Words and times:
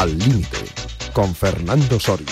Al 0.00 0.18
Límite, 0.18 0.56
con 1.12 1.34
Fernando 1.34 2.00
Soria. 2.00 2.26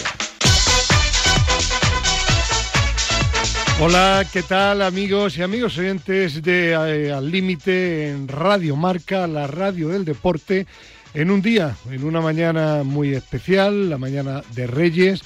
Hola, 3.79 4.24
¿qué 4.33 4.42
tal 4.42 4.81
amigos 4.81 5.37
y 5.37 5.42
amigos 5.42 5.77
oyentes 5.77 6.42
de 6.42 6.71
eh, 6.71 7.13
Al 7.13 7.31
Límite 7.31 8.09
en 8.09 8.27
Radio 8.27 8.74
Marca, 8.74 9.27
la 9.27 9.46
radio 9.46 9.91
del 9.91 10.06
deporte, 10.06 10.67
en 11.13 11.31
un 11.31 11.42
día, 11.42 11.77
en 11.91 12.04
una 12.04 12.23
mañana 12.23 12.85
muy 12.85 13.13
especial, 13.13 13.91
la 13.91 13.99
mañana 13.99 14.42
de 14.55 14.67
Reyes, 14.67 15.21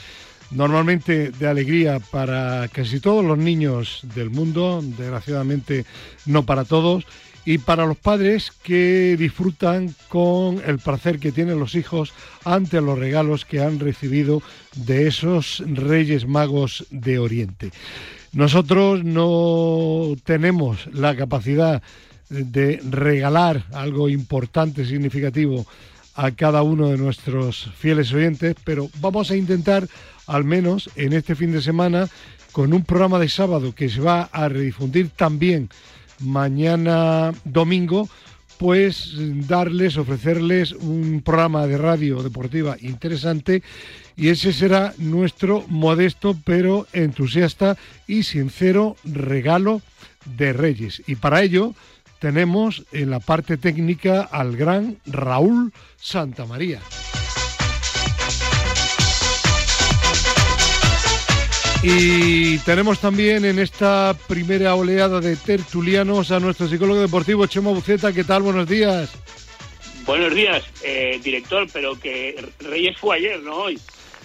normalmente 0.50 1.30
de 1.30 1.46
alegría 1.46 2.00
para 2.00 2.66
casi 2.72 2.98
todos 2.98 3.24
los 3.24 3.38
niños 3.38 4.00
del 4.16 4.30
mundo, 4.30 4.80
desgraciadamente 4.82 5.84
no 6.26 6.44
para 6.44 6.64
todos, 6.64 7.06
y 7.44 7.58
para 7.58 7.86
los 7.86 7.96
padres 7.96 8.52
que 8.62 9.16
disfrutan 9.18 9.94
con 10.08 10.60
el 10.64 10.78
placer 10.78 11.18
que 11.18 11.32
tienen 11.32 11.58
los 11.58 11.74
hijos 11.74 12.12
ante 12.44 12.80
los 12.80 12.98
regalos 12.98 13.44
que 13.44 13.60
han 13.60 13.80
recibido 13.80 14.42
de 14.76 15.08
esos 15.08 15.62
Reyes 15.66 16.26
Magos 16.26 16.86
de 16.90 17.18
Oriente. 17.18 17.72
Nosotros 18.32 19.04
no 19.04 20.14
tenemos 20.24 20.86
la 20.92 21.16
capacidad 21.16 21.82
de 22.30 22.80
regalar 22.88 23.64
algo 23.72 24.08
importante, 24.08 24.86
significativo 24.86 25.66
a 26.14 26.30
cada 26.30 26.62
uno 26.62 26.88
de 26.88 26.98
nuestros 26.98 27.70
fieles 27.76 28.12
oyentes, 28.12 28.54
pero 28.64 28.88
vamos 29.00 29.30
a 29.30 29.36
intentar, 29.36 29.86
al 30.26 30.44
menos 30.44 30.90
en 30.96 31.12
este 31.12 31.34
fin 31.34 31.52
de 31.52 31.60
semana, 31.60 32.08
con 32.52 32.72
un 32.72 32.84
programa 32.84 33.18
de 33.18 33.28
sábado 33.28 33.74
que 33.74 33.88
se 33.88 34.00
va 34.00 34.28
a 34.32 34.48
redifundir 34.48 35.10
también 35.10 35.68
mañana 36.22 37.32
domingo, 37.44 38.08
pues 38.58 39.14
darles, 39.48 39.96
ofrecerles 39.96 40.72
un 40.72 41.22
programa 41.24 41.66
de 41.66 41.78
radio 41.78 42.22
deportiva 42.22 42.76
interesante 42.80 43.62
y 44.16 44.28
ese 44.28 44.52
será 44.52 44.94
nuestro 44.98 45.64
modesto 45.68 46.36
pero 46.44 46.86
entusiasta 46.92 47.76
y 48.06 48.22
sincero 48.22 48.96
regalo 49.04 49.82
de 50.36 50.52
Reyes. 50.52 51.02
Y 51.06 51.16
para 51.16 51.42
ello 51.42 51.74
tenemos 52.20 52.84
en 52.92 53.10
la 53.10 53.18
parte 53.18 53.56
técnica 53.56 54.22
al 54.22 54.56
gran 54.56 54.98
Raúl 55.06 55.72
Santamaría. 55.96 56.80
Y 61.84 62.58
tenemos 62.58 63.00
también 63.00 63.44
en 63.44 63.58
esta 63.58 64.16
primera 64.28 64.76
oleada 64.76 65.20
de 65.20 65.34
tertulianos 65.34 66.30
a 66.30 66.38
nuestro 66.38 66.68
psicólogo 66.68 67.00
deportivo 67.00 67.44
Chema 67.46 67.70
Buceta. 67.70 68.12
¿Qué 68.12 68.22
tal? 68.22 68.42
Buenos 68.42 68.68
días. 68.68 69.12
Buenos 70.06 70.32
días, 70.32 70.62
eh, 70.84 71.20
director, 71.24 71.66
pero 71.72 71.98
que 71.98 72.36
Reyes 72.60 72.96
fue 72.98 73.16
ayer, 73.16 73.40
no 73.40 73.56
hoy. 73.56 73.80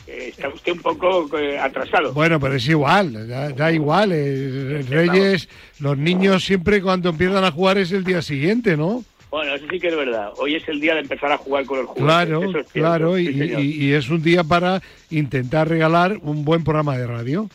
Eh, 0.06 0.30
está 0.30 0.50
usted 0.50 0.74
un 0.74 0.82
poco 0.82 1.36
eh, 1.38 1.58
atrasado. 1.58 2.14
Bueno, 2.14 2.40
pero 2.40 2.56
es 2.56 2.68
igual, 2.68 3.28
da, 3.28 3.72
igual. 3.72 4.12
Reyes, 4.12 5.50
los 5.80 5.98
niños 5.98 6.46
siempre 6.46 6.80
cuando 6.80 7.10
empiezan 7.10 7.44
a 7.44 7.52
jugar 7.52 7.80
es 7.80 7.92
el 7.92 8.04
día 8.04 8.22
siguiente, 8.22 8.78
¿no? 8.78 9.04
Bueno, 9.30 9.56
eso 9.56 9.66
sí 9.70 9.80
que 9.80 9.90
es 9.90 9.96
verdad. 9.96 10.32
Hoy 10.38 10.56
es 10.56 10.68
el 10.68 10.80
día 10.80 10.94
de 10.94 11.02
empezar 11.02 11.32
a 11.32 11.38
jugar 11.38 11.66
con 11.66 11.80
el 11.80 11.86
juguetes. 11.86 12.06
Claro, 12.06 12.42
claro, 12.72 13.20
y, 13.20 13.94
es 13.94 14.10
un 14.10 14.24
día 14.24 14.44
para 14.44 14.82
intentar 15.10 15.68
regalar 15.68 16.18
un 16.22 16.46
buen 16.46 16.64
programa 16.64 16.98
de 16.98 17.08
radio. 17.08 17.50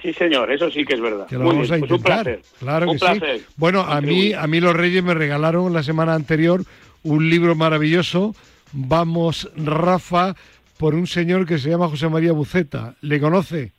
Sí, 0.00 0.14
señor, 0.14 0.50
eso 0.50 0.70
sí 0.70 0.84
que 0.84 0.94
es 0.94 1.00
verdad. 1.00 1.26
Que 1.26 1.36
lo 1.36 1.44
vamos 1.44 1.70
a 1.70 1.78
pues 1.78 1.90
intentar. 1.90 2.40
Claro 2.58 2.92
que 2.92 2.98
sí. 2.98 3.44
Bueno, 3.56 3.80
a 3.82 4.00
mí, 4.00 4.32
a 4.32 4.46
mí 4.46 4.60
los 4.60 4.74
Reyes 4.74 5.04
me 5.04 5.12
regalaron 5.12 5.72
la 5.74 5.82
semana 5.82 6.14
anterior 6.14 6.62
un 7.02 7.28
libro 7.28 7.54
maravilloso. 7.54 8.34
Vamos, 8.72 9.50
Rafa, 9.56 10.34
por 10.78 10.94
un 10.94 11.06
señor 11.06 11.46
que 11.46 11.58
se 11.58 11.68
llama 11.68 11.88
José 11.88 12.08
María 12.08 12.32
Buceta. 12.32 12.94
¿Le 13.02 13.20
conoce? 13.20 13.72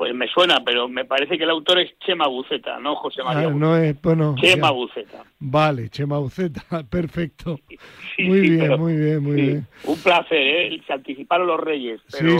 Pues 0.00 0.14
me 0.14 0.26
suena, 0.28 0.62
pero 0.64 0.88
me 0.88 1.04
parece 1.04 1.36
que 1.36 1.44
el 1.44 1.50
autor 1.50 1.78
es 1.78 1.90
Chema 1.98 2.26
Buceta, 2.26 2.80
no 2.80 2.96
José 2.96 3.22
María. 3.22 3.48
Ah, 3.48 3.50
no 3.54 3.76
es, 3.76 4.00
bueno, 4.00 4.34
Chema 4.40 4.70
Buceta. 4.70 5.24
Vale, 5.38 5.90
Chema 5.90 6.16
Buceta, 6.16 6.62
perfecto. 6.90 7.60
muy 8.18 8.40
bien, 8.40 8.80
muy 8.80 8.96
bien, 8.96 9.22
muy 9.22 9.34
bien. 9.34 9.66
Un 9.84 9.98
placer, 9.98 10.38
¿eh? 10.38 10.80
Se 10.86 10.94
anticiparon 10.94 11.46
los 11.46 11.60
Reyes, 11.60 12.00
pero, 12.10 12.38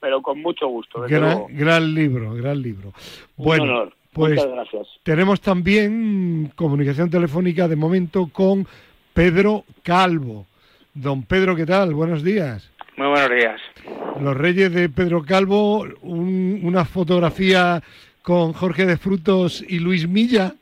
pero, 0.00 0.22
con, 0.22 0.42
mucho 0.42 0.66
gusto. 0.66 1.02
Gran, 1.02 1.44
gran, 1.50 1.94
libro, 1.94 2.34
gran 2.34 2.60
libro. 2.60 2.92
Bueno, 3.36 3.62
honor. 3.62 3.94
Pues 4.12 4.34
Muchas 4.34 4.50
gracias. 4.50 4.88
tenemos 5.04 5.40
también 5.40 6.50
comunicación 6.56 7.10
telefónica 7.10 7.68
de 7.68 7.76
momento 7.76 8.28
con 8.32 8.66
Pedro 9.14 9.62
Calvo. 9.84 10.46
Don 10.94 11.22
Pedro, 11.22 11.54
¿qué 11.54 11.64
tal? 11.64 11.94
Buenos 11.94 12.24
días. 12.24 12.71
Muy 12.96 13.06
buenos 13.08 13.30
días. 13.30 13.60
Los 14.20 14.36
Reyes 14.36 14.72
de 14.72 14.88
Pedro 14.88 15.22
Calvo, 15.22 15.86
una 16.02 16.84
fotografía 16.84 17.82
con 18.22 18.52
Jorge 18.52 18.86
de 18.86 18.96
Frutos 18.98 19.64
y 19.66 19.78
Luis 19.78 20.06
Milla. 20.06 20.54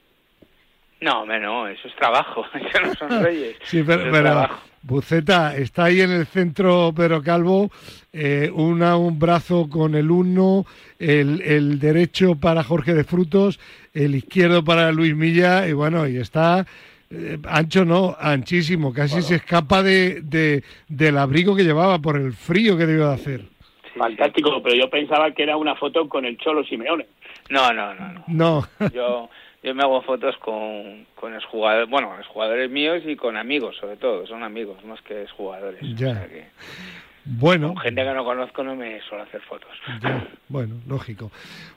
No, 1.00 1.24
no, 1.26 1.66
eso 1.66 1.88
es 1.88 1.96
trabajo, 1.96 2.44
eso 2.54 2.80
no 2.80 2.94
son 2.94 3.22
Reyes. 3.24 3.56
sí, 3.64 3.82
pero, 3.84 4.48
Buceta, 4.82 5.56
está 5.56 5.84
ahí 5.84 6.00
en 6.00 6.10
el 6.10 6.26
centro 6.26 6.92
Pedro 6.96 7.22
Calvo, 7.22 7.70
eh, 8.12 8.50
una, 8.54 8.96
un 8.96 9.18
brazo 9.18 9.68
con 9.68 9.94
el 9.94 10.10
uno, 10.10 10.64
el, 10.98 11.42
el 11.42 11.78
derecho 11.78 12.36
para 12.36 12.62
Jorge 12.64 12.94
de 12.94 13.04
Frutos, 13.04 13.60
el 13.92 14.14
izquierdo 14.14 14.64
para 14.64 14.92
Luis 14.92 15.14
Milla, 15.14 15.68
y 15.68 15.72
bueno, 15.72 16.06
y 16.06 16.16
está 16.16 16.66
eh, 17.10 17.38
ancho 17.48 17.84
no, 17.84 18.16
anchísimo, 18.18 18.92
casi 18.92 19.20
se 19.22 19.36
escapa 19.36 19.82
de, 19.82 20.62
del 20.88 21.18
abrigo 21.18 21.56
que 21.56 21.64
llevaba 21.64 21.98
por 21.98 22.16
el 22.16 22.32
frío 22.32 22.76
que 22.78 22.86
debió 22.86 23.08
de 23.08 23.14
hacer. 23.14 23.40
Fantástico, 23.96 24.62
pero 24.62 24.76
yo 24.76 24.88
pensaba 24.88 25.32
que 25.32 25.42
era 25.42 25.56
una 25.56 25.74
foto 25.74 26.08
con 26.08 26.24
el 26.24 26.38
Cholo 26.38 26.62
Simeone. 26.64 27.06
No, 27.48 27.72
no, 27.72 27.94
no. 27.94 28.24
No. 28.28 28.68
yo, 28.94 29.28
yo 29.62 29.74
me 29.74 29.82
hago 29.82 30.02
fotos 30.02 30.36
con, 30.36 31.06
con 31.16 31.34
los 31.34 31.44
jugadores, 31.46 31.90
bueno, 31.90 32.16
los 32.16 32.28
jugadores 32.28 32.70
míos 32.70 33.02
y 33.04 33.16
con 33.16 33.36
amigos, 33.36 33.76
sobre 33.80 33.96
todo, 33.96 34.24
son 34.28 34.44
amigos 34.44 34.82
más 34.84 35.02
que 35.02 35.26
jugadores. 35.36 35.80
Ya. 35.96 36.28
Bueno. 37.24 37.76
gente 37.76 38.02
que 38.02 38.14
no 38.14 38.24
conozco 38.24 38.62
no 38.64 38.74
me 38.74 39.00
suelo 39.02 39.24
hacer 39.24 39.40
fotos. 39.42 39.70
bueno, 40.48 40.76
lógico. 40.86 41.30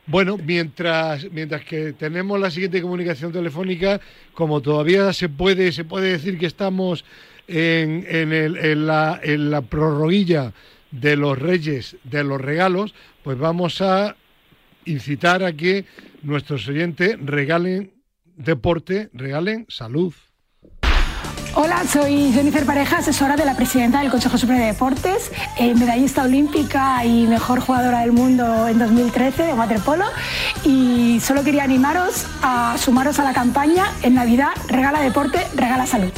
Bueno, 0.05 0.37
mientras, 0.37 1.29
mientras 1.31 1.63
que 1.65 1.93
tenemos 1.93 2.39
la 2.39 2.49
siguiente 2.49 2.81
comunicación 2.81 3.31
telefónica, 3.31 3.99
como 4.33 4.61
todavía 4.61 5.11
se 5.13 5.29
puede, 5.29 5.71
se 5.71 5.83
puede 5.83 6.11
decir 6.11 6.37
que 6.37 6.45
estamos 6.45 7.05
en, 7.47 8.05
en, 8.07 8.33
el, 8.33 8.57
en, 8.57 8.87
la, 8.87 9.19
en 9.21 9.51
la 9.51 9.61
prorroguilla 9.61 10.53
de 10.91 11.15
los 11.17 11.37
reyes 11.37 11.97
de 12.03 12.23
los 12.23 12.39
regalos, 12.39 12.93
pues 13.23 13.37
vamos 13.37 13.81
a 13.81 14.15
incitar 14.85 15.43
a 15.43 15.53
que 15.53 15.85
nuestros 16.21 16.67
oyentes 16.67 17.17
regalen 17.23 17.91
deporte, 18.35 19.09
regalen 19.13 19.65
salud. 19.69 20.13
Hola, 21.55 21.83
soy 21.83 22.31
Jennifer 22.31 22.65
Pareja, 22.65 22.97
asesora 22.97 23.35
de 23.35 23.45
la 23.45 23.55
presidenta 23.55 24.01
del 24.01 24.09
Consejo 24.09 24.39
Supremo 24.39 24.59
de 24.59 24.73
Deportes, 24.73 25.31
eh, 25.59 25.75
medallista 25.75 26.23
olímpica 26.23 27.05
y 27.05 27.27
mejor 27.27 27.59
jugadora 27.59 27.99
del 27.99 28.11
mundo 28.11 28.67
en 28.67 28.79
2013 28.79 29.43
de 29.43 29.53
waterpolo. 29.53 30.05
Y 30.65 31.19
solo 31.19 31.43
quería 31.43 31.63
animaros 31.63 32.25
a 32.41 32.75
sumaros 32.79 33.19
a 33.19 33.23
la 33.23 33.33
campaña 33.33 33.85
en 34.01 34.15
Navidad, 34.15 34.49
regala 34.67 35.01
deporte, 35.01 35.37
regala 35.55 35.85
salud. 35.85 36.11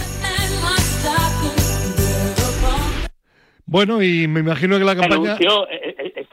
Bueno, 3.65 4.01
y 4.01 4.29
me 4.29 4.39
imagino 4.39 4.77
que 4.77 4.85
la 4.85 4.95
campaña 4.95 5.37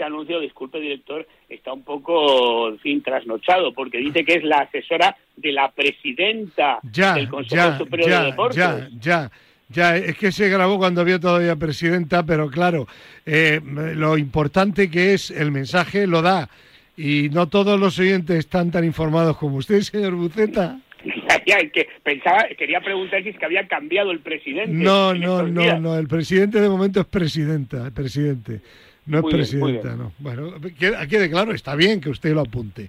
este 0.03 0.05
anuncio, 0.05 0.41
disculpe 0.41 0.81
director, 0.81 1.27
está 1.49 1.73
un 1.73 1.85
poco, 1.85 2.69
en 2.69 2.79
fin, 2.81 3.03
trasnochado, 3.03 3.73
porque 3.73 3.99
dice 3.99 4.25
que 4.25 4.35
es 4.35 4.43
la 4.43 4.59
asesora 4.59 5.17
de 5.37 5.53
la 5.53 5.71
presidenta 5.71 6.79
del 6.83 7.29
Consejo 7.29 7.79
Superior 7.79 8.11
de 8.11 8.27
Deportes. 8.27 8.57
Ya, 8.57 8.89
ya. 9.01 9.31
Ya, 9.69 9.97
es 9.97 10.19
que 10.19 10.33
se 10.33 10.51
grabó 10.51 10.77
cuando 10.77 11.01
había 11.01 11.19
todavía 11.19 11.57
presidenta, 11.57 12.27
pero 12.27 12.51
claro, 12.51 12.87
eh, 13.25 13.59
lo 13.65 14.19
importante 14.19 14.91
que 14.91 15.15
es 15.15 15.31
el 15.31 15.51
mensaje 15.51 16.07
lo 16.07 16.21
da. 16.21 16.51
Y 16.95 17.31
no 17.31 17.49
todos 17.49 17.81
los 17.81 17.99
oyentes 17.99 18.37
están 18.37 18.71
tan 18.71 18.85
informados 18.85 19.39
como 19.39 19.57
usted, 19.57 19.81
señor 19.81 20.15
Buceta. 20.15 20.79
que 21.73 21.89
pensaba, 22.03 22.47
quería 22.59 22.81
preguntar 22.81 23.23
si 23.23 23.31
es 23.31 23.39
que 23.39 23.45
había 23.45 23.67
cambiado 23.67 24.11
el 24.11 24.21
presidente. 24.21 24.73
No, 24.73 25.15
no, 25.15 25.43
no, 25.43 25.79
no, 25.79 25.99
el 25.99 26.09
presidente 26.09 26.61
de 26.61 26.69
momento 26.69 27.01
es 27.01 27.07
presidenta, 27.07 27.87
el 27.87 27.93
presidente. 27.93 28.61
No 29.05 29.19
es 29.19 29.25
presidenta, 29.25 29.97
no. 29.97 30.13
Bueno, 30.19 30.53
quede 30.79 31.29
claro, 31.29 31.53
está 31.53 31.75
bien 31.75 32.01
que 32.01 32.09
usted 32.09 32.33
lo 32.35 32.43
apunte. 32.43 32.89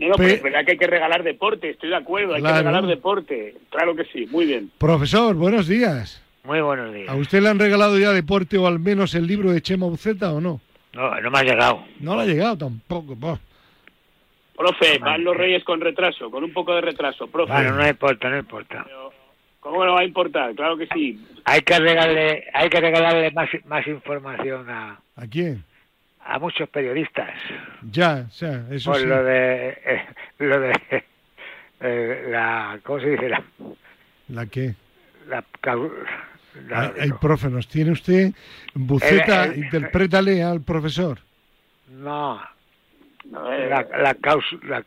No, 0.00 0.14
pero 0.16 0.34
es 0.34 0.42
verdad 0.42 0.64
que 0.64 0.72
hay 0.72 0.78
que 0.78 0.86
regalar 0.86 1.22
deporte, 1.22 1.70
estoy 1.70 1.88
de 1.88 1.96
acuerdo, 1.96 2.34
hay 2.34 2.42
que 2.42 2.52
regalar 2.52 2.86
deporte. 2.86 3.54
Claro 3.70 3.96
que 3.96 4.04
sí, 4.04 4.26
muy 4.30 4.44
bien. 4.44 4.70
Profesor, 4.76 5.34
buenos 5.34 5.66
días. 5.66 6.22
Muy 6.44 6.60
buenos 6.60 6.92
días. 6.92 7.08
¿A 7.08 7.14
usted 7.14 7.40
le 7.40 7.48
han 7.48 7.58
regalado 7.58 7.98
ya 7.98 8.12
deporte 8.12 8.58
o 8.58 8.66
al 8.66 8.78
menos 8.78 9.14
el 9.14 9.26
libro 9.26 9.50
de 9.50 9.62
Chema 9.62 9.86
Buceta 9.86 10.32
o 10.32 10.40
no? 10.40 10.60
No, 10.92 11.20
no 11.20 11.30
me 11.30 11.38
ha 11.38 11.42
llegado. 11.42 11.84
No 12.00 12.16
le 12.16 12.22
ha 12.22 12.26
llegado 12.26 12.58
tampoco, 12.58 13.16
Profe, 14.56 14.98
van 14.98 15.22
los 15.22 15.36
reyes 15.36 15.62
con 15.64 15.80
retraso, 15.80 16.30
con 16.30 16.42
un 16.42 16.52
poco 16.52 16.74
de 16.74 16.80
retraso, 16.80 17.26
profe. 17.26 17.52
Bueno, 17.52 17.72
no 17.72 17.86
importa, 17.86 18.30
no 18.30 18.38
importa. 18.38 18.86
¿Cómo 19.66 19.84
no 19.84 19.94
va 19.94 20.00
a 20.00 20.04
importar? 20.04 20.54
Claro 20.54 20.76
que 20.76 20.86
sí. 20.94 21.20
Hay 21.44 21.60
que 21.62 21.76
regalarle, 21.76 22.44
hay 22.54 22.68
que 22.68 22.80
regalarle 22.80 23.32
más, 23.32 23.48
más 23.64 23.84
información 23.88 24.70
a... 24.70 25.00
¿A 25.16 25.26
quién? 25.26 25.64
A 26.24 26.38
muchos 26.38 26.68
periodistas. 26.68 27.34
Ya, 27.90 28.28
ya, 28.38 28.64
eso 28.70 28.92
Por 28.92 29.00
sí. 29.00 29.06
lo 29.06 29.24
de... 29.24 29.70
Eh, 29.70 30.06
lo 30.38 30.60
de... 30.60 30.72
Eh, 31.80 32.26
la... 32.28 32.78
¿Cómo 32.84 33.00
se 33.00 33.10
dice? 33.10 33.28
La, 33.28 33.42
¿La 34.28 34.46
qué? 34.46 34.76
la, 35.28 35.44
la 36.68 36.80
ay, 36.80 36.90
ay, 37.00 37.10
profe, 37.20 37.50
¿nos 37.50 37.66
tiene 37.66 37.90
usted 37.90 38.32
buceta? 38.72 39.46
El, 39.46 39.52
el, 39.52 39.58
interprétale 39.64 40.44
al 40.44 40.60
profesor. 40.62 41.18
No. 41.90 42.40
La, 43.32 43.84
la, 43.98 44.14
causa, 44.14 44.56
la, 44.62 44.84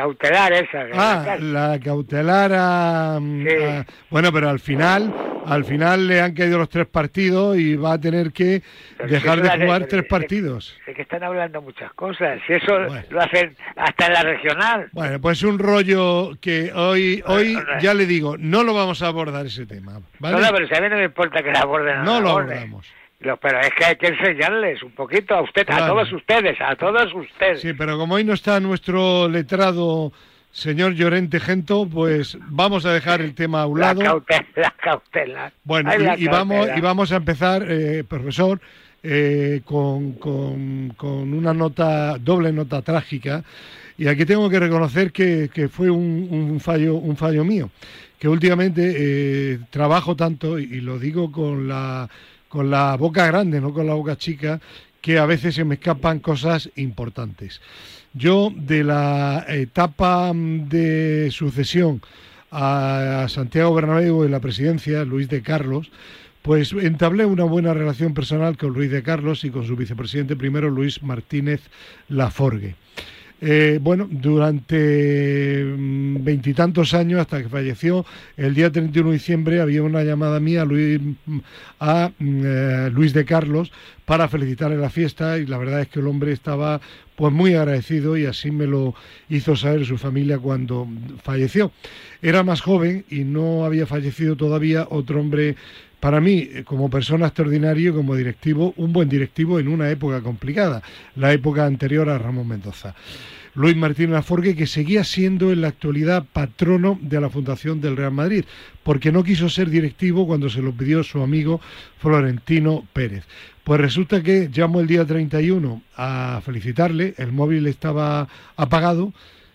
cautelar 0.00 0.52
esa. 0.52 0.86
Ah, 0.94 1.36
la 1.38 1.78
cautelar 1.78 2.52
a, 2.54 3.18
sí. 3.18 3.64
a, 3.64 3.84
Bueno, 4.08 4.32
pero 4.32 4.48
al 4.48 4.58
final, 4.58 5.12
al 5.44 5.64
final 5.64 6.06
le 6.06 6.22
han 6.22 6.32
caído 6.32 6.58
los 6.58 6.70
tres 6.70 6.86
partidos 6.86 7.58
y 7.58 7.76
va 7.76 7.94
a 7.94 8.00
tener 8.00 8.32
que 8.32 8.62
pero 8.96 9.10
dejar 9.10 9.38
si 9.38 9.42
de 9.42 9.64
jugar 9.64 9.86
tres 9.86 10.04
partidos. 10.06 10.78
Es 10.86 10.96
que 10.96 11.02
están 11.02 11.22
hablando 11.22 11.60
muchas 11.60 11.92
cosas. 11.92 12.40
Si 12.46 12.54
eso 12.54 12.72
bueno. 12.72 13.02
lo 13.10 13.20
hacen 13.20 13.54
hasta 13.76 14.06
en 14.06 14.12
la 14.12 14.22
regional. 14.22 14.88
Bueno, 14.92 15.20
pues 15.20 15.42
un 15.42 15.58
rollo 15.58 16.30
que 16.40 16.72
hoy, 16.72 17.22
hoy 17.26 17.54
Bueno, 17.54 17.74
no, 17.74 17.80
ya 17.80 17.92
le 17.92 18.06
digo, 18.06 18.36
no 18.38 18.64
lo 18.64 18.72
vamos 18.72 19.02
a 19.02 19.08
abordar 19.08 19.44
ese 19.44 19.66
tema. 19.66 20.00
¿vale? 20.18 20.36
No, 20.36 20.42
no, 20.42 20.52
pero 20.52 20.66
si 20.66 20.74
a 20.74 20.80
mí 20.80 20.88
no 20.88 20.96
me 20.96 21.04
importa 21.04 21.42
que 21.42 21.52
la 21.52 21.60
aborden. 21.60 22.04
No 22.04 22.14
la 22.14 22.20
lo 22.20 22.30
abordamos. 22.30 22.86
Pero 23.20 23.60
es 23.60 23.70
que 23.76 23.84
hay 23.84 23.96
que 23.96 24.06
enseñarles 24.08 24.82
un 24.82 24.92
poquito 24.92 25.34
a 25.34 25.42
usted, 25.42 25.66
Claro. 25.66 25.84
a 25.84 25.88
todos 25.88 26.12
ustedes, 26.12 26.58
a 26.60 26.74
todos 26.76 27.12
ustedes. 27.14 27.60
Sí, 27.60 27.72
pero 27.74 27.98
como 27.98 28.14
hoy 28.14 28.24
no 28.24 28.32
está 28.32 28.58
nuestro 28.60 29.28
letrado 29.28 30.12
señor 30.52 30.94
Llorente 30.94 31.38
Gento, 31.38 31.86
pues 31.86 32.36
vamos 32.48 32.84
a 32.86 32.92
dejar 32.92 33.20
el 33.20 33.34
tema 33.34 33.62
a 33.62 33.66
un 33.66 33.78
la, 33.78 33.88
lado. 33.94 34.00
cautela, 34.24 34.46
la 34.56 34.70
cautela. 34.82 35.52
Bueno, 35.64 35.90
Ay, 35.92 35.98
la 36.02 36.18
y, 36.18 36.24
y 36.24 36.26
vamos, 36.28 36.68
y 36.76 36.80
vamos 36.80 37.12
a 37.12 37.16
empezar, 37.16 37.64
eh, 37.68 38.04
profesor, 38.08 38.58
eh, 39.02 39.60
con, 39.64 40.12
con- 40.14 40.94
con 40.96 41.32
una 41.34 41.52
nota, 41.54 42.16
doble 42.18 42.52
nota 42.52 42.80
trágica. 42.82 43.44
Y 43.98 44.08
aquí 44.08 44.24
tengo 44.24 44.48
que 44.48 44.58
reconocer 44.58 45.12
que, 45.12 45.50
que 45.52 45.68
fue 45.68 45.90
un, 45.90 46.26
un 46.30 46.58
fallo, 46.58 46.94
un 46.94 47.16
fallo 47.18 47.44
mío, 47.44 47.70
que 48.18 48.28
últimamente 48.28 48.94
eh, 48.96 49.58
trabajo 49.70 50.16
tanto, 50.16 50.58
y, 50.58 50.64
y 50.64 50.80
lo 50.80 50.98
digo 50.98 51.30
con 51.30 51.68
la, 51.68 52.08
con 52.50 52.68
la 52.68 52.96
boca 52.96 53.26
grande, 53.26 53.60
no 53.60 53.72
con 53.72 53.86
la 53.86 53.94
boca 53.94 54.18
chica, 54.18 54.60
que 55.00 55.18
a 55.18 55.24
veces 55.24 55.54
se 55.54 55.64
me 55.64 55.76
escapan 55.76 56.18
cosas 56.18 56.68
importantes. 56.76 57.62
Yo, 58.12 58.52
de 58.54 58.84
la 58.84 59.46
etapa 59.48 60.32
de 60.34 61.30
sucesión 61.30 62.02
a 62.50 63.26
Santiago 63.28 63.72
Bernabéu 63.72 64.24
en 64.24 64.32
la 64.32 64.40
presidencia, 64.40 65.04
Luis 65.04 65.28
de 65.28 65.42
Carlos, 65.42 65.90
pues 66.42 66.72
entablé 66.72 67.24
una 67.24 67.44
buena 67.44 67.72
relación 67.72 68.14
personal 68.14 68.58
con 68.58 68.72
Luis 68.72 68.90
de 68.90 69.04
Carlos 69.04 69.44
y 69.44 69.50
con 69.50 69.64
su 69.64 69.76
vicepresidente 69.76 70.34
primero, 70.34 70.70
Luis 70.70 71.04
Martínez 71.04 71.60
Laforgue. 72.08 72.74
Eh, 73.42 73.78
bueno, 73.80 74.06
durante 74.10 75.64
mm, 75.64 76.22
veintitantos 76.22 76.92
años, 76.92 77.20
hasta 77.20 77.42
que 77.42 77.48
falleció, 77.48 78.04
el 78.36 78.54
día 78.54 78.70
31 78.70 79.08
de 79.08 79.14
diciembre 79.14 79.60
había 79.62 79.82
una 79.82 80.04
llamada 80.04 80.40
mía 80.40 80.62
a 80.62 80.64
Luis, 80.66 81.00
mm, 81.00 81.38
a, 81.80 82.10
mm, 82.18 82.42
eh, 82.44 82.90
Luis 82.92 83.14
de 83.14 83.24
Carlos 83.24 83.72
para 84.04 84.28
felicitarle 84.28 84.76
la 84.76 84.90
fiesta 84.90 85.38
y 85.38 85.46
la 85.46 85.56
verdad 85.56 85.80
es 85.80 85.88
que 85.88 86.00
el 86.00 86.06
hombre 86.06 86.32
estaba 86.32 86.80
pues 87.16 87.32
muy 87.32 87.54
agradecido 87.54 88.16
y 88.16 88.26
así 88.26 88.50
me 88.50 88.66
lo 88.66 88.94
hizo 89.28 89.56
saber 89.56 89.86
su 89.86 89.98
familia 89.98 90.38
cuando 90.38 90.88
falleció. 91.22 91.70
Era 92.22 92.42
más 92.42 92.60
joven 92.60 93.04
y 93.10 93.24
no 93.24 93.64
había 93.64 93.86
fallecido 93.86 94.36
todavía 94.36 94.86
otro 94.90 95.20
hombre 95.20 95.56
para 96.00 96.20
mí, 96.20 96.48
eh, 96.50 96.64
como 96.64 96.90
persona 96.90 97.26
extraordinario, 97.26 97.94
como 97.94 98.16
directivo, 98.16 98.74
un 98.76 98.92
buen 98.92 99.08
directivo 99.08 99.60
en 99.60 99.68
una 99.68 99.90
época 99.90 100.20
complicada, 100.22 100.82
la 101.14 101.32
época 101.32 101.66
anterior 101.66 102.08
a 102.08 102.18
Ramón 102.18 102.48
Mendoza. 102.48 102.94
Luis 103.54 103.76
Martín 103.76 104.12
Laforgue, 104.12 104.54
que 104.54 104.66
seguía 104.66 105.02
siendo 105.02 105.50
en 105.50 105.60
la 105.60 105.68
actualidad 105.68 106.24
patrono 106.32 106.98
de 107.02 107.20
la 107.20 107.30
Fundación 107.30 107.80
del 107.80 107.96
Real 107.96 108.12
Madrid, 108.12 108.44
porque 108.82 109.10
no 109.10 109.24
quiso 109.24 109.48
ser 109.48 109.68
directivo 109.70 110.26
cuando 110.26 110.48
se 110.48 110.62
lo 110.62 110.72
pidió 110.72 111.02
su 111.02 111.20
amigo 111.20 111.60
Florentino 111.98 112.86
Pérez. 112.92 113.24
Pues 113.64 113.80
resulta 113.80 114.22
que 114.22 114.48
llamo 114.52 114.80
el 114.80 114.86
día 114.86 115.04
31 115.04 115.82
a 115.96 116.40
felicitarle, 116.44 117.14
el 117.18 117.32
móvil 117.32 117.66
estaba 117.66 118.28
apagado, 118.56 119.12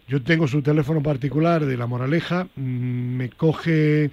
yo 0.07 0.21
tengo 0.21 0.47
su 0.47 0.61
teléfono 0.61 1.01
particular 1.01 1.65
de 1.65 1.77
La 1.77 1.87
Moraleja, 1.87 2.47
mm, 2.55 2.59
me 2.61 3.29
coge 3.29 4.11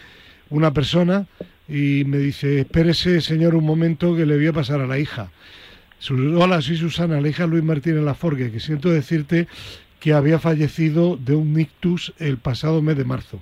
una 0.48 0.72
persona 0.72 1.26
y 1.68 2.04
me 2.04 2.18
dice, 2.18 2.60
espérese 2.60 3.20
señor 3.20 3.54
un 3.54 3.64
momento 3.64 4.14
que 4.16 4.26
le 4.26 4.36
voy 4.36 4.46
a 4.48 4.52
pasar 4.52 4.80
a 4.80 4.86
la 4.86 4.98
hija. 4.98 5.30
Hola, 6.36 6.60
soy 6.60 6.76
Susana, 6.76 7.20
la 7.20 7.28
hija 7.28 7.46
Luis 7.46 7.62
Martínez 7.62 8.02
Laforgue, 8.02 8.50
que 8.50 8.58
siento 8.60 8.90
decirte 8.90 9.46
que 10.00 10.12
había 10.12 10.38
fallecido 10.40 11.16
de 11.16 11.34
un 11.36 11.58
ictus 11.58 12.12
el 12.18 12.38
pasado 12.38 12.82
mes 12.82 12.96
de 12.96 13.04
marzo. 13.04 13.40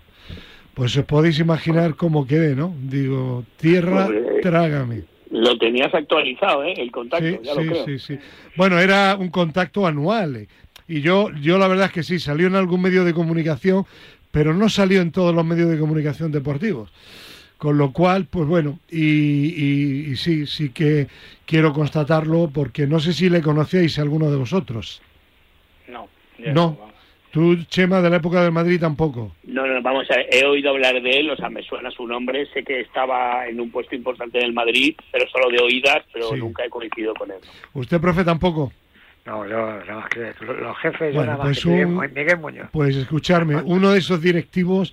Pues 0.75 0.95
os 0.97 1.05
podéis 1.07 1.39
imaginar 1.39 1.97
cómo 1.97 2.27
quedé, 2.27 2.55
¿no? 2.55 2.75
Digo, 2.83 3.45
tierra, 3.57 4.09
trágame. 4.43 5.05
Lo 5.31 5.57
tenías 5.59 5.93
actualizado, 5.95 6.65
¿eh? 6.65 6.75
El 6.77 6.91
contacto, 6.91 7.27
Sí, 7.27 7.39
ya 7.43 7.55
lo 7.55 7.63
sí, 7.63 7.69
creo. 7.69 7.85
sí, 7.87 7.99
sí. 7.99 8.19
Bueno, 8.57 8.79
era 8.79 9.17
un 9.19 9.31
contacto 9.31 9.87
anual. 9.87 10.37
eh. 10.37 10.49
Y 10.87 11.01
yo, 11.01 11.31
yo 11.41 11.57
la 11.57 11.67
verdad 11.69 11.87
es 11.87 11.93
que 11.93 12.03
sí, 12.03 12.19
salió 12.19 12.47
en 12.47 12.57
algún 12.57 12.83
medio 12.83 13.05
de 13.05 13.15
comunicación, 13.15 13.87
pero 14.31 14.53
no 14.55 14.69
salió 14.69 15.01
en 15.01 15.13
todos 15.13 15.35
los 15.35 15.45
medios 15.47 15.71
de 15.71 15.79
comunicación 15.79 16.31
deportivos. 16.31 16.91
Con 17.61 17.77
lo 17.77 17.93
cual, 17.93 18.25
pues 18.25 18.49
bueno, 18.49 18.79
y, 18.91 19.05
y- 19.05 20.07
y 20.13 20.17
sí, 20.17 20.47
sí 20.47 20.71
que 20.71 21.09
quiero 21.45 21.75
constatarlo 21.75 22.49
porque 22.53 22.87
no 22.87 22.99
sé 23.01 23.13
si 23.13 23.29
le 23.29 23.43
conocíais 23.43 23.99
a 23.99 24.03
alguno 24.03 24.31
de 24.31 24.37
vosotros. 24.39 25.03
No. 25.87 26.09
yo 26.39 26.53
No. 26.55 26.91
Tú, 27.31 27.57
Chema, 27.69 28.01
de 28.01 28.09
la 28.11 28.17
época 28.17 28.43
del 28.43 28.51
Madrid 28.51 28.81
tampoco. 28.81 29.37
No, 29.45 29.65
no, 29.67 29.81
vamos 29.83 30.11
a 30.11 30.17
ver, 30.17 30.27
he 30.33 30.45
oído 30.47 30.71
hablar 30.71 31.01
de 31.01 31.11
él, 31.11 31.31
o 31.31 31.37
sea, 31.37 31.49
me 31.51 31.63
suena 31.63 31.91
su 31.93 32.05
nombre, 32.07 32.45
sé 32.47 32.65
que 32.65 32.81
estaba 32.81 33.47
en 33.47 33.61
un 33.61 33.71
puesto 33.71 33.95
importante 33.95 34.39
en 34.39 34.47
el 34.47 34.53
Madrid, 34.55 34.97
pero 35.13 35.29
solo 35.29 35.49
de 35.51 35.63
oídas, 35.63 36.03
pero 36.15 36.31
Sí. 36.31 36.37
nunca 36.39 36.65
he 36.65 36.71
coincidido 36.71 37.13
con 37.15 37.31
él. 37.31 37.37
¿Usted, 37.75 38.01
profe, 38.01 38.25
tampoco? 38.25 38.73
No, 39.27 39.47
yo, 39.47 39.59
nada 39.85 39.95
más 39.97 40.09
que 40.09 40.33
los 40.43 40.77
jefes, 40.79 41.13
yo 41.15 41.21
Bueno, 41.21 41.33
nada 41.33 41.37
más 41.45 41.47
pues 41.49 41.63
que 41.63 41.85
un- 41.85 41.99
Miguel 42.15 42.39
Muñoz. 42.39 42.69
Pues 42.73 42.97
escucharme, 42.97 43.57
uno 43.65 43.93
de 43.93 43.99
esos 43.99 44.21
directivos 44.21 44.93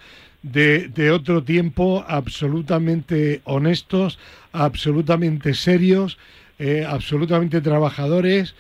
de, 0.52 0.88
de 0.88 1.12
otro 1.12 1.44
tiempo 1.44 2.04
absolutamente 2.08 3.42
honestos, 3.44 4.20
absolutamente 4.52 5.54
serios, 5.54 6.18
eh, 6.60 6.86
absolutamente 6.88 7.62
trabajadores 7.62 8.56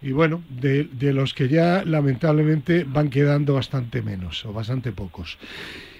y 0.00 0.12
bueno, 0.12 0.42
de, 0.48 0.84
de 0.84 1.12
los 1.12 1.32
que 1.32 1.48
ya 1.48 1.84
lamentablemente 1.84 2.84
van 2.84 3.08
quedando 3.10 3.54
bastante 3.54 4.02
menos 4.02 4.44
o 4.44 4.52
bastante 4.52 4.90
pocos. 4.90 5.38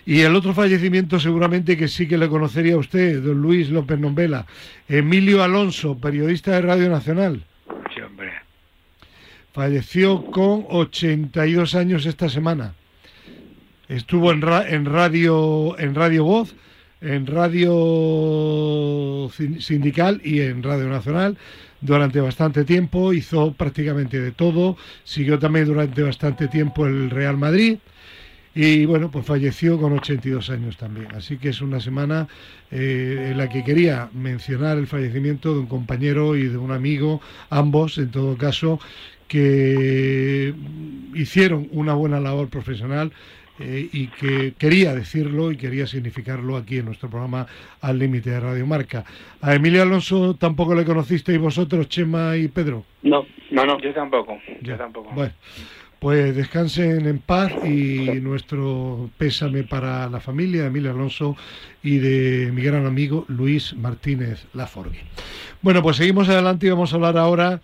Y 0.04 0.22
el 0.22 0.34
otro 0.34 0.52
fallecimiento 0.52 1.20
seguramente 1.20 1.76
que 1.76 1.86
sí 1.86 2.08
que 2.08 2.18
le 2.18 2.28
conocería 2.28 2.74
a 2.74 2.78
usted, 2.78 3.22
don 3.22 3.40
Luis 3.40 3.70
López 3.70 4.00
Nombela, 4.00 4.46
Emilio 4.88 5.44
Alonso, 5.44 5.96
periodista 5.96 6.52
de 6.52 6.62
Radio 6.62 6.88
Nacional. 6.90 7.44
Sí, 7.94 8.00
hombre. 8.00 8.32
Falleció 9.52 10.24
con 10.24 10.64
82 10.68 11.74
años 11.76 12.06
esta 12.06 12.28
semana. 12.28 12.74
Estuvo 13.96 14.32
en, 14.32 14.42
ra- 14.42 14.68
en 14.68 14.84
radio 14.86 15.78
en 15.78 15.94
Radio 15.94 16.24
Voz, 16.24 16.54
en 17.00 17.26
Radio 17.26 19.28
Sin- 19.36 19.60
Sindical 19.60 20.20
y 20.24 20.40
en 20.40 20.62
Radio 20.62 20.88
Nacional 20.88 21.36
durante 21.80 22.20
bastante 22.20 22.64
tiempo. 22.64 23.12
Hizo 23.12 23.52
prácticamente 23.52 24.20
de 24.20 24.32
todo. 24.32 24.76
Siguió 25.04 25.38
también 25.38 25.66
durante 25.66 26.02
bastante 26.02 26.48
tiempo 26.48 26.86
el 26.86 27.10
Real 27.10 27.36
Madrid. 27.36 27.78
Y 28.54 28.84
bueno, 28.84 29.10
pues 29.10 29.24
falleció 29.26 29.78
con 29.80 29.94
82 29.94 30.50
años 30.50 30.76
también. 30.76 31.08
Así 31.14 31.38
que 31.38 31.48
es 31.50 31.60
una 31.62 31.80
semana 31.80 32.28
eh, 32.70 33.28
en 33.30 33.38
la 33.38 33.48
que 33.48 33.64
quería 33.64 34.10
mencionar 34.12 34.76
el 34.78 34.86
fallecimiento 34.86 35.54
de 35.54 35.60
un 35.60 35.66
compañero 35.66 36.36
y 36.36 36.48
de 36.48 36.58
un 36.58 36.70
amigo, 36.70 37.20
ambos 37.50 37.96
en 37.98 38.10
todo 38.10 38.36
caso, 38.36 38.78
que 39.26 40.54
hicieron 41.14 41.68
una 41.72 41.94
buena 41.94 42.20
labor 42.20 42.48
profesional 42.48 43.12
eh, 43.64 43.88
y 43.92 44.08
que 44.08 44.54
quería 44.58 44.92
decirlo 44.94 45.52
y 45.52 45.56
quería 45.56 45.86
significarlo 45.86 46.56
aquí 46.56 46.78
en 46.78 46.86
nuestro 46.86 47.08
programa 47.08 47.46
Al 47.80 47.98
Límite 47.98 48.30
de 48.30 48.40
Radio 48.40 48.66
Marca. 48.66 49.04
A 49.40 49.54
Emilio 49.54 49.82
Alonso 49.82 50.34
tampoco 50.34 50.74
le 50.74 50.84
conocisteis 50.84 51.38
vosotros, 51.38 51.88
Chema 51.88 52.36
y 52.36 52.48
Pedro. 52.48 52.84
No, 53.02 53.24
no, 53.50 53.64
no. 53.64 53.78
Yo 53.80 53.94
tampoco. 53.94 54.36
Ya. 54.60 54.72
Yo 54.72 54.76
tampoco. 54.76 55.10
Bueno, 55.14 55.32
pues 56.00 56.34
descansen 56.34 57.06
en 57.06 57.18
paz 57.18 57.52
y 57.64 58.20
nuestro 58.20 59.08
pésame 59.16 59.62
para 59.62 60.08
la 60.08 60.18
familia 60.18 60.62
de 60.62 60.66
Emilio 60.66 60.90
Alonso 60.90 61.36
y 61.84 61.98
de 61.98 62.50
mi 62.52 62.62
gran 62.62 62.84
amigo 62.86 63.24
Luis 63.28 63.76
Martínez 63.76 64.44
Laforgue. 64.54 64.98
Bueno, 65.60 65.80
pues 65.82 65.98
seguimos 65.98 66.28
adelante 66.28 66.66
y 66.66 66.70
vamos 66.70 66.92
a 66.92 66.96
hablar 66.96 67.16
ahora 67.16 67.60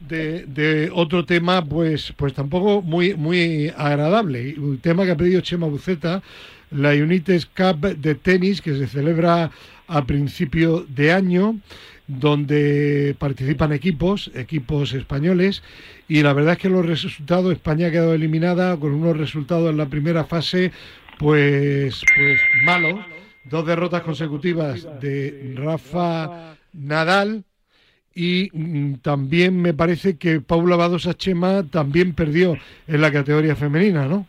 de, 0.00 0.90
otro 0.92 1.24
tema, 1.24 1.64
pues, 1.64 2.12
pues 2.16 2.34
tampoco 2.34 2.82
muy, 2.82 3.14
muy 3.14 3.72
agradable. 3.76 4.54
Un 4.58 4.78
tema 4.78 5.04
que 5.04 5.12
ha 5.12 5.16
pedido 5.16 5.40
Chema 5.40 5.66
Buceta, 5.66 6.22
la 6.70 6.90
United 6.90 7.42
Cup 7.56 7.96
de 7.96 8.14
tenis, 8.14 8.60
que 8.60 8.76
se 8.76 8.86
celebra 8.86 9.50
a 9.86 10.04
principio 10.04 10.86
de 10.88 11.12
año, 11.12 11.58
donde 12.06 13.14
participan 13.18 13.72
equipos, 13.72 14.30
equipos 14.34 14.92
españoles, 14.94 15.62
y 16.08 16.22
la 16.22 16.32
verdad 16.32 16.54
es 16.54 16.58
que 16.58 16.68
los 16.68 16.86
resultados, 16.86 17.52
España 17.52 17.88
ha 17.88 17.90
quedado 17.90 18.14
eliminada 18.14 18.76
con 18.76 18.92
unos 18.94 19.16
resultados 19.16 19.70
en 19.70 19.76
la 19.76 19.86
primera 19.86 20.24
fase, 20.24 20.72
pues, 21.18 22.02
pues 22.16 22.40
malos. 22.64 23.00
Dos 23.44 23.66
derrotas 23.66 24.02
consecutivas 24.02 24.86
de 25.00 25.54
Rafa 25.56 26.56
Nadal 26.72 27.44
y 28.14 28.50
mm, 28.52 28.94
también 28.96 29.60
me 29.60 29.74
parece 29.74 30.18
que 30.18 30.40
Paula 30.40 30.76
Badosa 30.76 31.14
Chema 31.14 31.64
también 31.70 32.14
perdió 32.14 32.56
en 32.86 33.00
la 33.00 33.12
categoría 33.12 33.56
femenina, 33.56 34.06
¿no? 34.06 34.26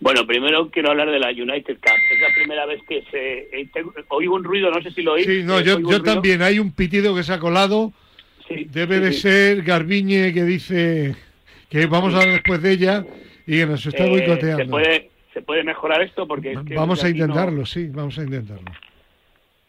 Bueno, 0.00 0.26
primero 0.26 0.70
quiero 0.70 0.90
hablar 0.90 1.10
de 1.10 1.18
la 1.18 1.30
United 1.30 1.78
Cup. 1.78 1.96
Es 2.12 2.20
la 2.20 2.34
primera 2.34 2.66
vez 2.66 2.82
que 2.86 3.02
se... 3.10 3.58
Eh, 3.58 3.70
oigo 4.08 4.34
un 4.34 4.44
ruido, 4.44 4.70
no 4.70 4.82
sé 4.82 4.90
si 4.90 5.02
lo 5.02 5.14
oí. 5.14 5.24
Sí, 5.24 5.42
no, 5.42 5.60
yo, 5.60 5.80
yo 5.80 6.02
también. 6.02 6.42
Hay 6.42 6.58
un 6.58 6.72
pitido 6.72 7.14
que 7.14 7.22
se 7.22 7.32
ha 7.32 7.38
colado. 7.38 7.92
Debe 8.50 9.00
de 9.00 9.12
ser 9.12 9.62
Garbiñe 9.62 10.34
que 10.34 10.44
dice 10.44 11.16
que 11.70 11.86
vamos 11.86 12.12
a 12.14 12.18
hablar 12.18 12.34
después 12.34 12.60
de 12.60 12.72
ella 12.72 13.06
y 13.46 13.56
que 13.56 13.66
nos 13.66 13.86
está 13.86 14.04
eh, 14.04 14.10
boicoteando. 14.10 14.64
¿se 14.64 14.70
puede, 14.70 15.10
¿Se 15.32 15.40
puede 15.40 15.64
mejorar 15.64 16.02
esto? 16.02 16.28
porque 16.28 16.54
Vamos 16.74 17.02
a 17.02 17.08
intentarlo, 17.08 17.64
sí, 17.64 17.88
vamos 17.90 18.18
a 18.18 18.24
intentarlo. 18.24 18.70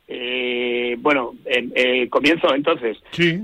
Eh, 0.08 0.96
bueno, 1.00 1.34
eh, 1.46 2.08
comienzo 2.10 2.54
entonces. 2.54 2.98
Sí. 3.12 3.42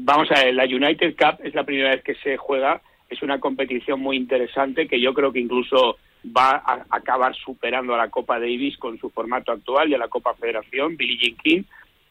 Vamos 0.00 0.30
a 0.30 0.44
ver, 0.44 0.54
la 0.54 0.64
United 0.64 1.14
Cup 1.16 1.44
es 1.44 1.54
la 1.54 1.64
primera 1.64 1.90
vez 1.90 2.02
que 2.02 2.14
se 2.16 2.36
juega. 2.36 2.80
Es 3.08 3.22
una 3.22 3.40
competición 3.40 4.00
muy 4.00 4.16
interesante 4.16 4.86
que 4.86 5.00
yo 5.00 5.14
creo 5.14 5.32
que 5.32 5.40
incluso 5.40 5.96
va 6.26 6.62
a 6.64 6.84
acabar 6.90 7.34
superando 7.34 7.94
a 7.94 7.98
la 7.98 8.10
Copa 8.10 8.38
Davis 8.38 8.76
con 8.78 8.98
su 8.98 9.10
formato 9.10 9.52
actual 9.52 9.88
y 9.88 9.94
a 9.94 9.98
la 9.98 10.08
Copa 10.08 10.34
Federación, 10.34 10.96
Billie 10.96 11.18
Jean 11.18 11.36
King, 11.36 11.62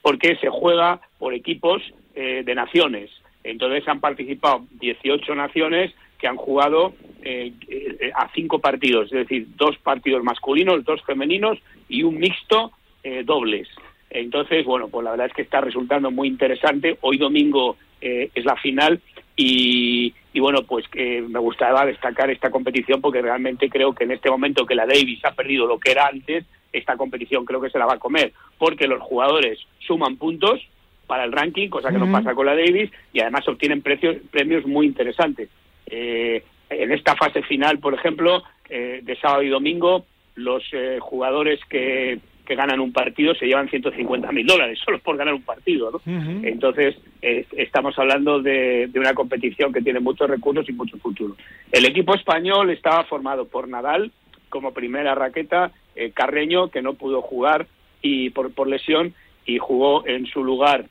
porque 0.02 0.36
se 0.38 0.50
juega 0.50 1.02
por 1.18 1.34
equipos 1.34 1.82
eh, 2.16 2.44
de 2.46 2.56
naciones. 2.56 3.12
Entonces 3.44 3.88
han 3.88 4.00
participado 4.00 4.66
18 4.80 5.36
naciones 5.36 5.94
que 6.18 6.28
han 6.28 6.36
jugado 6.36 6.94
eh, 7.22 7.54
eh, 7.70 8.12
a 8.16 8.30
cinco 8.34 8.60
partidos, 8.60 9.06
es 9.06 9.20
decir, 9.28 9.48
dos 9.56 9.78
partidos 9.78 10.24
masculinos, 10.24 10.84
dos 10.84 11.02
femeninos 11.04 11.60
y 11.88 12.04
un 12.04 12.18
mixto 12.18 12.72
eh, 13.08 13.24
dobles. 13.24 13.68
Entonces, 14.10 14.66
bueno, 14.66 14.88
pues 14.88 15.04
la 15.04 15.12
verdad 15.12 15.28
es 15.28 15.34
que 15.34 15.42
está 15.42 15.62
resultando 15.62 16.12
muy 16.12 16.28
interesante. 16.28 16.98
Hoy 17.02 17.18
domingo 17.18 17.78
es 18.00 18.46
la 18.46 18.56
final 18.56 19.02
y, 19.36 20.14
bueno, 20.40 20.64
pues 20.64 20.88
que 20.88 21.22
me 21.22 21.40
gustaba 21.40 21.86
destacar 21.86 22.30
esta 22.30 22.52
competición 22.52 23.02
porque 23.02 23.22
realmente 23.22 23.70
creo 23.70 23.94
que 23.94 24.04
en 24.04 24.12
este 24.12 24.30
momento 24.30 24.66
que 24.66 24.76
la 24.76 24.86
Davis 24.86 25.24
ha 25.26 25.32
perdido 25.32 25.66
lo 25.66 25.80
que 25.80 25.92
era 25.92 26.08
antes, 26.08 26.46
esta 26.72 26.96
competición 26.96 27.44
creo 27.44 27.60
que 27.60 27.70
se 27.70 27.80
la 27.80 27.86
va 27.86 27.94
a 27.94 28.00
comer 28.00 28.34
porque 28.58 28.88
los 28.88 29.02
jugadores 29.02 29.60
suman 29.80 30.18
puntos 30.18 30.62
para 31.08 31.24
el 31.24 31.32
ranking, 31.32 31.70
cosa 31.70 31.90
que 31.90 31.98
no 31.98 32.12
pasa 32.12 32.36
con 32.36 32.46
la 32.46 32.56
Davis, 32.56 32.92
y 33.14 33.22
además 33.22 33.48
obtienen 33.48 33.82
precios, 33.82 34.18
premios 34.30 34.66
muy 34.66 34.86
interesantes. 34.86 35.50
Eh, 35.86 36.44
en 36.70 36.92
esta 36.92 37.16
fase 37.16 37.42
final, 37.44 37.80
por 37.80 37.94
ejemplo, 37.94 38.44
eh, 38.70 39.00
de 39.02 39.16
sábado 39.16 39.42
y 39.42 39.50
domingo, 39.50 40.06
los 40.36 40.64
eh, 40.74 40.98
jugadores 41.00 41.60
que, 41.70 42.20
que, 42.48 42.56
ganan 42.56 42.80
un 42.80 42.94
partido 42.94 43.36
se 43.36 43.46
llevan 43.46 43.70
150 43.70 44.32
mil 44.32 44.46
dólares 44.46 44.80
solo 44.84 45.00
por 45.00 45.18
ganar 45.18 45.34
un 45.34 45.44
partido. 45.44 45.92
¿no? 45.92 46.02
Entonces, 46.44 46.96
estamos 47.22 47.98
hablando 48.00 48.42
de, 48.42 48.88
de, 48.88 49.00
una 49.00 49.14
competición 49.14 49.74
que 49.74 49.82
tiene 49.82 50.00
muchos 50.00 50.30
recursos 50.30 50.68
y 50.70 50.74
mucho 50.74 50.98
futuro. 50.98 51.36
El 51.72 51.86
equipo 51.86 52.16
español 52.16 52.70
estaba 52.70 53.04
formado 53.04 53.48
por 53.48 53.68
Nadal 53.68 54.12
como 54.50 54.74
primera 54.74 55.14
raqueta, 55.14 55.72
Carreño, 56.14 56.70
que 56.70 56.82
no 56.82 56.94
pudo 56.94 57.22
jugar 57.22 57.68
y 58.02 58.30
por, 58.30 58.54
por 58.54 58.68
lesión, 58.68 59.14
y 59.46 59.58
jugó 59.58 60.06
en 60.08 60.26
su 60.28 60.44
lugar 60.44 60.86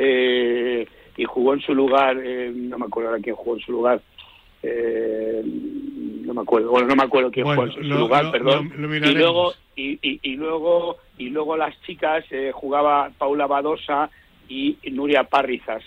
eh, 0.00 0.86
y 1.16 1.24
jugó 1.24 1.54
en 1.54 1.60
su 1.60 1.74
lugar, 1.74 2.16
eh, 2.22 2.52
no 2.54 2.78
me 2.78 2.86
acuerdo 2.86 3.10
ahora 3.10 3.22
quién 3.22 3.34
jugó 3.34 3.56
en 3.56 3.62
su 3.62 3.72
lugar, 3.72 4.00
eh, 4.62 5.42
no 6.28 6.34
me 6.34 6.42
acuerdo, 6.42 6.70
bueno, 6.70 6.86
no 6.86 6.96
me 6.96 7.02
acuerdo 7.02 7.30
quién 7.30 7.46
jugó 7.46 7.64
en 7.64 7.72
su 7.72 7.80
lugar, 7.80 8.30
perdón. 8.30 8.72
y 8.76 9.12
luego 9.14 9.52
y, 9.74 9.98
y, 10.02 10.36
luego 10.36 10.98
y 11.16 11.30
luego 11.30 11.56
las 11.56 11.80
chicas 11.82 12.24
eh, 12.30 12.52
jugaba 12.52 13.10
Paula 13.16 13.46
Badosa 13.46 14.10
y 14.48 14.76
Nuria 14.92 15.24
Parrizas. 15.24 15.82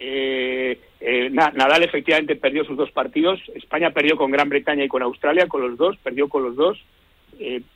Eh, 0.00 0.80
eh, 1.00 1.28
Nadal 1.30 1.82
efectivamente 1.82 2.36
perdió 2.36 2.64
sus 2.64 2.76
dos 2.76 2.90
partidos. 2.92 3.40
España 3.54 3.90
perdió 3.90 4.16
con 4.16 4.30
Gran 4.30 4.48
Bretaña 4.48 4.84
y 4.84 4.88
con 4.88 5.02
Australia, 5.02 5.46
con 5.48 5.62
los 5.62 5.76
dos, 5.76 5.96
perdió 5.98 6.28
con 6.28 6.44
los 6.44 6.56
dos. 6.56 6.78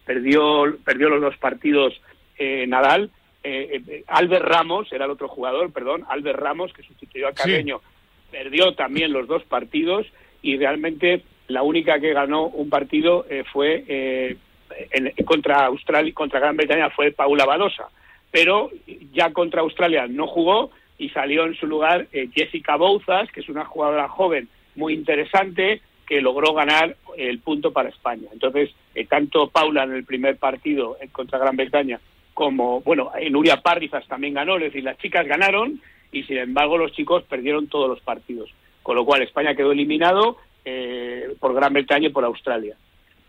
perdió, 0.04 0.76
perdió 0.84 1.08
los 1.08 1.20
dos 1.20 1.36
partidos 1.36 2.00
Nadal 2.66 3.10
eh, 3.44 3.82
eh, 3.88 4.04
Albert 4.06 4.44
Ramos, 4.44 4.92
era 4.92 5.06
el 5.06 5.10
otro 5.10 5.28
jugador, 5.28 5.72
perdón, 5.72 6.04
Albert 6.08 6.38
Ramos, 6.38 6.72
que 6.72 6.82
sustituyó 6.82 7.28
a 7.28 7.32
Carreño, 7.32 7.80
perdió 8.30 8.74
también 8.74 9.12
los 9.12 9.26
dos 9.26 9.42
partidos 9.44 10.06
y 10.42 10.56
realmente 10.56 11.22
la 11.48 11.62
única 11.62 12.00
que 12.00 12.12
ganó 12.12 12.46
un 12.46 12.68
partido 12.68 13.26
eh, 13.28 13.44
fue 13.52 13.84
eh, 13.88 14.36
contra 15.24 15.66
Australia, 15.66 16.12
contra 16.14 16.40
Gran 16.40 16.56
Bretaña 16.56 16.90
fue 16.90 17.12
Paula 17.12 17.44
Badosa, 17.44 17.88
pero 18.30 18.70
ya 19.12 19.32
contra 19.32 19.60
Australia 19.60 20.06
no 20.08 20.26
jugó 20.26 20.70
y 20.98 21.10
salió 21.10 21.44
en 21.44 21.54
su 21.54 21.66
lugar 21.66 22.06
Jessica 22.34 22.76
Bouzas, 22.76 23.30
que 23.32 23.40
es 23.40 23.48
una 23.48 23.64
jugadora 23.64 24.08
joven 24.08 24.48
muy 24.76 24.94
interesante 24.94 25.82
que 26.06 26.22
logró 26.22 26.54
ganar 26.54 26.96
el 27.18 27.40
punto 27.40 27.72
para 27.72 27.90
España. 27.90 28.28
Entonces, 28.32 28.70
tanto 29.08 29.48
Paula 29.48 29.82
en 29.82 29.92
el 29.92 30.04
primer 30.04 30.38
partido 30.38 30.96
contra 31.12 31.38
Gran 31.38 31.56
Bretaña 31.56 32.00
como, 32.34 32.80
bueno, 32.80 33.10
Nuria 33.30 33.60
Parrizas 33.60 34.06
también 34.06 34.34
ganó, 34.34 34.56
es 34.56 34.64
decir, 34.64 34.84
las 34.84 34.98
chicas 34.98 35.26
ganaron 35.26 35.80
y 36.12 36.22
sin 36.24 36.38
embargo 36.38 36.78
los 36.78 36.92
chicos 36.92 37.24
perdieron 37.24 37.66
todos 37.68 37.88
los 37.88 38.00
partidos. 38.00 38.50
Con 38.82 38.96
lo 38.96 39.04
cual 39.04 39.22
España 39.22 39.54
quedó 39.54 39.72
eliminado 39.72 40.38
eh, 40.64 41.34
por 41.38 41.54
Gran 41.54 41.72
Bretaña 41.72 42.08
y 42.08 42.12
por 42.12 42.24
Australia. 42.24 42.76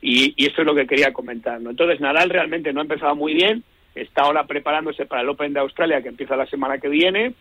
Y, 0.01 0.33
y, 0.35 0.47
esto 0.47 0.61
es 0.61 0.67
lo 0.67 0.75
que 0.75 0.87
quería 0.87 1.13
comentar. 1.13 1.61
¿no? 1.61 1.69
Entonces 1.69 2.01
Nadal 2.01 2.29
realmente 2.29 2.73
no 2.73 2.81
ha 2.81 2.83
empezado 2.83 3.15
muy 3.15 3.33
bien, 3.33 3.63
está 3.95 4.23
ahora 4.23 4.45
preparándose 4.45 5.05
para 5.05 5.21
el 5.21 5.29
Open 5.29 5.53
de 5.53 5.59
Australia 5.59 6.01
que 6.01 6.09
empieza 6.09 6.35
la 6.35 6.45
semana 6.45 6.77
que 6.77 6.89
viene. 6.89 7.33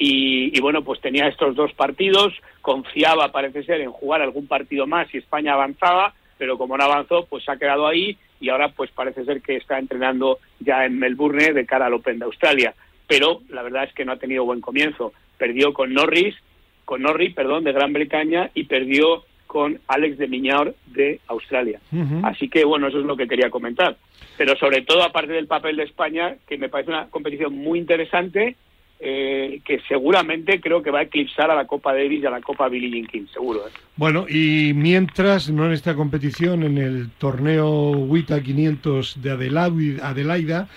Y, 0.00 0.60
bueno, 0.60 0.82
pues 0.82 1.00
tenía 1.00 1.26
estos 1.26 1.56
dos 1.56 1.72
partidos, 1.72 2.32
confiaba, 2.62 3.32
parece 3.32 3.64
ser, 3.64 3.80
en 3.80 3.90
jugar 3.90 4.22
algún 4.22 4.46
partido 4.46 4.86
más 4.86 5.08
si 5.08 5.18
España 5.18 5.54
avanzaba, 5.54 6.14
pero 6.38 6.56
como 6.56 6.78
no 6.78 6.84
avanzó, 6.84 7.26
pues 7.26 7.44
se 7.44 7.50
ha 7.50 7.56
quedado 7.56 7.84
ahí 7.88 8.16
y 8.40 8.48
ahora 8.48 8.68
pues 8.68 8.92
parece 8.92 9.24
ser 9.24 9.42
que 9.42 9.56
está 9.56 9.76
entrenando 9.76 10.38
ya 10.60 10.84
en 10.84 11.00
Melbourne 11.00 11.52
de 11.52 11.66
cara 11.66 11.86
al 11.86 11.94
Open 11.94 12.20
de 12.20 12.26
Australia. 12.26 12.74
Pero 13.08 13.40
la 13.48 13.62
verdad 13.62 13.84
es 13.84 13.92
que 13.92 14.04
no 14.04 14.12
ha 14.12 14.18
tenido 14.18 14.44
buen 14.44 14.60
comienzo. 14.60 15.12
Perdió 15.36 15.72
con 15.72 15.92
Norris, 15.92 16.36
con 16.84 17.02
Norris, 17.02 17.34
perdón, 17.34 17.64
de 17.64 17.72
Gran 17.72 17.92
Bretaña 17.92 18.50
y 18.54 18.64
perdió 18.64 19.24
con 19.48 19.80
Alex 19.88 20.18
de 20.18 20.28
Miñaur 20.28 20.76
de 20.86 21.18
Australia. 21.26 21.80
Así 22.22 22.48
que 22.48 22.64
bueno, 22.64 22.86
eso 22.86 23.00
es 23.00 23.04
lo 23.04 23.16
que 23.16 23.26
quería 23.26 23.50
comentar. 23.50 23.96
Pero 24.36 24.54
sobre 24.56 24.82
todo, 24.82 25.02
aparte 25.02 25.32
del 25.32 25.48
papel 25.48 25.76
de 25.76 25.82
España, 25.82 26.36
que 26.46 26.56
me 26.56 26.68
parece 26.68 26.90
una 26.90 27.08
competición 27.08 27.56
muy 27.56 27.80
interesante, 27.80 28.54
eh, 29.00 29.60
que 29.64 29.80
seguramente 29.88 30.60
creo 30.60 30.82
que 30.82 30.90
va 30.90 31.00
a 31.00 31.02
eclipsar 31.02 31.50
a 31.50 31.54
la 31.54 31.66
Copa 31.66 31.92
Davis 31.92 32.22
y 32.22 32.26
a 32.26 32.30
la 32.30 32.40
Copa 32.40 32.68
Billie 32.68 32.90
Jean 32.90 33.06
King, 33.06 33.26
seguro. 33.32 33.66
¿eh? 33.66 33.70
Bueno, 33.96 34.26
y 34.28 34.72
mientras, 34.74 35.50
no 35.50 35.66
en 35.66 35.72
esta 35.72 35.94
competición, 35.94 36.62
en 36.62 36.78
el 36.78 37.10
torneo 37.18 37.90
WITA 37.90 38.42
500 38.42 39.22
de 39.22 39.30
Adelaida, 39.30 40.08
Adelaida 40.08 40.68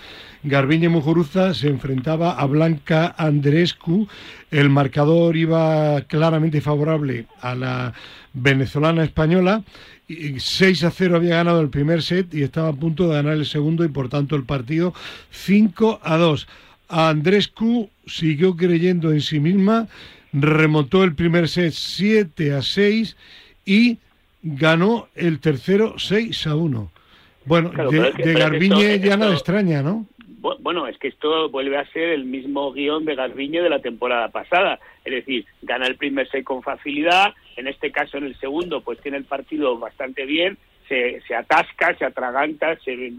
Garbiñe 0.44 0.88
Mujuruza 0.88 1.54
se 1.54 1.68
enfrentaba 1.68 2.32
a 2.32 2.46
Blanca 2.46 3.14
Andrescu. 3.16 4.08
El 4.50 4.70
marcador 4.70 5.36
iba 5.36 6.00
claramente 6.02 6.60
favorable 6.60 7.26
a 7.40 7.54
la 7.54 7.94
venezolana 8.34 9.04
española. 9.04 9.62
6 10.08 10.84
a 10.84 10.90
0 10.90 11.16
había 11.16 11.36
ganado 11.36 11.60
el 11.60 11.68
primer 11.68 12.02
set 12.02 12.34
y 12.34 12.42
estaba 12.42 12.68
a 12.68 12.72
punto 12.72 13.08
de 13.08 13.14
ganar 13.14 13.34
el 13.34 13.46
segundo 13.46 13.84
y 13.84 13.88
por 13.88 14.08
tanto 14.08 14.36
el 14.36 14.44
partido 14.44 14.92
5 15.30 16.00
a 16.02 16.16
2. 16.16 16.48
Andrescu 16.88 17.88
siguió 18.06 18.56
creyendo 18.56 19.12
en 19.12 19.22
sí 19.22 19.40
misma, 19.40 19.88
remontó 20.32 21.04
el 21.04 21.14
primer 21.14 21.48
set 21.48 21.72
7 21.72 22.52
a 22.54 22.62
6 22.62 23.16
y 23.64 23.98
ganó 24.42 25.08
el 25.14 25.38
tercero 25.38 25.94
6 25.98 26.46
a 26.46 26.56
1. 26.56 26.90
Bueno, 27.44 27.70
de, 27.70 28.34
Garbiñe 28.34 29.00
ya 29.00 29.16
nada 29.16 29.32
extraña, 29.32 29.82
¿no? 29.82 30.06
Bueno, 30.42 30.88
es 30.88 30.98
que 30.98 31.08
esto 31.08 31.48
vuelve 31.50 31.78
a 31.78 31.86
ser 31.92 32.08
el 32.08 32.24
mismo 32.24 32.72
guion 32.72 33.04
de 33.04 33.14
Garbiñe 33.14 33.62
de 33.62 33.70
la 33.70 33.78
temporada 33.78 34.28
pasada. 34.28 34.80
Es 35.04 35.12
decir, 35.12 35.46
gana 35.62 35.86
el 35.86 35.96
primer 35.96 36.28
set 36.28 36.42
con 36.42 36.62
facilidad, 36.62 37.32
en 37.56 37.68
este 37.68 37.92
caso 37.92 38.18
en 38.18 38.24
el 38.24 38.36
segundo 38.40 38.80
pues 38.80 39.00
tiene 39.00 39.18
el 39.18 39.24
partido 39.24 39.78
bastante 39.78 40.26
bien, 40.26 40.58
se, 40.88 41.20
se 41.28 41.34
atasca, 41.36 41.94
se 41.96 42.04
atraganta, 42.04 42.76
se, 42.84 43.12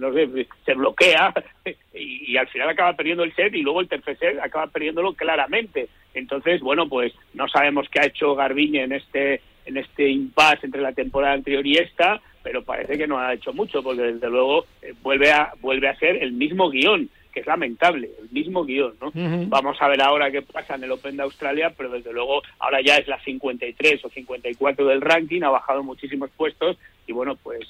se 0.65 0.74
bloquea 0.74 1.34
y, 1.94 2.34
y 2.34 2.38
al 2.38 2.48
final 2.50 2.70
acaba 2.70 2.94
perdiendo 2.94 3.24
el 3.24 3.34
set 3.34 3.53
y 3.56 3.62
luego 3.62 3.80
el 3.80 3.88
tercer 3.88 4.18
set 4.18 4.39
acaba 4.39 4.68
perdiéndolo 4.68 5.13
claramente. 5.13 5.88
Entonces, 6.13 6.60
bueno, 6.60 6.89
pues 6.89 7.13
no 7.34 7.48
sabemos 7.48 7.88
qué 7.89 8.01
ha 8.01 8.06
hecho 8.06 8.36
Garbiñe 8.36 8.84
en 8.84 8.92
este 8.92 9.42
en 9.65 9.77
este 9.77 10.10
impasse 10.10 10.65
entre 10.65 10.82
la 10.82 10.92
temporada 10.92 11.34
anterior 11.34 11.65
y 11.65 11.77
esta, 11.77 12.22
pero 12.43 12.62
parece 12.63 12.97
que 12.97 13.07
no 13.07 13.17
ha 13.17 13.33
hecho 13.33 13.53
mucho 13.53 13.81
porque 13.81 14.01
desde 14.03 14.29
luego 14.29 14.65
eh, 14.81 14.93
vuelve 15.01 15.31
a 15.31 15.53
vuelve 15.62 15.88
a 15.88 15.95
ser 15.97 16.21
el 16.21 16.33
mismo 16.33 16.69
guion 16.69 17.09
que 17.33 17.39
es 17.39 17.47
lamentable, 17.47 18.12
el 18.21 18.29
mismo 18.29 18.63
guion, 18.63 18.93
¿no? 19.01 19.12
Vamos 19.50 19.75
a 19.81 19.88
ver 19.88 20.00
ahora 20.03 20.29
qué 20.29 20.43
pasa 20.43 20.75
en 20.75 20.83
el 20.83 20.91
Open 20.91 21.17
de 21.17 21.23
Australia, 21.23 21.73
pero 21.75 21.89
desde 21.89 22.13
luego 22.13 22.43
ahora 22.59 22.79
ya 22.85 22.97
es 22.97 23.07
la 23.07 23.19
53 23.23 24.05
o 24.05 24.09
54 24.09 24.85
del 24.85 25.01
ranking, 25.01 25.41
ha 25.41 25.50
bajado 25.50 25.81
muchísimos 25.81 26.29
puestos 26.38 26.77
y 27.07 27.12
bueno, 27.12 27.35
pues 27.41 27.62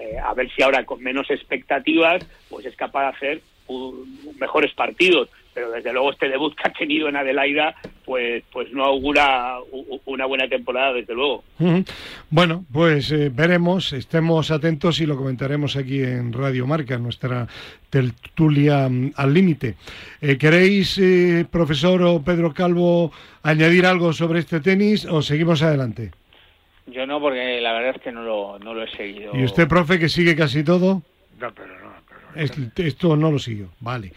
eh, 0.00 0.18
a 0.18 0.34
ver 0.34 0.50
si 0.50 0.62
ahora 0.64 0.84
con 0.84 1.00
menos 1.02 1.30
expectativas 1.30 2.26
pues 2.50 2.66
es 2.66 2.74
capaz 2.74 3.02
de 3.02 3.08
hacer 3.16 3.40
un- 3.68 4.18
mejores 4.40 4.72
partidos, 4.74 5.28
pero 5.54 5.70
desde 5.70 5.92
luego 5.92 6.12
este 6.12 6.28
debut 6.28 6.54
que 6.54 6.68
ha 6.68 6.72
tenido 6.72 7.08
en 7.08 7.16
Adelaida 7.16 7.74
pues 8.04 8.42
pues 8.52 8.72
no 8.72 8.84
augura 8.84 9.58
una 10.06 10.26
buena 10.26 10.48
temporada 10.48 10.92
desde 10.92 11.14
luego. 11.14 11.44
Bueno, 12.30 12.64
pues 12.72 13.12
eh, 13.12 13.30
veremos, 13.32 13.92
estemos 13.92 14.50
atentos 14.50 15.00
y 15.00 15.06
lo 15.06 15.16
comentaremos 15.16 15.76
aquí 15.76 16.02
en 16.02 16.32
Radio 16.32 16.66
Marca, 16.66 16.98
nuestra 16.98 17.46
tertulia 17.90 18.88
mm, 18.88 19.12
al 19.16 19.34
límite. 19.34 19.76
Eh, 20.20 20.36
¿Queréis, 20.36 20.98
eh, 20.98 21.46
profesor 21.50 22.02
o 22.02 22.22
Pedro 22.22 22.52
Calvo, 22.52 23.12
añadir 23.42 23.86
algo 23.86 24.12
sobre 24.12 24.40
este 24.40 24.60
tenis 24.60 25.04
o 25.04 25.22
seguimos 25.22 25.62
adelante? 25.62 26.10
Yo 26.86 27.06
no, 27.06 27.20
porque 27.20 27.60
la 27.60 27.72
verdad 27.72 27.94
es 27.96 28.02
que 28.02 28.12
no 28.12 28.22
lo, 28.22 28.58
no 28.58 28.74
lo 28.74 28.82
he 28.82 28.90
seguido. 28.90 29.32
¿Y 29.34 29.44
usted, 29.44 29.68
profe, 29.68 29.98
que 29.98 30.08
sigue 30.08 30.34
casi 30.34 30.64
todo? 30.64 31.02
No, 31.38 31.52
pero 31.54 31.81
esto 32.36 33.16
no 33.16 33.30
lo 33.30 33.38
siguió, 33.38 33.70
vale. 33.80 34.12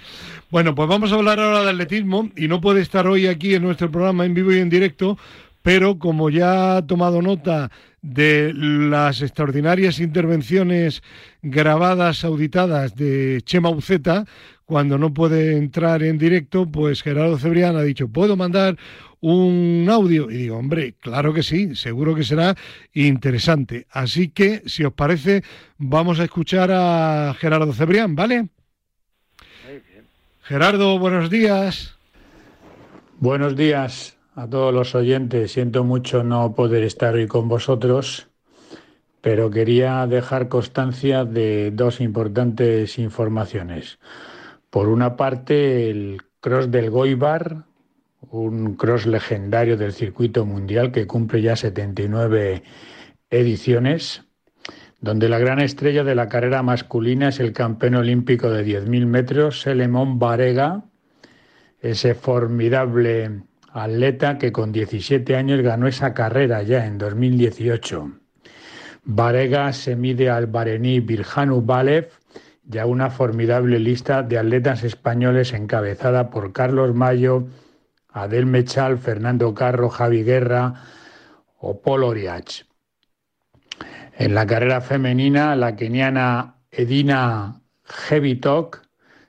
Bueno, 0.49 0.75
pues 0.75 0.87
vamos 0.87 1.11
a 1.11 1.15
hablar 1.15 1.39
ahora 1.39 1.63
de 1.63 1.69
atletismo 1.71 2.29
y 2.35 2.47
no 2.47 2.61
puede 2.61 2.81
estar 2.81 3.07
hoy 3.07 3.27
aquí 3.27 3.55
en 3.55 3.63
nuestro 3.63 3.91
programa 3.91 4.25
en 4.25 4.33
vivo 4.33 4.51
y 4.51 4.59
en 4.59 4.69
directo, 4.69 5.17
pero 5.61 5.97
como 5.97 6.29
ya 6.29 6.77
ha 6.77 6.85
tomado 6.85 7.21
nota 7.21 7.71
de 8.01 8.53
las 8.53 9.21
extraordinarias 9.21 9.99
intervenciones 9.99 11.01
grabadas, 11.41 12.23
auditadas 12.23 12.95
de 12.95 13.41
Chema 13.43 13.69
Uceta, 13.69 14.25
cuando 14.65 14.97
no 14.97 15.13
puede 15.13 15.57
entrar 15.57 16.03
en 16.03 16.17
directo, 16.17 16.65
pues 16.67 17.01
Gerardo 17.01 17.37
Cebrián 17.37 17.75
ha 17.75 17.81
dicho, 17.81 18.07
¿puedo 18.07 18.35
mandar 18.35 18.77
un 19.25 19.87
audio? 19.89 20.29
Y 20.29 20.35
digo, 20.37 20.57
hombre, 20.57 20.93
claro 20.99 21.33
que 21.33 21.41
sí, 21.41 21.75
seguro 21.75 22.13
que 22.13 22.23
será 22.23 22.55
interesante. 22.93 23.87
Así 23.89 24.29
que, 24.29 24.61
si 24.67 24.83
os 24.83 24.93
parece, 24.93 25.43
vamos 25.77 26.19
a 26.19 26.25
escuchar 26.25 26.69
a 26.71 27.33
Gerardo 27.39 27.73
Cebrián, 27.73 28.15
¿vale? 28.15 28.49
Gerardo, 30.43 30.99
buenos 30.99 31.31
días. 31.31 31.95
Buenos 33.19 33.55
días 33.55 34.15
a 34.35 34.47
todos 34.47 34.71
los 34.71 34.93
oyentes. 34.93 35.53
Siento 35.53 35.83
mucho 35.83 36.23
no 36.23 36.53
poder 36.53 36.83
estar 36.83 37.15
hoy 37.15 37.25
con 37.25 37.47
vosotros, 37.47 38.27
pero 39.21 39.49
quería 39.49 40.05
dejar 40.05 40.49
constancia 40.49 41.25
de 41.25 41.71
dos 41.71 41.99
importantes 41.99 42.99
informaciones. 42.99 43.97
Por 44.69 44.89
una 44.89 45.15
parte, 45.15 45.89
el 45.89 46.21
cross 46.41 46.69
del 46.69 46.91
Goibar, 46.91 47.63
un 48.31 48.75
cross 48.75 49.05
legendario 49.05 49.77
del 49.77 49.93
circuito 49.93 50.45
mundial 50.45 50.91
que 50.91 51.07
cumple 51.07 51.41
ya 51.41 51.55
79 51.55 52.63
ediciones, 53.29 54.23
donde 54.99 55.29
la 55.29 55.39
gran 55.39 55.59
estrella 55.59 56.03
de 56.03 56.15
la 56.15 56.29
carrera 56.29 56.63
masculina 56.63 57.29
es 57.29 57.39
el 57.39 57.53
campeón 57.53 57.95
olímpico 57.95 58.49
de 58.49 58.65
10.000 58.65 59.05
metros, 59.05 59.61
Selemón 59.61 60.19
Varega, 60.19 60.85
ese 61.79 62.15
formidable 62.15 63.43
atleta 63.71 64.37
que 64.37 64.51
con 64.51 64.71
17 64.71 65.35
años 65.35 65.61
ganó 65.61 65.87
esa 65.87 66.13
carrera 66.13 66.63
ya 66.63 66.85
en 66.85 66.97
2018. 66.97 68.11
Varega 69.03 69.71
se 69.73 69.95
mide 69.95 70.29
al 70.29 70.47
barení 70.47 70.99
Virjanu 70.99 71.61
Balev 71.61 72.09
y 72.71 72.77
a 72.79 72.87
una 72.87 73.11
formidable 73.11 73.77
lista 73.77 74.23
de 74.23 74.39
atletas 74.39 74.83
españoles 74.83 75.53
encabezada 75.53 76.31
por 76.31 76.51
Carlos 76.51 76.95
Mayo, 76.95 77.47
Adel 78.15 78.45
Mechal, 78.45 78.97
Fernando 78.97 79.53
Carro, 79.53 79.89
Javi 79.89 80.23
Guerra 80.23 80.73
o 81.59 81.81
Paul 81.81 82.03
Oriach. 82.03 82.63
En 84.17 84.33
la 84.33 84.47
carrera 84.47 84.79
femenina, 84.79 85.53
la 85.57 85.75
keniana 85.75 86.55
Edina 86.71 87.61
Hebitok 88.09 88.81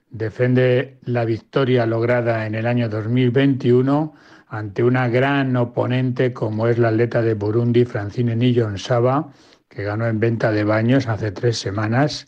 defiende 0.09 0.99
la 1.03 1.25
victoria 1.25 1.85
lograda 1.85 2.46
en 2.46 2.55
el 2.55 2.66
año 2.66 2.88
2021 2.88 4.14
ante 4.46 4.85
una 4.85 5.09
gran 5.09 5.57
oponente 5.57 6.33
como 6.33 6.68
es 6.68 6.79
la 6.79 6.88
atleta 6.88 7.22
de 7.22 7.35
Burundi, 7.35 7.85
Francine 7.85 8.37
Nillon 8.37 8.79
Saba, 8.79 9.33
que 9.68 9.83
ganó 9.83 10.07
en 10.07 10.20
venta 10.20 10.53
de 10.53 10.62
baños 10.62 11.09
hace 11.09 11.33
tres 11.33 11.59
semanas, 11.59 12.27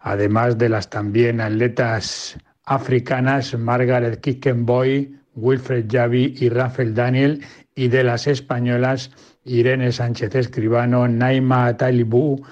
además 0.00 0.58
de 0.58 0.68
las 0.68 0.90
también 0.90 1.40
atletas 1.40 2.36
africanas 2.66 3.56
Margaret 3.56 4.20
Kickenboy, 4.20 5.17
Wilfred 5.40 5.86
Javi 5.90 6.34
y 6.38 6.48
Rafael 6.48 6.94
Daniel, 6.94 7.44
y 7.74 7.88
de 7.88 8.04
las 8.04 8.26
españolas 8.26 9.10
Irene 9.44 9.92
Sánchez 9.92 10.34
Escribano, 10.34 11.06
Naima 11.08 11.76
Talibú, 11.76 12.44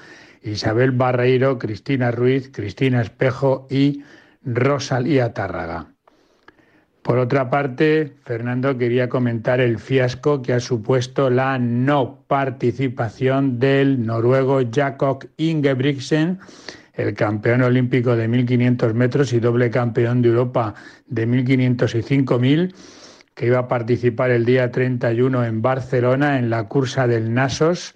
Isabel 0.43 0.93
Barreiro, 0.93 1.59
Cristina 1.59 2.11
Ruiz, 2.11 2.51
Cristina 2.53 3.03
Espejo 3.03 3.67
y 3.69 4.03
Rosalía 4.45 5.35
Tárraga. 5.35 5.89
Por 7.03 7.19
otra 7.19 7.51
parte, 7.51 8.15
Fernando 8.25 8.77
quería 8.77 9.09
comentar 9.09 9.61
el 9.61 9.79
fiasco 9.79 10.43
que 10.43 10.53
ha 10.53 10.61
supuesto 10.61 11.31
la 11.31 11.57
no 11.57 12.25
participación 12.27 13.61
del 13.61 14.05
noruego 14.05 14.61
Jakob 14.73 15.25
Ingebrigtsen, 15.37 16.41
el 16.97 17.15
campeón 17.15 17.63
olímpico 17.63 18.17
de 18.17 18.27
1500 18.27 18.95
metros 18.95 19.33
y 19.33 19.41
doble 19.41 19.71
campeón 19.71 20.23
de 20.23 20.31
Europa 20.31 20.75
de 21.07 21.27
1500 21.27 21.95
y 21.95 22.03
5000, 22.03 22.75
que 23.35 23.47
iba 23.47 23.59
a 23.59 23.69
participar 23.69 24.31
el 24.31 24.45
día 24.45 24.71
31 24.71 25.45
en 25.45 25.63
Barcelona 25.63 26.39
en 26.39 26.49
la 26.49 26.65
cursa 26.69 27.07
del 27.07 27.35
Nasos, 27.35 27.95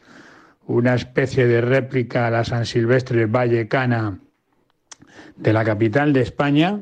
una 0.66 0.94
especie 0.94 1.46
de 1.46 1.62
réplica 1.62 2.26
a 2.26 2.30
la 2.30 2.44
San 2.44 2.66
Silvestre 2.66 3.26
Vallecana 3.26 4.18
de 5.36 5.52
la 5.52 5.64
capital 5.64 6.12
de 6.12 6.20
España. 6.20 6.80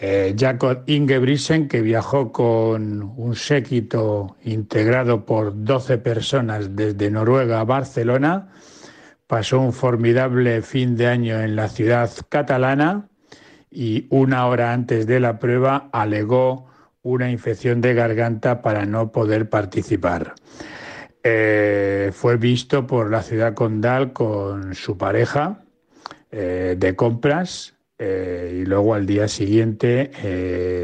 Eh, 0.00 0.36
Jacob 0.38 0.84
Ingebrigtsen, 0.86 1.66
que 1.66 1.80
viajó 1.82 2.30
con 2.30 3.02
un 3.02 3.34
séquito 3.34 4.36
integrado 4.44 5.24
por 5.24 5.64
12 5.64 5.98
personas 5.98 6.76
desde 6.76 7.10
Noruega 7.10 7.58
a 7.58 7.64
Barcelona, 7.64 8.48
pasó 9.28 9.60
un 9.60 9.72
formidable 9.72 10.62
fin 10.62 10.96
de 10.96 11.06
año 11.06 11.40
en 11.40 11.54
la 11.54 11.68
ciudad 11.68 12.10
catalana 12.28 13.08
y 13.70 14.06
una 14.08 14.46
hora 14.46 14.72
antes 14.72 15.06
de 15.06 15.20
la 15.20 15.38
prueba 15.38 15.90
alegó 15.92 16.66
una 17.02 17.30
infección 17.30 17.80
de 17.80 17.94
garganta 17.94 18.62
para 18.62 18.86
no 18.86 19.12
poder 19.12 19.48
participar. 19.48 20.34
Eh, 21.22 22.10
fue 22.14 22.38
visto 22.38 22.86
por 22.86 23.10
la 23.10 23.22
ciudad 23.22 23.52
condal 23.52 24.14
con 24.14 24.74
su 24.74 24.96
pareja 24.96 25.62
eh, 26.30 26.76
de 26.78 26.96
compras 26.96 27.74
eh, 27.98 28.60
y 28.62 28.64
luego 28.64 28.94
al 28.94 29.04
día 29.04 29.28
siguiente 29.28 30.10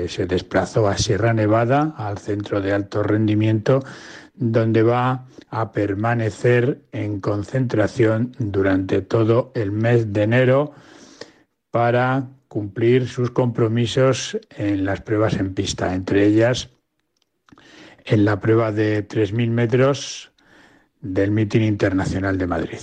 se 0.09 0.26
desplazó 0.26 0.87
a 0.87 0.98
Sierra 0.98 1.33
Nevada, 1.33 1.94
al 1.96 2.18
centro 2.18 2.61
de 2.61 2.74
alto 2.74 3.02
rendimiento, 3.02 3.83
donde 4.34 4.82
va 4.82 5.26
a 5.50 5.72
permanecer 5.72 6.82
en 6.92 7.20
concentración 7.20 8.32
durante 8.38 9.00
todo 9.00 9.52
el 9.54 9.70
mes 9.72 10.12
de 10.12 10.22
enero 10.22 10.72
para 11.70 12.28
cumplir 12.48 13.08
sus 13.08 13.30
compromisos 13.30 14.38
en 14.56 14.84
las 14.84 15.00
pruebas 15.00 15.34
en 15.34 15.54
pista, 15.54 15.94
entre 15.94 16.26
ellas 16.26 16.70
en 18.04 18.24
la 18.24 18.38
prueba 18.38 18.70
de 18.70 19.06
3.000 19.06 19.50
metros 19.50 20.32
del 21.00 21.30
Mitin 21.30 21.62
Internacional 21.62 22.38
de 22.38 22.46
Madrid. 22.46 22.78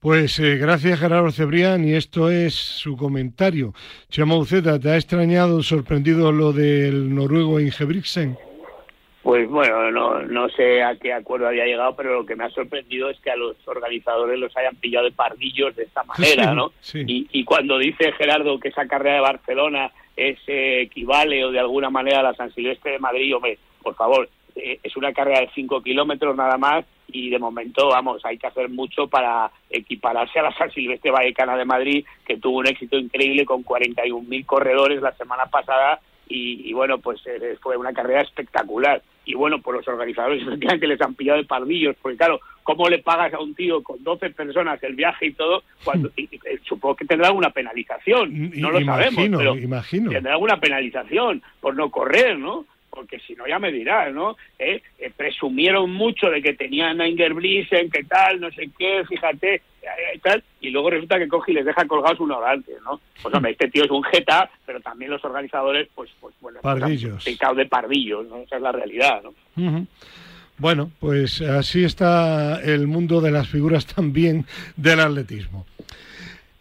Pues 0.00 0.38
eh, 0.38 0.56
gracias 0.56 1.00
Gerardo 1.00 1.32
Cebrián 1.32 1.84
y 1.84 1.94
esto 1.94 2.30
es 2.30 2.54
su 2.54 2.96
comentario. 2.96 3.74
Chema 4.08 4.36
Uceta, 4.36 4.78
¿te 4.78 4.90
ha 4.90 4.96
extrañado, 4.96 5.62
sorprendido 5.62 6.32
lo 6.32 6.52
del 6.52 7.14
noruego 7.14 7.60
Ingebrigtsen? 7.60 8.36
Pues 9.26 9.50
bueno, 9.50 9.90
no, 9.90 10.22
no 10.22 10.48
sé 10.50 10.84
a 10.84 10.94
qué 10.94 11.12
acuerdo 11.12 11.48
había 11.48 11.64
llegado, 11.64 11.96
pero 11.96 12.14
lo 12.14 12.24
que 12.24 12.36
me 12.36 12.44
ha 12.44 12.50
sorprendido 12.50 13.10
es 13.10 13.18
que 13.18 13.32
a 13.32 13.34
los 13.34 13.56
organizadores 13.66 14.38
los 14.38 14.56
hayan 14.56 14.76
pillado 14.76 15.06
de 15.06 15.10
pardillos 15.10 15.74
de 15.74 15.82
esta 15.82 16.04
manera, 16.04 16.54
¿no? 16.54 16.70
Sí. 16.80 17.02
Y, 17.04 17.26
y 17.32 17.42
cuando 17.44 17.76
dice 17.76 18.12
Gerardo 18.12 18.60
que 18.60 18.68
esa 18.68 18.86
carrera 18.86 19.16
de 19.16 19.22
Barcelona 19.22 19.90
es, 20.16 20.38
eh, 20.46 20.82
equivale 20.82 21.44
o 21.44 21.50
de 21.50 21.58
alguna 21.58 21.90
manera 21.90 22.20
a 22.20 22.22
la 22.22 22.34
San 22.34 22.54
Silvestre 22.54 22.92
de 22.92 22.98
Madrid, 23.00 23.34
hombre, 23.34 23.58
por 23.82 23.96
favor, 23.96 24.28
eh, 24.54 24.78
es 24.80 24.96
una 24.96 25.12
carrera 25.12 25.40
de 25.40 25.50
5 25.56 25.82
kilómetros 25.82 26.36
nada 26.36 26.56
más 26.56 26.84
y 27.08 27.28
de 27.28 27.40
momento, 27.40 27.88
vamos, 27.88 28.24
hay 28.24 28.38
que 28.38 28.46
hacer 28.46 28.68
mucho 28.68 29.08
para 29.08 29.50
equipararse 29.68 30.38
a 30.38 30.44
la 30.44 30.56
San 30.56 30.70
Silvestre 30.70 31.10
Vallecana 31.10 31.56
de 31.56 31.64
Madrid, 31.64 32.06
que 32.24 32.36
tuvo 32.36 32.58
un 32.58 32.68
éxito 32.68 32.96
increíble 32.96 33.44
con 33.44 33.64
41.000 33.64 34.46
corredores 34.46 35.02
la 35.02 35.16
semana 35.16 35.46
pasada 35.46 35.98
y, 36.28 36.72
bueno, 36.72 36.98
pues 36.98 37.20
eh, 37.26 37.56
fue 37.60 37.76
una 37.76 37.92
carrera 37.92 38.22
espectacular. 38.22 39.02
Y 39.26 39.34
bueno, 39.34 39.60
pues 39.60 39.78
los 39.78 39.88
organizadores 39.88 40.42
efectivamente 40.46 40.86
les 40.86 41.00
han 41.00 41.14
pillado 41.14 41.38
de 41.38 41.44
pardillos, 41.44 41.96
porque 42.00 42.16
claro, 42.16 42.40
¿cómo 42.62 42.88
le 42.88 43.00
pagas 43.00 43.34
a 43.34 43.40
un 43.40 43.54
tío 43.54 43.82
con 43.82 44.02
12 44.02 44.30
personas 44.30 44.82
el 44.82 44.94
viaje 44.94 45.26
y 45.26 45.32
todo? 45.32 45.62
cuando 45.84 46.10
Supongo 46.64 46.96
que 46.96 47.04
tendrá 47.04 47.28
alguna 47.28 47.50
penalización, 47.50 48.50
no 48.54 48.70
lo 48.70 48.80
sabemos, 48.84 49.28
pero 49.36 49.56
imagino. 49.56 50.10
tendrá 50.10 50.32
alguna 50.32 50.58
penalización 50.58 51.42
por 51.60 51.76
no 51.76 51.90
correr, 51.90 52.38
¿no? 52.38 52.64
Porque 52.96 53.20
si 53.20 53.34
no 53.34 53.46
ya 53.46 53.58
me 53.58 53.70
dirás, 53.70 54.12
¿no? 54.12 54.36
¿Eh? 54.58 54.82
Eh, 54.98 55.12
presumieron 55.14 55.92
mucho 55.92 56.30
de 56.30 56.40
que 56.40 56.54
tenían 56.54 56.98
a 57.00 57.06
Ingerbrisen, 57.06 57.90
que 57.90 58.04
tal, 58.04 58.40
no 58.40 58.50
sé 58.50 58.70
qué, 58.76 59.04
fíjate, 59.06 59.60
y 60.14 60.18
tal, 60.18 60.42
y 60.62 60.70
luego 60.70 60.90
resulta 60.90 61.18
que 61.18 61.28
coge 61.28 61.52
y 61.52 61.56
les 61.56 61.66
deja 61.66 61.86
colgados 61.86 62.18
una 62.20 62.38
hora 62.38 62.52
antes, 62.52 62.74
¿no? 62.82 63.00
Pues 63.22 63.34
hombre, 63.34 63.52
este 63.52 63.68
tío 63.68 63.84
es 63.84 63.90
un 63.90 64.02
jeta, 64.02 64.50
pero 64.64 64.80
también 64.80 65.10
los 65.10 65.22
organizadores, 65.24 65.88
pues, 65.94 66.10
pues 66.18 66.34
bueno, 66.40 66.60
pardillos. 66.62 67.22
Pues, 67.22 67.56
de 67.56 67.66
pardillos, 67.66 68.26
¿no? 68.26 68.38
Esa 68.38 68.56
es 68.56 68.62
la 68.62 68.72
realidad, 68.72 69.22
¿no? 69.22 69.86
Bueno, 70.58 70.90
pues 70.98 71.42
así 71.42 71.84
está 71.84 72.62
el 72.62 72.86
mundo 72.86 73.20
de 73.20 73.30
las 73.30 73.46
figuras 73.46 73.86
también 73.94 74.46
del 74.76 75.00
atletismo. 75.00 75.66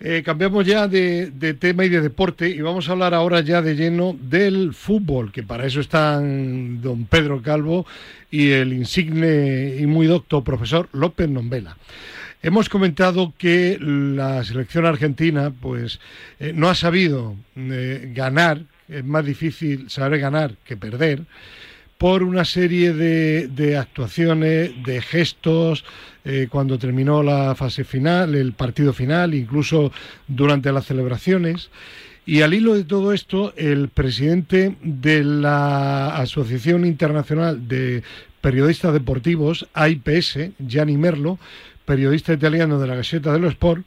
Eh, 0.08 0.22
cambiamos 0.24 0.68
ya 0.68 0.88
de, 0.88 1.32
tema 1.60 1.84
y 1.84 1.90
de 1.90 2.00
deporte 2.00 2.48
y 2.48 2.62
vamos 2.62 2.88
a 2.88 2.92
hablar 2.92 3.16
ahora 3.16 3.42
ya 3.42 3.64
de 3.64 3.76
lleno 3.76 4.16
del 4.22 4.76
fútbol, 4.76 5.32
que 5.32 5.42
para 5.42 5.66
eso 5.66 5.80
están 5.80 6.80
don 6.80 7.06
Pedro 7.06 7.42
Calvo 7.42 7.88
y 8.30 8.52
el 8.52 8.72
insigne 8.74 9.78
y 9.80 9.88
muy 9.88 10.06
docto 10.06 10.44
profesor 10.44 10.90
López 10.92 11.28
Nombela. 11.28 11.76
Hemos 12.44 12.70
comentado 12.70 13.34
que 13.36 13.80
la 13.82 14.44
selección 14.44 14.86
argentina 14.86 15.52
pues 15.60 16.00
eh, 16.40 16.54
no 16.54 16.70
ha 16.70 16.76
sabido 16.76 17.36
eh, 17.56 18.12
ganar, 18.14 18.62
es 18.88 19.04
más 19.04 19.26
difícil 19.26 19.90
saber 19.90 20.20
ganar 20.20 20.54
que 20.66 20.78
perder, 20.78 21.24
por 21.98 22.24
una 22.24 22.46
serie 22.46 22.94
de, 22.94 23.78
actuaciones, 23.78 24.72
de 24.84 25.02
gestos, 25.02 25.86
eh, 26.26 26.48
cuando 26.50 26.78
terminó 26.78 27.24
la 27.24 27.56
fase 27.56 27.84
final, 27.84 28.36
el 28.36 28.54
partido 28.54 28.94
final, 28.94 29.34
incluso 29.34 29.92
durante 30.28 30.72
las 30.72 30.86
celebraciones. 30.86 31.70
Y 32.26 32.42
al 32.42 32.54
hilo 32.54 32.74
de 32.74 32.84
todo 32.84 33.14
esto, 33.14 33.54
el 33.56 33.90
presidente 33.90 34.76
de 34.82 35.24
la 35.24 36.18
Asociación 36.18 36.86
Internacional 36.86 37.68
de 37.68 38.04
Periodistas 38.42 38.94
Deportivos, 38.94 39.68
AIPS, 39.74 40.40
Gianni 40.60 40.98
Merlo, 40.98 41.40
periodista 41.86 42.34
italiano 42.34 42.80
de 42.80 42.88
la 42.88 42.96
Gazzetta 42.96 43.32
dello 43.32 43.48
Sport, 43.50 43.86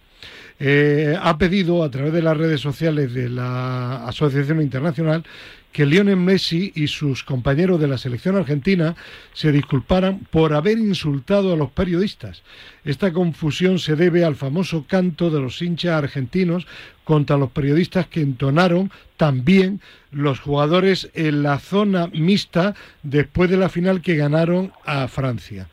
eh, 0.61 1.17
ha 1.21 1.39
pedido 1.39 1.85
a 1.85 1.91
través 1.91 2.13
de 2.13 2.23
las 2.23 2.37
redes 2.37 2.61
sociales 2.61 3.15
de 3.15 3.29
la 3.29 4.07
Asociación 4.07 4.61
Internacional 4.61 5.25
que 5.73 5.87
Lionel 5.87 6.17
Messi 6.17 6.73
y 6.75 6.89
sus 6.89 7.23
compañeros 7.23 7.81
de 7.81 7.89
la 7.89 7.99
selección 7.99 8.37
argentina 8.37 8.97
se 9.33 9.53
disculparan 9.53 10.21
por 10.31 10.55
haber 10.55 10.79
insultado 10.79 11.53
a 11.53 11.57
los 11.57 11.71
periodistas. 11.71 12.43
Esta 12.85 13.13
confusión 13.13 13.79
se 13.79 13.95
debe 13.95 14.25
al 14.25 14.35
famoso 14.35 14.85
canto 14.89 15.31
de 15.31 15.41
los 15.41 15.61
hinchas 15.61 15.93
argentinos 15.93 16.67
contra 17.05 17.37
los 17.37 17.51
periodistas 17.51 18.07
que 18.07 18.21
entonaron 18.21 18.91
también 19.17 19.81
los 20.11 20.41
jugadores 20.41 21.11
en 21.15 21.43
la 21.43 21.59
zona 21.59 22.09
mixta 22.09 22.75
después 23.03 23.51
de 23.51 23.57
la 23.57 23.69
final 23.69 24.01
que 24.01 24.17
ganaron 24.17 24.73
a 24.85 25.07
Francia. 25.09 25.69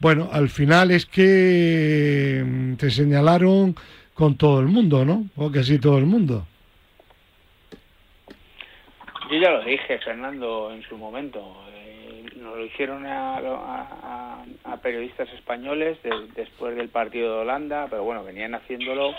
Bueno, 0.00 0.28
al 0.32 0.48
final 0.48 0.90
es 0.90 1.06
que 1.06 2.44
mm, 2.44 2.74
te 2.74 2.90
señalaron 2.90 3.74
con 4.14 4.36
todo 4.36 4.60
el 4.60 4.66
mundo, 4.66 5.04
¿no? 5.04 5.26
O 5.36 5.50
casi 5.50 5.78
todo 5.78 5.98
el 5.98 6.06
mundo. 6.06 6.46
Yo 9.30 9.38
ya 9.38 9.50
lo 9.50 9.64
dije, 9.64 9.98
Fernando, 9.98 10.70
en 10.72 10.82
su 10.82 10.96
momento. 10.96 11.40
Eh, 11.72 12.26
nos 12.36 12.56
lo 12.56 12.64
hicieron 12.64 13.04
a, 13.06 14.44
periodistas 14.82 15.28
españoles 15.32 15.98
después 16.36 16.76
del 16.76 16.90
partido 16.90 17.34
de 17.34 17.40
Holanda, 17.40 17.88
pero 17.90 18.04
bueno, 18.04 18.22
venían 18.22 18.54
haciéndolo 18.54 19.14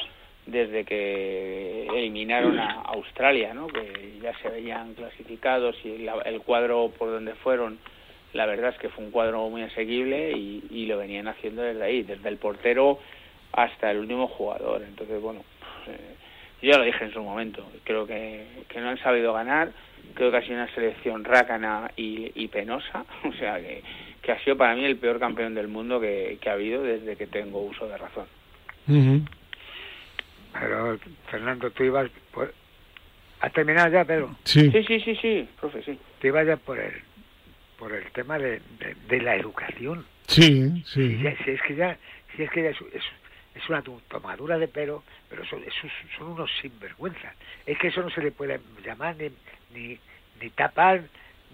desde 0.45 0.85
que 0.85 1.87
eliminaron 1.87 2.57
a 2.57 2.83
Australia, 2.83 3.53
¿no? 3.53 3.67
que 3.67 4.17
ya 4.21 4.33
se 4.39 4.47
veían 4.47 4.93
clasificados 4.93 5.75
y 5.83 6.07
el 6.23 6.41
cuadro 6.41 6.89
por 6.97 7.09
donde 7.09 7.33
fueron, 7.35 7.79
la 8.31 8.45
verdad 8.45 8.69
es 8.69 8.77
que 8.77 8.87
fue 8.87 9.03
un 9.03 9.11
cuadro 9.11 9.49
muy 9.49 9.63
asequible 9.63 10.31
y, 10.31 10.85
lo 10.85 10.97
venían 10.97 11.27
haciendo 11.27 11.63
desde 11.63 11.83
ahí, 11.83 12.03
desde 12.03 12.29
el 12.29 12.37
portero 12.37 12.97
hasta 13.51 13.91
el 13.91 13.97
último 13.97 14.29
jugador. 14.29 14.83
Entonces, 14.83 15.21
bueno, 15.21 15.41
eh, 15.87 16.15
yo 16.61 16.71
ya 16.71 16.77
lo 16.77 16.85
dije 16.85 17.03
en 17.03 17.11
su 17.11 17.21
momento, 17.21 17.69
creo 17.83 18.07
que, 18.07 18.45
que 18.69 18.79
no 18.79 18.87
han 18.87 18.99
sabido 18.99 19.33
ganar 19.33 19.73
creo 20.13 20.31
que 20.31 20.37
ha 20.37 20.41
sido 20.41 20.55
una 20.55 20.73
selección 20.73 21.23
rácana 21.23 21.91
y, 21.95 22.47
penosa, 22.47 23.05
o 23.23 23.33
sea 23.33 23.59
que, 23.59 23.83
que, 24.21 24.31
ha 24.31 24.43
sido 24.43 24.57
para 24.57 24.75
mí 24.75 24.85
el 24.85 24.97
peor 24.97 25.19
campeón 25.19 25.55
del 25.55 25.67
mundo 25.67 25.99
que, 25.99 26.39
ha 26.45 26.51
habido 26.51 26.83
desde 26.83 27.15
que 27.15 27.27
tengo 27.27 27.61
uso 27.61 27.87
de 27.87 27.97
razón. 27.97 28.25
Pero, 30.53 30.99
Fernando, 31.29 31.69
tú 31.71 31.83
ibas 31.83 32.09
por... 32.31 32.53
¿Has 33.39 33.53
terminado 33.53 33.91
ya, 33.91 34.03
Pedro? 34.05 34.35
Sí. 34.43 34.71
Sí, 34.71 34.83
sí, 34.83 34.99
sí, 35.01 35.15
sí, 35.21 35.49
profe, 35.59 35.83
sí. 35.83 35.99
Tú 36.19 36.27
ibas 36.27 36.47
ya 36.47 36.57
por 36.57 36.79
el, 36.79 36.93
por 37.77 37.93
el 37.93 38.09
tema 38.11 38.39
de, 38.39 38.61
de, 39.07 39.21
la 39.21 39.35
educación. 39.35 40.05
Sí, 40.27 40.83
sí. 40.85 41.17
Si, 41.17 41.51
es 41.51 41.61
que 41.61 41.75
ya, 41.75 41.97
si 42.35 42.43
es 42.43 42.49
que 42.49 42.63
ya 42.63 42.69
es, 42.69 42.77
es, 42.93 43.69
una 43.69 43.83
tomadura 44.07 44.57
de 44.57 44.67
pelo, 44.67 45.03
pero 45.29 45.45
son, 45.45 45.63
son 46.17 46.27
unos 46.31 46.49
sinvergüenzas. 46.61 47.35
Es 47.65 47.77
que 47.77 47.89
eso 47.89 48.01
no 48.01 48.09
se 48.09 48.21
le 48.21 48.31
puede 48.31 48.59
llamar 48.83 49.15
ni, 49.17 49.29
ni, 49.73 49.97
ni 50.41 50.49
tapar 50.51 51.01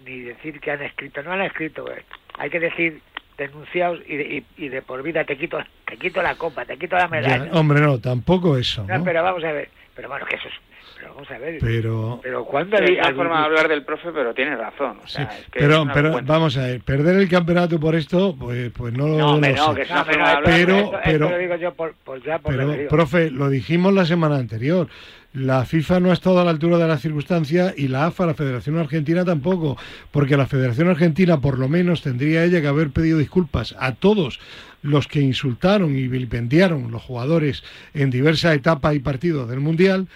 ni 0.04 0.20
decir 0.20 0.60
que 0.60 0.70
han 0.70 0.82
escrito. 0.82 1.22
No 1.22 1.32
han 1.32 1.42
escrito. 1.42 1.90
Eh. 1.90 2.04
Hay 2.38 2.50
que 2.50 2.60
decir 2.60 3.00
denunciados 3.38 4.00
y 4.06 4.16
de, 4.16 4.44
y, 4.56 4.68
de 4.68 4.82
por 4.82 5.02
vida 5.02 5.24
te 5.24 5.36
quito 5.36 5.58
te 5.86 5.96
quito 5.96 6.22
la 6.22 6.36
copa, 6.36 6.64
te 6.64 6.76
quito 6.78 6.96
la 6.96 7.08
medalla. 7.08 7.50
hombre, 7.52 7.80
no, 7.80 7.98
tampoco 7.98 8.56
eso. 8.56 8.84
¿no? 8.84 9.02
pero 9.04 9.22
vamos 9.22 9.42
a 9.44 9.52
ver. 9.52 9.68
Pero 9.94 10.08
bueno, 10.08 10.26
que 10.26 10.36
eso 10.36 10.48
es 10.48 10.54
pero 11.04 11.14
vamos 11.14 11.30
a 11.30 11.38
ver. 11.38 11.58
Pero, 11.60 12.20
pero 12.22 12.44
cuando 12.44 12.78
hay 12.78 13.14
forma 13.14 13.40
de 13.40 13.44
hablar 13.44 13.68
del 13.68 13.84
profe, 13.84 14.10
pero 14.12 14.32
tiene 14.32 14.56
razón. 14.56 14.98
O 15.04 15.06
sea, 15.06 15.24
es 15.24 15.50
que 15.50 15.60
pero, 15.60 15.86
pero 15.92 16.20
vamos 16.22 16.56
a 16.56 16.62
ver, 16.62 16.80
perder 16.80 17.16
el 17.16 17.28
campeonato 17.28 17.78
por 17.78 17.94
esto, 17.94 18.34
pues, 18.38 18.72
pues 18.72 18.94
no, 18.94 19.08
no, 19.08 19.18
lo 19.18 19.38
no, 19.38 19.42
sé. 19.42 19.54
Que 19.54 19.92
no, 19.92 20.04
pero, 20.06 20.24
pero, 20.44 20.92
pero, 21.04 21.30
lo 21.30 21.38
digo 21.38 21.56
yo 21.56 21.74
por, 21.74 21.94
por 22.04 22.22
ya 22.22 22.38
por 22.38 22.56
pero, 22.56 22.88
profe, 22.88 23.30
lo 23.30 23.50
dijimos 23.50 23.92
la 23.92 24.06
semana 24.06 24.36
anterior. 24.36 24.88
La 25.34 25.64
FIFA 25.64 25.98
no 25.98 26.10
ha 26.10 26.12
estado 26.12 26.40
a 26.40 26.44
la 26.44 26.50
altura 26.50 26.78
de 26.78 26.86
las 26.86 27.02
circunstancias 27.02 27.74
y 27.76 27.88
la 27.88 28.06
AFA, 28.06 28.26
la 28.26 28.34
Federación 28.34 28.78
Argentina, 28.78 29.24
tampoco, 29.24 29.76
porque 30.12 30.36
la 30.36 30.46
Federación 30.46 30.88
Argentina, 30.88 31.40
por 31.40 31.58
lo 31.58 31.68
menos, 31.68 32.02
tendría 32.02 32.44
ella 32.44 32.60
que 32.60 32.68
haber 32.68 32.90
pedido 32.90 33.18
disculpas 33.18 33.74
a 33.80 33.92
todos 33.92 34.38
los 34.82 35.08
que 35.08 35.20
insultaron 35.20 35.98
y 35.98 36.06
vilipendiaron 36.06 36.92
los 36.92 37.02
jugadores 37.02 37.64
en 37.94 38.10
diversas 38.10 38.54
etapas 38.54 38.94
y 38.94 39.00
partidos 39.00 39.48
del 39.48 39.58
Mundial 39.58 40.06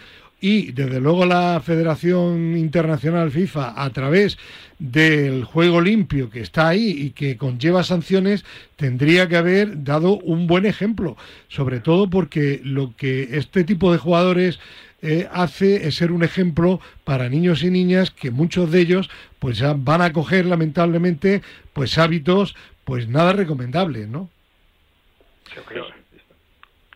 y 0.41 0.73
desde 0.73 1.01
luego 1.01 1.27
la 1.27 1.61
Federación 1.65 2.57
Internacional 2.57 3.31
FIFA 3.31 3.83
a 3.83 3.91
través 3.91 4.39
del 4.79 5.45
juego 5.45 5.81
limpio 5.81 6.31
que 6.31 6.41
está 6.41 6.69
ahí 6.69 6.91
y 6.91 7.11
que 7.11 7.37
conlleva 7.37 7.83
sanciones 7.83 8.45
tendría 8.77 9.29
que 9.29 9.37
haber 9.37 9.83
dado 9.83 10.19
un 10.19 10.47
buen 10.47 10.67
ejemplo 10.67 11.17
sobre 11.49 11.81
todo 11.81 12.09
porque 12.09 12.61
lo 12.63 12.95
que 12.97 13.37
este 13.37 13.65
tipo 13.65 13.91
de 13.91 13.99
jugadores 13.99 14.61
eh, 15.01 15.29
hace 15.33 15.87
es 15.87 15.97
ser 15.97 16.13
un 16.13 16.25
ejemplo 16.25 16.81
para 17.05 17.29
niños 17.29 17.63
y 17.63 17.71
niñas 17.71 18.11
que 18.11 18.31
muchos 18.31 18.71
de 18.71 18.81
ellos 18.81 19.11
pues 19.39 19.63
van 19.85 20.03
a 20.03 20.13
coger 20.13 20.47
lamentablemente 20.47 21.43
pues 21.73 21.99
hábitos 21.99 22.57
pues 22.85 23.07
nada 23.07 23.35
recomendables, 23.35 24.09
¿no? 24.09 24.31
Yo 25.55 25.63
creo, 25.65 25.87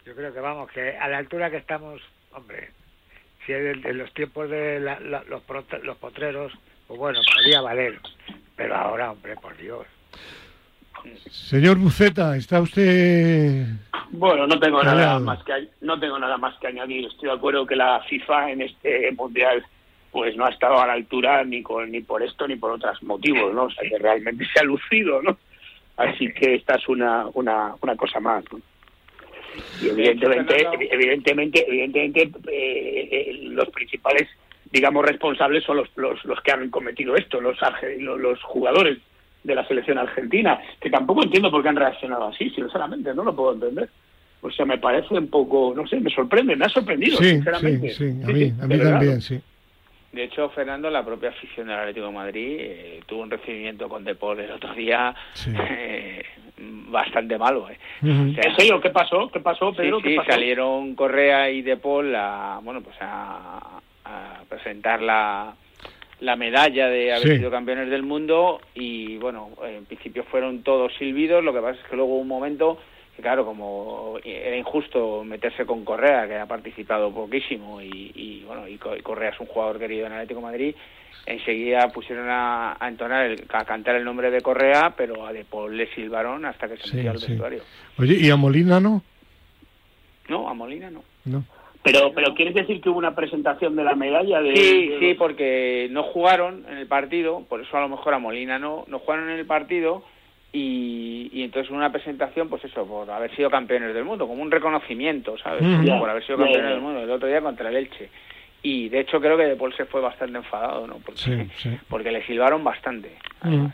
yo 0.07 0.15
creo 0.15 0.33
que 0.33 0.41
vamos, 0.41 0.71
que 0.71 0.97
a 0.97 1.07
la 1.09 1.19
altura 1.19 1.51
que 1.51 1.59
estamos, 1.59 2.01
hombre, 2.33 2.71
si 3.47 3.53
en 3.53 3.99
los 3.99 4.13
tiempos 4.15 4.49
de 4.51 4.81
los, 4.81 5.43
los 5.83 5.97
potreros, 5.97 6.53
pues 6.87 6.99
bueno, 6.99 7.21
podía 7.35 7.61
valer, 7.61 7.99
pero 8.57 8.75
ahora, 8.77 9.13
hombre, 9.13 9.37
por 9.37 9.57
Dios. 9.57 9.87
Señor 11.31 11.79
Buceta, 11.79 12.37
¿está 12.37 12.61
usted 12.61 13.67
bueno, 14.13 14.47
no 14.47 14.61
tengo 14.61 14.83
nada 14.83 15.19
más 15.19 15.43
que 15.43 15.69
no 15.81 15.99
tengo 15.99 16.19
nada 16.19 16.37
más 16.37 16.55
que 16.59 16.67
añadir. 16.67 17.07
Estoy 17.07 17.31
de 17.31 17.35
acuerdo 17.35 17.67
que 17.67 17.77
la 17.77 18.01
FIFA 18.03 18.51
en 18.51 18.63
este 18.63 19.11
mundial 19.13 19.65
pues 20.11 20.37
no 20.37 20.45
ha 20.45 20.51
estado 20.51 20.79
a 20.79 20.87
la 20.87 20.93
altura 20.93 21.43
ni 21.45 21.63
con 21.63 21.91
ni 21.91 22.03
por 22.03 22.23
esto 22.23 22.47
ni 22.47 22.57
por 22.57 22.73
otros 22.73 23.03
motivos, 23.03 23.55
¿no? 23.55 23.65
O 23.65 23.71
sea, 23.71 23.89
que 23.89 23.99
realmente 23.99 24.45
se 24.53 24.61
ha 24.61 24.65
lucido, 24.65 25.23
¿no? 25.23 25.39
Así 25.97 26.31
que 26.35 26.57
esta 26.57 26.75
es 26.75 26.87
una 26.89 27.27
una, 27.33 27.75
una 27.81 27.97
cosa 27.97 28.21
más. 28.21 28.45
Y 29.83 29.89
evidentemente, 29.89 30.67
evidentemente, 30.91 31.65
evidentemente, 31.69 32.23
eh, 32.51 33.09
eh, 33.11 33.39
los 33.43 33.69
principales, 33.71 34.29
digamos, 34.71 35.05
responsables 35.05 35.65
son 35.65 35.79
los, 35.79 35.89
los, 35.97 36.25
los 36.25 36.41
que 36.41 36.53
han 36.53 36.71
cometido 36.71 37.17
esto, 37.17 37.41
los, 37.41 37.57
los, 37.99 38.21
los 38.21 38.43
jugadores 38.43 38.99
de 39.45 39.55
la 39.55 39.67
selección 39.67 39.99
argentina, 39.99 40.61
que 40.81 40.89
tampoco 40.91 41.25
entiendo 41.25 41.51
por 41.51 41.63
qué 41.63 41.69
han 41.69 41.77
reaccionado 41.77 42.29
así, 42.29 42.49
sinceramente, 42.51 43.13
no 43.15 43.25
lo 43.25 43.35
puedo 43.35 43.55
entender. 43.55 43.89
O 44.41 44.51
sea, 44.51 44.65
me 44.65 44.79
parece 44.79 45.15
un 45.15 45.29
poco, 45.29 45.73
no 45.77 45.87
sé, 45.87 46.01
me 46.01 46.11
sorprende, 46.11 46.57
me 46.57 46.65
ha 46.65 46.69
sorprendido, 46.69 47.17
Sí, 47.19 47.31
sinceramente. 47.31 47.91
sí, 47.91 48.11
sí, 48.13 48.23
a 48.25 48.27
mí, 48.29 48.53
a 48.61 48.67
mí 48.67 48.77
de 48.77 48.77
verdad. 48.79 48.91
también, 48.93 49.21
sí. 49.21 49.41
De 50.13 50.25
hecho, 50.25 50.51
Fernando, 50.51 50.91
la 50.91 51.05
propia 51.05 51.31
afición 51.31 51.69
del 51.69 51.79
Atlético 51.79 52.07
de 52.07 52.13
Madrid 52.13 52.57
eh, 52.61 53.01
tuvo 53.07 53.23
un 53.23 53.31
recibimiento 53.31 53.89
con 53.89 54.05
De 54.05 54.15
Paul 54.15 54.41
el 54.41 54.51
otro 54.51 54.75
día 54.75 55.15
Sí. 55.33 55.51
eh, 55.71 56.23
bastante 56.89 57.39
malo. 57.39 57.69
Eh. 57.71 57.79
Ujú. 58.03 58.31
O 58.31 58.35
sea, 58.35 58.51
¿En 58.51 58.57
serio? 58.57 58.81
¿Qué 58.81 58.91
pasó? 58.91 59.29
¿Qué 59.33 59.41
pasó, 59.41 59.73
Pedro? 59.73 59.99
sí, 59.99 60.03
¿Qué 60.05 60.11
sí, 60.11 60.17
pasó? 60.17 60.31
salieron 60.33 60.95
Correa 60.95 61.51
y 61.51 61.63
De 61.63 61.77
Paul 61.77 62.15
a, 62.15 62.61
bueno, 62.63 62.81
pues 62.83 62.97
a, 63.01 63.81
a 64.05 64.43
presentar 64.49 65.01
la, 65.03 65.55
la 66.21 66.37
medalla 66.37 66.89
de 66.89 67.13
haber 67.13 67.27
Sí. 67.29 67.37
sido 67.39 67.51
campeones 67.51 67.91
del 67.91 68.03
mundo 68.03 68.61
y, 68.75 69.17
bueno, 69.19 69.51
en 69.65 69.85
principio 69.87 70.25
fueron 70.25 70.63
todos 70.63 70.93
silbidos, 70.99 71.43
lo 71.43 71.53
que 71.53 71.61
pasa 71.61 71.81
es 71.81 71.87
que 71.89 71.97
luego 71.97 72.13
hubo 72.15 72.21
un 72.21 72.29
momento 72.29 72.79
claro, 73.21 73.45
como 73.45 74.19
era 74.25 74.57
injusto 74.57 75.23
meterse 75.25 75.65
con 75.67 75.85
Correa, 75.85 76.27
que 76.27 76.37
ha 76.39 76.47
participado 76.47 77.13
poquísimo 77.13 77.81
y, 77.81 78.11
y, 78.15 78.45
bueno, 78.47 78.67
y 78.69 78.79
Co- 78.79 78.97
y 78.97 79.01
Correa 79.03 79.31
es 79.31 79.41
un 79.41 79.47
jugador 79.47 79.79
querido 79.79 80.07
en 80.07 80.13
Atlético 80.13 80.41
de 80.41 80.47
Madrid, 80.47 80.75
enseguida 81.27 81.89
pusieron 81.89 82.29
a, 82.29 82.77
a 82.81 82.89
entonar, 82.89 83.27
el- 83.27 83.45
a 83.53 83.65
cantar 83.65 83.95
el 83.97 84.05
nombre 84.05 84.31
de 84.31 84.41
Correa, 84.41 84.95
pero 84.97 85.27
a 85.27 85.33
De 85.33 85.45
Paul 85.45 85.77
le 85.77 85.87
silbaron 85.95 86.45
hasta 86.45 86.69
que 86.69 86.77
se 86.79 86.89
Sí, 86.89 86.97
metió 86.97 87.11
al 87.13 87.19
sí. 87.19 87.27
vestuario. 87.31 87.63
Oye, 87.99 88.17
¿y 88.19 88.31
a 88.31 88.37
Molina 88.37 88.81
no? 88.81 89.03
No, 90.29 90.49
a 90.49 90.55
Molina 90.55 90.91
no. 90.91 91.03
No. 91.25 91.45
Pero, 91.85 92.13
pero 92.15 92.33
¿quieres 92.35 92.55
decir 92.55 92.81
que 92.81 92.89
hubo 92.89 92.99
una 92.99 93.15
presentación 93.17 93.75
de 93.75 93.83
la 93.83 93.97
medalla 93.97 94.41
de... 94.41 94.53
Sí, 94.55 94.89
de- 94.89 94.99
sí, 95.01 95.15
porque 95.15 95.89
no 95.91 96.05
jugaron 96.05 96.65
en 96.69 96.79
el 96.79 96.87
partido, 96.87 97.45
por 97.49 97.61
eso 97.61 97.77
a 97.77 97.81
lo 97.81 97.89
mejor 97.89 98.15
a 98.15 98.19
Molina 98.21 98.59
no, 98.59 98.85
no 98.87 99.01
jugaron 99.01 99.29
en 99.31 99.39
el 99.41 99.47
partido 99.47 100.05
y, 100.53 101.31
y 101.33 101.43
entonces 101.43 101.71
una 101.71 101.91
presentación, 101.91 102.49
pues 102.49 102.63
eso, 102.65 102.87
por 102.87 103.11
haber 103.11 103.35
sido 103.35 103.49
campeones 103.49 103.95
del 103.95 104.05
mundo, 104.05 104.29
como 104.29 104.43
un 104.43 104.51
reconocimiento, 104.51 105.39
¿sabes? 105.39 105.63
Mm. 105.63 105.99
Por 105.99 106.11
haber 106.11 106.25
sido 106.25 106.39
campeones 106.39 106.71
del 106.71 106.81
mundo 106.81 107.01
el 107.01 107.11
otro 107.11 107.27
día 107.27 107.41
contra 107.41 107.71
el 107.71 107.77
Elche. 107.77 108.11
Y 108.65 108.89
de 108.91 109.01
hecho 109.01 109.21
creo 109.21 109.37
que 109.37 109.45
De 109.45 109.57
Paul 109.57 109.75
se 109.77 109.87
fue 109.87 110.01
bastante 110.01 110.39
enfadado, 110.39 110.87
¿no? 110.87 110.99
Porque, 111.05 111.21
Sí, 111.21 111.51
sí. 111.59 111.71
porque 111.89 112.13
le 112.13 112.25
silbaron 112.27 112.63
bastante. 112.63 113.17
Mm. 113.43 113.67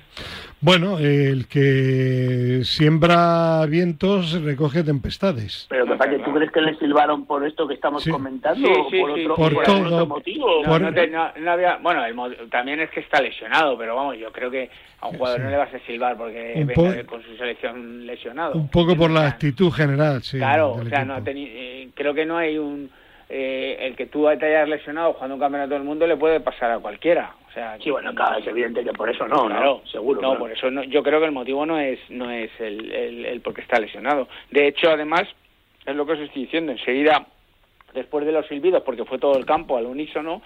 Bueno, 0.60 0.98
el 0.98 1.46
que 1.46 2.60
siembra 2.64 3.64
vientos 3.66 4.40
recoge 4.42 4.82
tempestades. 4.82 5.66
Pero 5.68 5.84
que 5.84 5.94
pasa 5.94 6.10
que 6.10 6.18
tú 6.20 6.32
crees 6.32 6.50
que 6.50 6.60
le 6.62 6.74
silbaron 6.78 7.26
por 7.26 7.46
esto 7.46 7.68
que 7.68 7.74
estamos 7.74 8.02
Sí. 8.02 8.10
comentando 8.10 8.66
Sí, 8.66 8.72
o 8.74 8.82
por 9.02 9.14
sí. 9.14 9.24
otro, 9.24 9.36
Por 9.36 9.54
por 9.54 9.64
todo. 9.64 9.84
otro 9.94 10.06
motivo. 10.06 10.62
No, 10.62 10.68
Por- 10.70 10.80
no 10.80 10.92
te- 10.94 11.08
no- 11.08 11.32
no 11.38 11.50
había, 11.52 11.76
bueno, 11.76 12.04
el 12.04 12.48
también 12.48 12.80
es 12.80 12.90
que 12.90 13.00
está 13.00 13.20
lesionado, 13.20 13.76
pero 13.76 13.94
vamos, 13.94 14.16
yo 14.18 14.32
creo 14.32 14.50
que 14.50 14.70
a 15.00 15.08
un 15.08 15.16
jugador 15.18 15.38
Sí. 15.40 15.44
no 15.44 15.50
le 15.50 15.56
vas 15.58 15.74
a 15.74 15.78
silbar 15.86 16.16
porque 16.16 16.54
venga 16.56 16.74
po- 16.74 17.06
con 17.06 17.22
su 17.22 17.36
selección 17.36 18.06
lesionado. 18.06 18.54
Un 18.54 18.68
poco 18.68 18.96
por 18.96 19.10
la 19.10 19.26
actitud 19.28 19.70
general, 19.70 20.22
sí. 20.22 20.38
Claro, 20.38 20.72
o 20.72 20.84
sea, 20.86 21.04
no 21.04 21.18
teni- 21.22 21.50
eh, 21.52 21.88
creo 21.94 22.14
que 22.14 22.24
no 22.24 22.38
hay 22.38 22.56
un... 22.58 22.90
eh, 23.28 23.76
el 23.80 23.94
que 23.96 24.06
tú 24.06 24.26
te 24.38 24.46
hayas 24.46 24.68
lesionado 24.68 25.12
jugando 25.12 25.34
un 25.34 25.40
campeonato 25.40 25.74
del 25.74 25.82
mundo 25.82 26.06
le 26.06 26.16
puede 26.16 26.40
pasar 26.40 26.70
a 26.70 26.78
cualquiera. 26.78 27.34
O 27.48 27.52
sea, 27.52 27.76
Sí, 27.82 27.90
bueno, 27.90 28.14
claro, 28.14 28.38
es 28.38 28.46
evidente 28.46 28.82
que 28.84 28.92
por 28.92 29.10
eso 29.10 29.26
no, 29.28 29.46
Claro, 29.46 29.80
¿no? 29.84 29.90
Seguro. 29.90 30.20
No, 30.22 30.28
claro. 30.30 30.40
por 30.40 30.52
eso 30.52 30.70
no, 30.70 30.82
yo 30.84 31.02
creo 31.02 31.18
que 31.20 31.26
el 31.26 31.32
motivo 31.32 31.66
no 31.66 31.78
es 31.78 31.98
no 32.10 32.30
es 32.30 32.50
el, 32.60 32.90
el, 32.92 33.26
el 33.26 33.40
porque 33.40 33.60
está 33.62 33.78
lesionado. 33.80 34.28
De 34.50 34.66
hecho, 34.66 34.90
además, 34.90 35.22
es 35.84 35.94
lo 35.96 36.06
que 36.06 36.12
os 36.12 36.20
estoy 36.20 36.42
diciendo. 36.42 36.72
Enseguida, 36.72 37.26
después 37.94 38.24
de 38.26 38.32
los 38.32 38.46
silbidos, 38.46 38.82
porque 38.82 39.04
fue 39.04 39.18
todo 39.18 39.36
el 39.36 39.44
campo 39.46 39.76
al 39.76 39.86
unísono, 39.86 40.40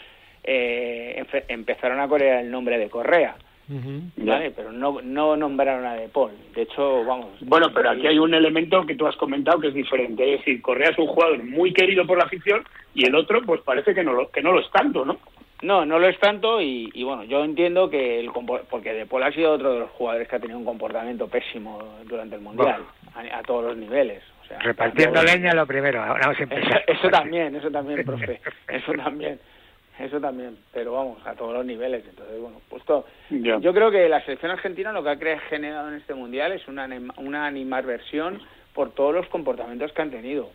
eh, 0.45 1.23
empe- 1.25 1.45
empezaron 1.49 2.01
a 2.01 2.09
corear 2.09 2.41
el 2.41 2.51
nombre 2.51 2.79
de 2.79 2.89
Correa. 2.91 3.37
¿Vale? 3.69 4.51
Pero 4.55 4.73
no, 4.73 5.01
no 5.03 5.37
nombraron 5.37 5.85
a 5.87 5.95
De 5.95 6.09
Paul. 6.09 6.33
De 6.55 6.63
hecho, 6.63 7.05
vamos. 7.05 7.29
Bueno, 7.41 7.69
pero 7.75 7.91
aquí 7.91 8.07
hay 8.07 8.19
un 8.19 8.35
elemento 8.35 8.85
que 8.87 8.95
tú 8.97 9.07
has 9.07 9.17
comentado 9.17 9.61
que 9.61 9.69
es 9.69 9.75
diferente. 9.75 10.35
Es 10.35 10.41
decir, 10.41 10.61
Correa 10.63 10.91
es 10.91 10.99
un 10.99 11.07
jugador 11.07 11.43
muy 11.45 11.73
querido 11.73 12.07
por 12.07 12.19
la 12.19 12.25
afición 12.25 12.65
y 12.95 13.07
el 13.07 13.15
otro, 13.15 13.43
pues 13.43 13.61
parece 13.63 13.95
que 13.95 14.05
no 14.05 14.13
lo, 14.13 14.31
que 14.31 14.43
no 14.43 14.53
lo 14.53 14.61
es 14.61 14.71
tanto, 14.71 15.05
¿no? 15.05 15.19
No, 15.63 15.87
no 15.87 16.01
lo 16.01 16.09
es 16.09 16.19
tanto 16.19 16.61
y, 16.61 16.91
y 16.93 17.05
bueno, 17.05 17.23
yo 17.23 17.45
entiendo 17.45 17.89
que 17.89 18.19
el 18.19 18.31
porque 18.69 18.93
De 18.95 19.07
Paul 19.07 19.23
ha 19.23 19.31
sido 19.33 19.53
otro 19.53 19.73
de 19.75 19.79
los 19.81 19.91
jugadores 19.91 20.27
que 20.27 20.35
ha 20.35 20.41
tenido 20.41 20.59
un 20.59 20.65
comportamiento 20.65 21.29
pésimo 21.29 21.79
durante 22.05 22.35
el 22.35 22.43
mundial, 22.43 22.83
a, 23.15 23.39
a 23.39 23.43
todos 23.43 23.67
los 23.67 23.77
niveles. 23.77 24.25
O 24.43 24.45
sea, 24.49 24.59
Repartiendo 24.59 25.23
leña 25.23 25.55
lo 25.55 25.65
primero, 25.65 26.03
ahora 26.03 26.27
vamos 26.27 26.41
a 26.41 26.43
Eso, 26.43 26.53
empezar. 26.53 26.85
eso 26.89 27.09
también, 27.11 27.55
eso 27.55 27.71
también, 27.71 28.05
profe, 28.05 28.41
eso 28.69 28.93
también, 28.95 29.39
eso 30.03 30.21
también, 30.21 30.57
pero 30.73 30.93
vamos, 30.93 31.19
a 31.27 31.35
todos 31.35 31.55
los 31.55 31.65
niveles. 31.65 32.05
Entonces, 32.09 32.41
bueno, 32.41 32.61
pues 32.69 32.85
todo. 32.85 33.07
Yo 33.61 33.73
creo 33.73 33.91
que 33.91 34.09
la 34.09 34.23
selección 34.25 34.51
argentina 34.53 34.93
lo 34.93 35.03
que 35.03 35.11
ha 35.11 35.39
generado 35.49 35.89
en 35.89 35.95
este 35.95 36.15
mundial 36.15 36.53
es 36.53 36.67
una, 36.69 36.89
una 37.17 37.47
animadversión 37.47 38.41
por 38.75 38.91
todos 38.93 39.15
los 39.15 39.27
comportamientos 39.29 39.93
que 39.93 40.03
han 40.03 40.11
tenido. 40.11 40.51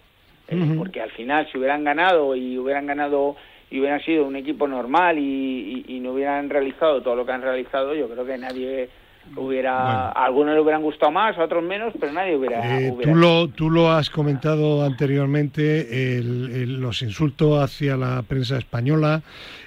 Eh. 0.50 0.76
Porque 0.78 1.02
al 1.02 1.12
final, 1.12 1.48
si 1.52 1.58
hubieran 1.58 1.84
ganado 1.84 2.36
y 2.36 2.58
hubieran 2.58 2.86
ganado 2.86 3.36
y 3.70 3.80
hubieran 3.80 4.02
sido 4.02 4.26
un 4.26 4.36
equipo 4.38 4.68
normal 4.68 5.18
y, 5.18 5.84
y- 5.88 5.96
y 5.98 6.00
no 6.00 6.12
hubieran 6.14 6.50
realizado 6.50 7.02
todo 7.02 7.16
lo 7.16 7.26
que 7.26 7.34
han 7.34 7.42
realizado, 7.42 7.94
yo 7.94 8.08
creo 8.08 8.26
que 8.26 8.38
nadie 8.38 8.90
hubiera, 9.36 9.74
Bueno. 9.74 10.00
a 10.16 10.26
algunos 10.26 10.56
le 10.56 10.62
hubieran 10.62 10.82
gustado 10.82 11.12
más, 11.12 11.38
a 11.38 11.44
otros 11.44 11.64
menos, 11.64 11.94
pero 12.00 12.12
nadie 12.14 12.36
hubiera... 12.36 12.80
Eh, 12.80 12.92
hubiera 12.92 13.12
tú, 13.12 13.18
lo, 13.18 13.48
tú 13.50 13.70
lo 13.70 13.92
has 13.92 14.10
comentado 14.10 14.84
anteriormente, 14.84 16.18
el- 16.18 16.52
el- 16.54 16.80
los 16.82 17.02
insultos 17.02 17.62
hacia 17.62 17.98
la 17.98 18.24
prensa 18.24 18.58
española, 18.58 19.22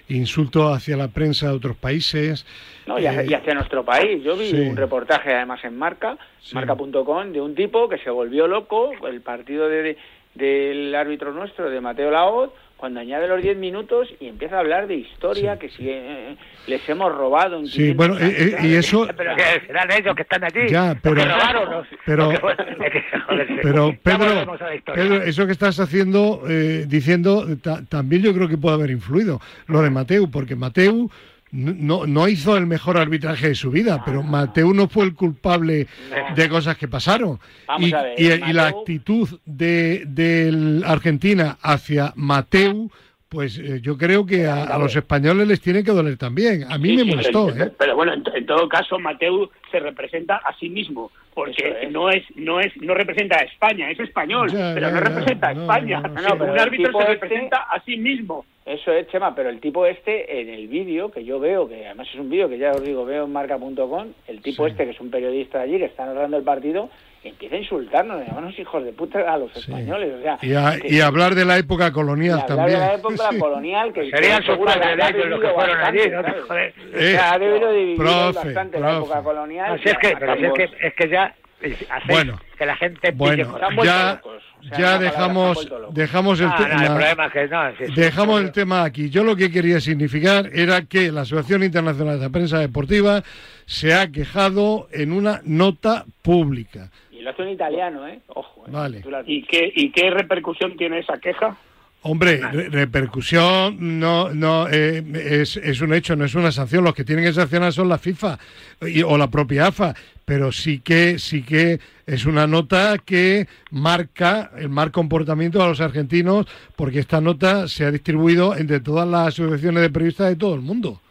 insultos 0.09 0.77
hacia 0.77 0.97
la 0.97 1.09
prensa 1.09 1.49
de 1.49 1.55
otros 1.57 1.77
países. 1.77 2.45
No, 2.87 2.99
y, 2.99 3.07
hacia, 3.07 3.23
Eh, 3.23 3.27
y 3.31 3.35
hacia 3.35 3.55
nuestro 3.55 3.85
país. 3.85 4.23
Yo 4.25 4.37
vi 4.37 4.51
sí. 4.51 4.61
un 4.61 4.77
reportaje 4.77 5.35
además 5.35 5.63
en 5.65 5.79
Marca, 5.79 6.17
Sí. 6.41 6.55
marca.com, 6.55 7.33
de 7.33 7.41
un 7.41 7.55
tipo 7.55 7.89
que 7.89 7.99
se 7.99 8.11
volvió 8.11 8.47
loco, 8.49 8.91
el 9.07 9.21
partido 9.21 9.69
de, 9.69 9.97
del 10.35 10.95
árbitro 10.95 11.33
nuestro, 11.33 11.71
de 11.71 11.81
Mateo 11.81 12.11
Laoz, 12.11 12.51
cuando 12.81 12.99
añade 13.01 13.29
los 13.29 13.43
10 13.43 13.59
minutos 13.59 14.09
y 14.21 14.27
empieza 14.27 14.57
a 14.57 14.61
hablar 14.61 14.87
de 14.87 14.95
historia, 14.95 15.59
que 15.59 15.69
si 15.69 15.87
eh, 15.87 16.35
les 16.67 16.89
hemos 16.89 17.15
robado 17.15 17.59
en 17.59 17.67
Sí, 17.67 17.93
500 17.93 17.97
bueno, 18.09 18.19
eh, 18.19 18.57
eh, 18.59 18.67
y 18.67 18.75
eso... 18.75 19.07
Pero 19.15 19.37
que 19.37 19.67
serán 19.67 19.91
ellos 19.93 20.17
que 20.17 20.23
están 20.23 20.43
allí. 20.45 20.67
Ya, 20.71 20.97
pero- 21.03 21.23
robaron, 21.23 21.85
pero- 22.07 22.33
los 22.33 23.47
Pero 23.63 23.95
Pedro, 24.03 25.23
eso 25.23 25.45
que 25.47 25.53
estás 25.53 25.79
haciendo, 25.79 26.43
eh, 26.49 26.87
diciendo, 26.89 27.47
ta- 27.63 27.85
también 27.87 28.23
yo 28.23 28.33
creo 28.35 28.49
que 28.49 28.57
puede 28.57 28.77
haber 28.77 28.91
influido 28.91 29.41
lo 29.67 29.83
de 29.83 29.91
Mateu, 29.91 30.31
porque 30.31 30.57
Mateu 30.57 31.11
no, 31.53 32.07
no 32.07 32.29
hizo 32.29 32.57
el 32.57 32.67
mejor 32.67 32.97
arbitraje 32.99 33.49
de 33.49 33.55
su 33.55 33.71
vida, 33.71 34.03
pero 34.05 34.23
Mateu 34.23 34.73
no 34.73 34.89
fue 34.89 35.05
el 35.05 35.15
culpable 35.15 35.87
de 36.37 36.49
cosas 36.49 36.77
que 36.77 36.89
pasaron. 36.89 37.41
Vamos 37.67 37.89
Y, 37.89 37.93
a 37.95 38.03
ver, 38.03 38.15
y- 38.21 38.51
y 38.51 38.53
la 38.53 38.69
actitud 38.69 39.29
de, 39.47 40.05
de 40.07 40.83
Argentina 40.87 41.59
hacia 41.63 42.13
Mateu, 42.17 42.91
pues 43.31 43.57
eh, 43.59 43.79
yo 43.81 43.97
creo 43.97 44.27
que 44.27 44.47
a, 44.47 44.65
a 44.65 44.77
los 44.79 44.95
españoles 44.97 45.47
les 45.47 45.61
tiene 45.61 45.85
que 45.85 45.93
doler 45.93 46.17
también. 46.19 46.65
A 46.69 46.77
mí 46.79 46.89
Sí, 46.91 46.97
me 46.97 47.03
sí, 47.05 47.11
molestó, 47.11 47.47
pero, 47.53 47.65
¿eh? 47.65 47.73
pero 47.79 47.95
bueno, 47.97 48.13
en, 48.13 48.23
to- 48.25 48.35
en 48.35 48.45
todo 48.45 48.69
caso, 48.69 48.99
Mateu 48.99 49.49
se 49.71 49.79
representa 49.79 50.37
a 50.39 50.53
sí 50.59 50.69
mismo, 50.69 51.13
porque 51.33 51.77
es. 51.83 51.93
no 51.93 52.11
es 52.11 52.25
no 52.35 52.59
es 52.59 52.77
no 52.79 52.93
representa 52.93 53.37
a 53.39 53.45
España, 53.45 53.89
es 53.89 54.01
español, 54.01 54.51
Ya, 54.51 54.73
pero 54.75 54.89
ya, 54.89 54.93
no 54.93 54.99
ya. 54.99 55.05
representa 55.09 55.49
a 55.49 55.53
España. 55.53 56.01
no, 56.01 56.09
no, 56.09 56.21
sí. 56.21 56.27
No, 56.29 56.39
pero 56.39 56.53
un 56.53 56.59
árbitro 56.59 56.93
se 56.93 56.99
este- 56.99 57.13
representa 57.13 57.57
a 57.59 57.81
sí 57.85 57.97
mismo. 57.97 58.45
Eso 58.67 58.93
es, 58.93 59.07
Chema, 59.09 59.35
pero 59.35 59.49
el 59.49 59.59
tipo 59.61 59.87
este, 59.87 60.41
en 60.41 60.49
el 60.49 60.67
vídeo 60.69 61.11
que 61.11 61.25
yo 61.25 61.39
veo, 61.41 61.69
que 61.69 61.87
además 61.87 62.09
es 62.13 62.19
un 62.21 62.31
vídeo 62.31 62.49
que 62.49 62.59
ya 62.59 62.73
os 62.73 62.83
digo, 62.83 63.05
veo 63.05 63.25
en 63.27 63.33
marca.com, 63.33 64.09
el 64.29 64.43
tipo 64.43 64.65
Sí. 64.65 64.73
este, 64.73 64.85
que 64.87 64.91
es 64.91 65.01
un 65.01 65.11
periodista 65.11 65.59
de 65.59 65.65
allí, 65.65 65.79
que 65.79 65.85
está 65.87 66.05
narrando 66.05 66.37
el 66.37 66.43
partido, 66.45 66.91
empieza 67.23 67.57
a 67.57 67.59
insultarnos, 67.59 68.27
llamarnos 68.27 68.59
hijos 68.59 68.83
de 68.85 68.93
puta 68.93 69.21
a 69.21 69.37
los 69.37 69.53
Sí. 69.53 69.61
españoles. 69.61 70.15
O 70.19 70.23
sea, 70.23 70.39
Y, 70.43 70.55
a- 70.55 70.79
que- 70.81 70.89
y 70.89 71.01
hablar 71.01 71.35
de 71.35 71.45
la 71.45 71.59
época 71.59 71.89
y 71.89 71.93
colonial 71.93 72.41
hablar 72.41 72.47
también. 72.57 72.81
de 72.81 72.87
la 72.87 72.95
época 72.95 73.29
Sí. 73.31 73.39
colonial, 73.39 73.93
que 73.93 74.11
Serían 74.11 74.37
sus 74.39 74.47
seguro 74.47 74.73
padres 74.73 74.89
que 74.89 74.97
de 74.97 75.03
ha 75.03 75.09
ellos 75.11 75.27
los 75.29 75.41
que 75.41 75.49
fueron 75.49 75.77
allí, 75.79 75.99
bastante, 75.99 76.11
¿no? 76.41 76.47
¿sabes? 76.47 76.75
Joder. 76.75 76.75
O 76.95 76.99
sea, 77.01 77.33
ha 77.33 77.39
debido 77.39 77.69
de 77.73 77.79
vivir 77.79 77.97
profe, 77.97 78.33
bastante 78.47 78.81
la 78.81 78.87
profe. 78.89 79.05
época 79.05 79.23
colonial. 79.23 79.73
No, 79.77 79.79
si 79.83 79.89
es 79.91 79.99
que, 79.99 80.17
pero 80.19 80.37
si 80.37 80.45
es 80.45 80.53
que, 80.55 80.87
es 80.87 80.95
que 80.95 81.09
ya 81.09 81.35
eh, 81.63 81.77
hacéis 81.91 82.09
Bueno. 82.09 82.41
que 82.57 82.65
la 82.67 82.77
gente 82.77 83.11
Bueno, 83.11 83.59
ya, 83.85 84.15
locos. 84.15 84.43
O 84.61 84.63
sea, 84.63 84.79
ya 84.79 84.99
dejamos, 84.99 85.69
dejamos 85.93 86.41
el 86.41 86.47
Ah, 86.47 86.57
no, 86.59 86.65
el 86.65 86.71
tema. 86.71 86.87
problema 86.95 87.27
es 87.27 87.33
que 87.33 87.49
no. 87.49 87.71
sí, 87.77 87.87
sí. 87.87 87.93
Dejamos 88.01 88.41
el 88.43 88.53
tema 88.53 88.83
aquí. 88.85 89.11
Yo 89.11 89.25
lo 89.25 89.37
que 89.37 89.51
quería 89.51 89.79
significar 89.81 90.49
era 90.55 90.83
que 90.83 91.13
la 91.13 91.23
Asociación 91.23 91.63
Internacional 91.63 92.19
de 92.19 92.25
la 92.27 92.31
Prensa 92.31 92.59
Deportiva 92.61 93.23
se 93.67 93.93
ha 93.95 94.09
quejado 94.11 94.89
en 94.93 95.13
una 95.13 95.41
nota 95.45 96.05
pública. 96.23 96.91
Y 97.21 97.23
lo 97.23 97.31
hace 97.31 97.43
un 97.43 97.51
italiano, 97.51 98.09
¿eh? 98.09 98.19
Ojo. 98.29 98.65
¿eh? 98.67 98.71
Vale. 98.73 99.03
¿Y 99.27 99.43
qué 99.43 99.71
y 99.77 99.91
qué 99.93 100.09
repercusión 100.09 100.75
tiene 100.79 101.01
esa 101.01 101.19
queja? 101.19 101.55
Hombre, 102.01 102.41
re- 102.51 102.71
repercusión 102.71 104.01
no, 104.01 104.31
no 104.33 104.67
eh, 104.71 105.05
es, 105.43 105.59
es 105.59 105.83
un 105.83 105.93
hecho, 105.93 106.17
no 106.17 106.25
es 106.25 106.35
una 106.35 106.51
sanción. 106.51 106.83
Los 106.83 106.95
que 106.95 107.05
tienen 107.05 107.27
que 107.27 107.35
sancionar 107.35 107.75
son 107.75 107.91
la 107.91 107.99
FIFA 107.99 108.39
y- 108.87 109.03
o 109.03 109.19
la 109.19 109.29
propia 109.31 109.67
AFA, 109.67 109.95
pero 110.25 110.51
sí 110.51 110.81
que 110.81 111.19
sí 111.19 111.43
que 111.43 111.79
es 112.07 112.25
una 112.25 112.47
nota 112.47 112.97
que 113.05 113.47
marca 113.71 114.51
el 114.57 114.71
mal 114.71 114.91
comportamiento 114.91 115.63
a 115.63 115.69
los 115.69 115.83
argentinos, 115.83 116.47
porque 116.75 117.01
esta 117.01 117.21
nota 117.21 117.69
se 117.69 117.85
ha 117.85 117.91
distribuido 117.91 118.57
entre 118.57 118.81
todas 118.81 119.07
las 119.07 119.29
asociaciones 119.29 119.83
de 119.83 119.91
periodistas 119.91 120.29
de 120.31 120.37
todo 120.37 120.55
el 120.55 120.63
mundo. 120.63 121.03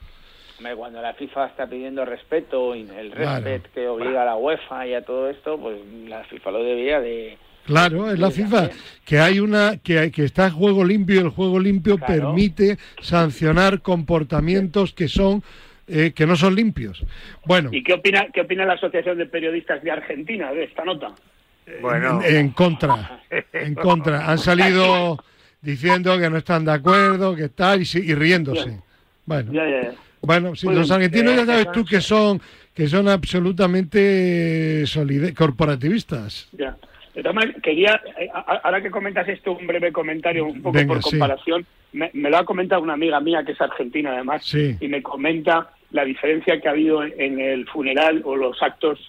Cuando 0.76 1.02
la 1.02 1.13
FIFA 1.13 1.48
está 1.48 1.67
pidiendo 1.67 2.04
respeto 2.04 2.76
y 2.76 2.82
el 2.82 3.12
respeto 3.12 3.69
que 3.74 3.88
obliga 3.88 4.24
a 4.24 4.26
la 4.26 4.36
UEFA 4.36 4.88
y 4.88 4.93
a 4.93 5.04
todo 5.04 5.30
esto, 5.30 5.58
pues 5.58 5.78
la 6.08 6.24
FIFA 6.26 6.52
lo 6.52 6.63
debería 6.63 7.00
de... 7.00 7.38
Claro, 7.65 8.12
es 8.12 8.19
la 8.19 8.32
FIFA 8.32 8.69
que 9.06 9.19
hay 9.19 9.39
una 9.39 9.78
que, 9.78 10.12
que 10.12 10.26
está 10.26 10.50
juego 10.50 10.84
limpio 10.84 11.15
y 11.15 11.19
el 11.19 11.30
juego 11.30 11.60
limpio 11.60 11.98
permite 11.98 12.78
sancionar 13.00 13.82
comportamientos 13.82 14.93
que 14.93 15.08
son 15.08 15.43
eh, 15.88 16.12
que 16.13 16.28
no 16.28 16.36
son 16.36 16.56
limpios. 16.56 17.04
Bueno. 17.45 17.69
¿Y 17.72 17.82
qué 17.84 17.93
opina 17.93 18.28
qué 18.32 18.41
opina 18.41 18.65
la 18.65 18.74
Asociación 18.74 19.17
de 19.17 19.26
Periodistas 19.26 19.82
de 19.82 19.91
Argentina 19.91 20.52
de 20.52 20.65
esta 20.65 20.84
nota? 20.84 21.15
Bueno, 21.82 22.22
en, 22.24 22.50
contra, 22.52 23.22
en 23.54 23.76
contra. 23.76 24.30
Han 24.30 24.38
salido 24.38 25.17
diciendo 25.62 26.17
que 26.19 26.30
no 26.30 26.38
están 26.38 26.65
de 26.65 26.74
acuerdo, 26.74 27.36
que 27.36 27.50
tal 27.50 27.82
y, 27.82 28.13
riéndose. 28.13 28.80
Bueno. 29.26 29.52
Bueno, 30.30 30.56
si 30.56 30.68
los 30.68 30.92
argentinos 30.92 31.36
ya 31.36 31.44
sabes 31.44 31.72
tú 31.72 31.84
que 31.84 32.02
son 32.02 32.39
que 32.76 32.88
son 32.88 33.08
absolutamente 33.08 34.84
corporativistas. 35.36 36.48
Ya. 36.52 36.78
quería, 37.63 38.00
eh, 38.20 38.30
ahora 38.63 38.80
que 38.80 38.92
comentas 38.92 39.28
esto, 39.28 39.54
un 39.54 39.65
breve 39.65 39.92
comentario, 39.92 40.46
un 40.46 40.62
poco 40.62 40.78
por 40.86 41.02
comparación. 41.02 41.65
Me, 41.94 42.12
lo 42.13 42.38
ha 42.38 42.46
comentado 42.46 42.84
una 42.84 42.94
amiga 42.94 43.20
mía 43.20 43.44
que 43.44 43.54
es 43.54 43.62
argentina, 43.62 44.12
además, 44.12 44.54
y 44.54 44.88
me 44.88 45.02
comenta 45.02 45.72
la 45.89 46.06
diferencia 46.06 46.62
que 46.62 46.68
ha 46.68 46.74
habido 46.74 47.04
en 47.04 47.39
el 47.39 47.68
funeral 47.68 48.22
o 48.24 48.36
los 48.36 48.62
actos 48.62 49.00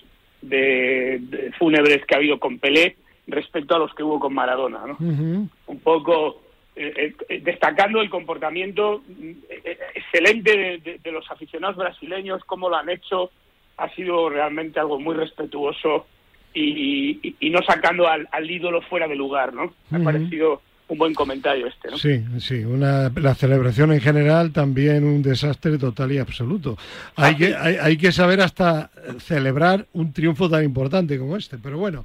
de, 0.41 1.21
fúnebres 1.59 2.07
que 2.07 2.15
ha 2.15 2.19
habido 2.19 2.41
con 2.41 2.59
Pelé 2.59 2.97
respecto 3.27 3.75
a 3.75 3.79
los 3.79 3.95
que 3.95 4.03
hubo 4.03 4.19
con 4.19 4.33
Maradona. 4.33 4.87
¿no? 4.87 4.97
Un 4.99 5.81
poco 5.81 6.41
eh, 6.83 7.15
eh, 7.29 7.41
destacando 7.43 8.01
el 8.01 8.09
comportamiento 8.09 9.03
eh, 9.11 9.79
excelente 9.95 10.81
de, 11.03 11.13
los 11.13 11.31
aficionados 11.31 11.77
brasileños, 11.77 12.43
cómo 12.47 12.71
lo 12.71 12.77
han 12.77 12.89
hecho, 12.89 13.31
ha 13.77 13.91
sido 13.91 14.31
realmente 14.31 14.81
algo 14.81 14.99
muy 14.99 15.15
respetuoso 15.15 16.07
y, 16.55 17.37
no 17.51 17.61
sacando 17.63 18.09
al, 18.09 18.51
ídolo 18.51 18.81
fuera 18.81 19.07
de 19.07 19.15
lugar, 19.15 19.53
¿no? 19.53 19.75
Me 19.91 19.99
ha 19.99 20.05
parecido 20.05 20.63
un 20.91 20.99
buen 20.99 21.15
comentario 21.15 21.67
este, 21.69 21.89
¿no? 21.91 21.99
Sí, 21.99 22.23
sí, 22.41 22.65
una, 22.65 23.11
la 23.15 23.35
celebración 23.35 23.93
en 23.93 24.01
general 24.01 24.53
también 24.53 25.05
un 25.05 25.23
desastre 25.23 25.79
total 25.79 26.13
y 26.13 26.19
absoluto. 26.19 26.77
Hay, 27.17 27.37
que, 27.37 27.55
hay, 27.55 27.97
que 27.97 28.11
saber 28.11 28.41
hasta 28.41 28.91
celebrar 29.19 29.87
un 29.93 30.13
triunfo 30.13 30.51
tan 30.51 30.65
importante 30.65 31.17
como 31.19 31.37
este, 31.37 31.59
pero 31.59 31.79
bueno. 31.79 32.05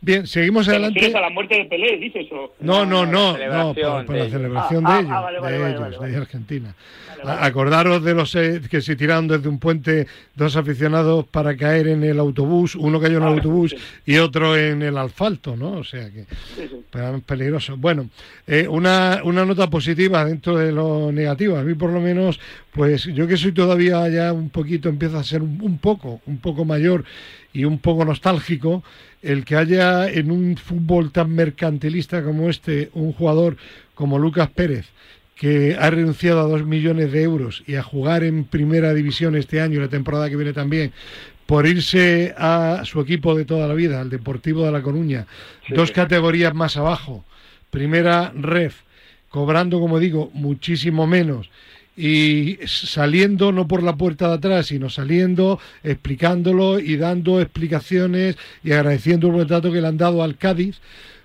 Bien, 0.00 0.26
seguimos 0.26 0.68
adelante. 0.68 1.14
a 1.14 1.20
la 1.20 1.30
muerte 1.30 1.56
de 1.56 1.64
Pelé, 1.64 1.96
dices? 1.98 2.26
O... 2.32 2.52
No, 2.60 2.86
no, 2.86 3.04
no, 3.04 3.36
no, 3.36 3.74
por, 4.06 4.16
la 4.16 4.30
celebración 4.30 4.84
de 4.84 5.00
ellos, 5.00 5.42
de, 5.42 5.70
ellos 5.70 6.00
de 6.00 6.16
Argentina. 6.16 6.74
Acordaros 7.24 8.02
de 8.02 8.14
los 8.14 8.34
eh, 8.34 8.62
que 8.70 8.80
se 8.80 8.96
tiraron 8.96 9.28
desde 9.28 9.48
un 9.48 9.58
puente 9.58 10.06
dos 10.34 10.56
aficionados 10.56 11.26
para 11.26 11.56
caer 11.56 11.88
en 11.88 12.02
el 12.02 12.18
autobús, 12.18 12.74
uno 12.74 13.00
cayó 13.00 13.18
en 13.18 13.24
el 13.24 13.28
ah, 13.28 13.32
autobús 13.32 13.76
y 14.06 14.16
otro 14.16 14.56
en 14.56 14.80
el 14.82 14.96
asfalto, 14.96 15.54
¿no? 15.56 15.72
O 15.72 15.84
sea 15.84 16.10
que 16.10 16.24
peligroso. 17.26 17.76
Bueno, 17.76 18.08
eh, 18.46 18.66
una, 18.68 19.20
una 19.24 19.44
nota 19.44 19.70
positiva 19.70 20.24
dentro 20.24 20.56
de 20.56 20.72
lo 20.72 21.12
negativo. 21.12 21.56
A 21.56 21.62
mí 21.62 21.74
por 21.74 21.90
lo 21.90 22.00
menos, 22.00 22.40
pues 22.72 23.04
yo 23.04 23.26
que 23.26 23.36
soy 23.36 23.52
todavía 23.52 24.08
ya 24.08 24.32
un 24.32 24.50
poquito, 24.50 24.88
empiezo 24.88 25.18
a 25.18 25.24
ser 25.24 25.42
un, 25.42 25.78
poco, 25.78 26.20
un 26.26 26.38
poco 26.38 26.64
mayor 26.64 27.04
y 27.52 27.64
un 27.64 27.78
poco 27.78 28.04
nostálgico, 28.04 28.82
el 29.22 29.44
que 29.44 29.56
haya 29.56 30.08
en 30.08 30.30
un 30.30 30.56
fútbol 30.56 31.12
tan 31.12 31.34
mercantilista 31.34 32.22
como 32.22 32.48
este 32.48 32.90
un 32.94 33.12
jugador 33.12 33.56
como 33.94 34.18
Lucas 34.18 34.50
Pérez, 34.50 34.86
que 35.34 35.76
ha 35.78 35.90
renunciado 35.90 36.40
a 36.40 36.48
dos 36.48 36.64
millones 36.64 37.12
de 37.12 37.22
euros 37.22 37.62
y 37.66 37.74
a 37.74 37.82
jugar 37.82 38.24
en 38.24 38.44
primera 38.44 38.92
división 38.94 39.36
este 39.36 39.60
año 39.60 39.78
y 39.78 39.82
la 39.82 39.88
temporada 39.88 40.28
que 40.28 40.36
viene 40.36 40.52
también, 40.52 40.92
por 41.46 41.66
irse 41.66 42.34
a 42.38 42.82
su 42.84 43.00
equipo 43.00 43.34
de 43.34 43.44
toda 43.44 43.66
la 43.66 43.74
vida, 43.74 44.00
al 44.00 44.08
Deportivo 44.08 44.64
de 44.64 44.72
La 44.72 44.82
Coruña, 44.82 45.26
dos 45.68 45.90
categorías 45.90 46.54
más 46.54 46.76
abajo, 46.76 47.24
primera 47.70 48.32
ref, 48.34 48.80
cobrando, 49.28 49.80
como 49.80 49.98
digo, 49.98 50.30
muchísimo 50.34 51.06
menos. 51.06 51.50
Y 51.96 52.58
saliendo 52.66 53.52
no 53.52 53.68
por 53.68 53.82
la 53.82 53.96
puerta 53.96 54.28
de 54.28 54.34
atrás, 54.34 54.66
sino 54.66 54.88
saliendo, 54.90 55.58
explicándolo 55.82 56.78
y 56.78 56.96
dando 56.96 57.40
explicaciones 57.40 58.36
y 58.64 58.72
agradeciendo 58.72 59.28
el 59.28 59.38
retrato 59.38 59.72
que 59.72 59.80
le 59.80 59.88
han 59.88 59.98
dado 59.98 60.22
al 60.22 60.36
Cádiz, 60.36 60.80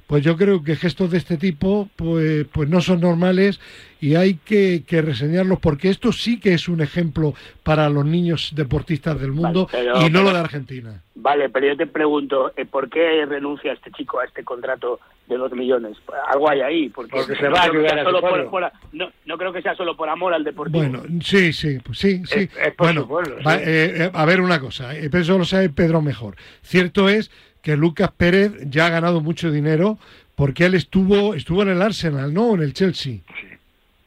pues 0.08 0.24
yo 0.24 0.38
creo 0.38 0.64
que 0.64 0.76
gestos 0.76 1.12
de 1.12 1.18
este 1.18 1.38
tipo 1.38 1.90
pues, 1.96 2.46
pues 2.52 2.70
no 2.70 2.82
son 2.82 3.02
normales 3.02 3.60
y 4.00 4.16
hay 4.16 4.36
que, 4.36 4.84
reseñarlos 4.90 5.60
porque 5.60 5.90
esto 5.90 6.12
sí 6.12 6.40
que 6.40 6.54
es 6.54 6.68
un 6.68 6.82
ejemplo 6.82 7.34
para 7.64 7.90
los 7.90 8.06
niños 8.06 8.52
deportistas 8.56 9.20
del 9.20 9.32
mundo 9.32 9.68
y 10.06 10.10
no 10.12 10.22
lo 10.22 10.32
de 10.32 10.40
Argentina. 10.40 11.02
Vale, 11.16 11.50
pero 11.50 11.68
yo 11.68 11.78
te 11.78 11.88
pregunto, 11.88 12.52
eh, 12.56 12.66
¿por 12.66 12.90
qué 12.90 13.26
renuncia 13.26 13.74
este 13.74 13.90
chico 13.92 14.20
a 14.20 14.26
este 14.26 14.44
contrato 14.44 15.00
de 15.28 15.38
dos 15.38 15.52
millones? 15.54 15.98
Algo 16.28 16.50
hay 16.50 16.62
ahí, 16.62 16.90
porque, 16.90 17.24
se 17.24 17.48
va 17.48 17.62
a 17.62 17.64
ayudar 17.64 17.98
a 17.98 18.74
no, 18.92 19.38
creo 19.38 19.54
que 19.54 19.62
sea 19.62 19.76
solo 19.76 19.96
por 19.96 20.08
amor 20.10 20.34
al 20.34 20.44
deportivo. 20.44 20.78
Bueno, 20.78 21.02
sí, 21.24 21.52
sí, 21.52 21.80
pues 21.84 21.98
sí, 21.98 22.22
sí. 22.26 22.48
bueno, 22.78 23.08
eh, 23.50 23.94
eh, 23.98 24.12
a 24.14 24.26
ver 24.26 24.42
una 24.42 24.60
cosa, 24.60 24.96
eso 24.96 25.38
lo 25.38 25.46
sabe 25.46 25.70
Pedro 25.70 26.02
mejor. 26.02 26.36
Cierto 26.62 27.10
es 27.10 27.32
que 27.66 27.76
Lucas 27.76 28.12
Pérez 28.16 28.52
ya 28.70 28.86
ha 28.86 28.90
ganado 28.92 29.22
mucho 29.22 29.50
dinero 29.50 29.98
porque 30.36 30.66
él 30.66 30.76
estuvo 30.76 31.34
estuvo 31.34 31.64
en 31.64 31.70
el 31.70 31.82
Arsenal, 31.82 32.32
¿no? 32.32 32.54
En 32.54 32.62
el 32.62 32.74
Chelsea. 32.74 33.22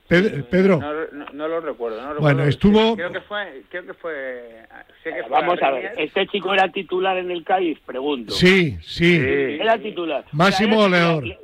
Pedro. 0.07 0.81
No, 1.35 1.49
lo 1.49 1.61
recuerdo. 1.61 2.15
No 2.15 2.21
bueno, 2.21 2.45
estuvo. 2.45 2.95
Creo 2.95 3.11
que 3.11 3.21
fue. 3.23 3.63
Creo 3.69 3.85
que 3.85 3.95
fue, 3.95 4.65
Vamos 5.29 5.61
a 5.61 5.73
ver. 5.73 5.93
¿Este 5.99 6.29
chico 6.29 6.55
era 6.55 6.71
titular 6.71 7.19
en 7.19 7.33
el 7.33 7.43
Cádiz? 7.43 7.81
Pregunto. 7.85 8.33
Sí, 8.33 8.79
sí. 8.81 9.17
Era 9.61 9.77
titular. 9.77 10.25
Máximo 10.31 10.77
goleador 10.77 11.25
era 11.25 11.39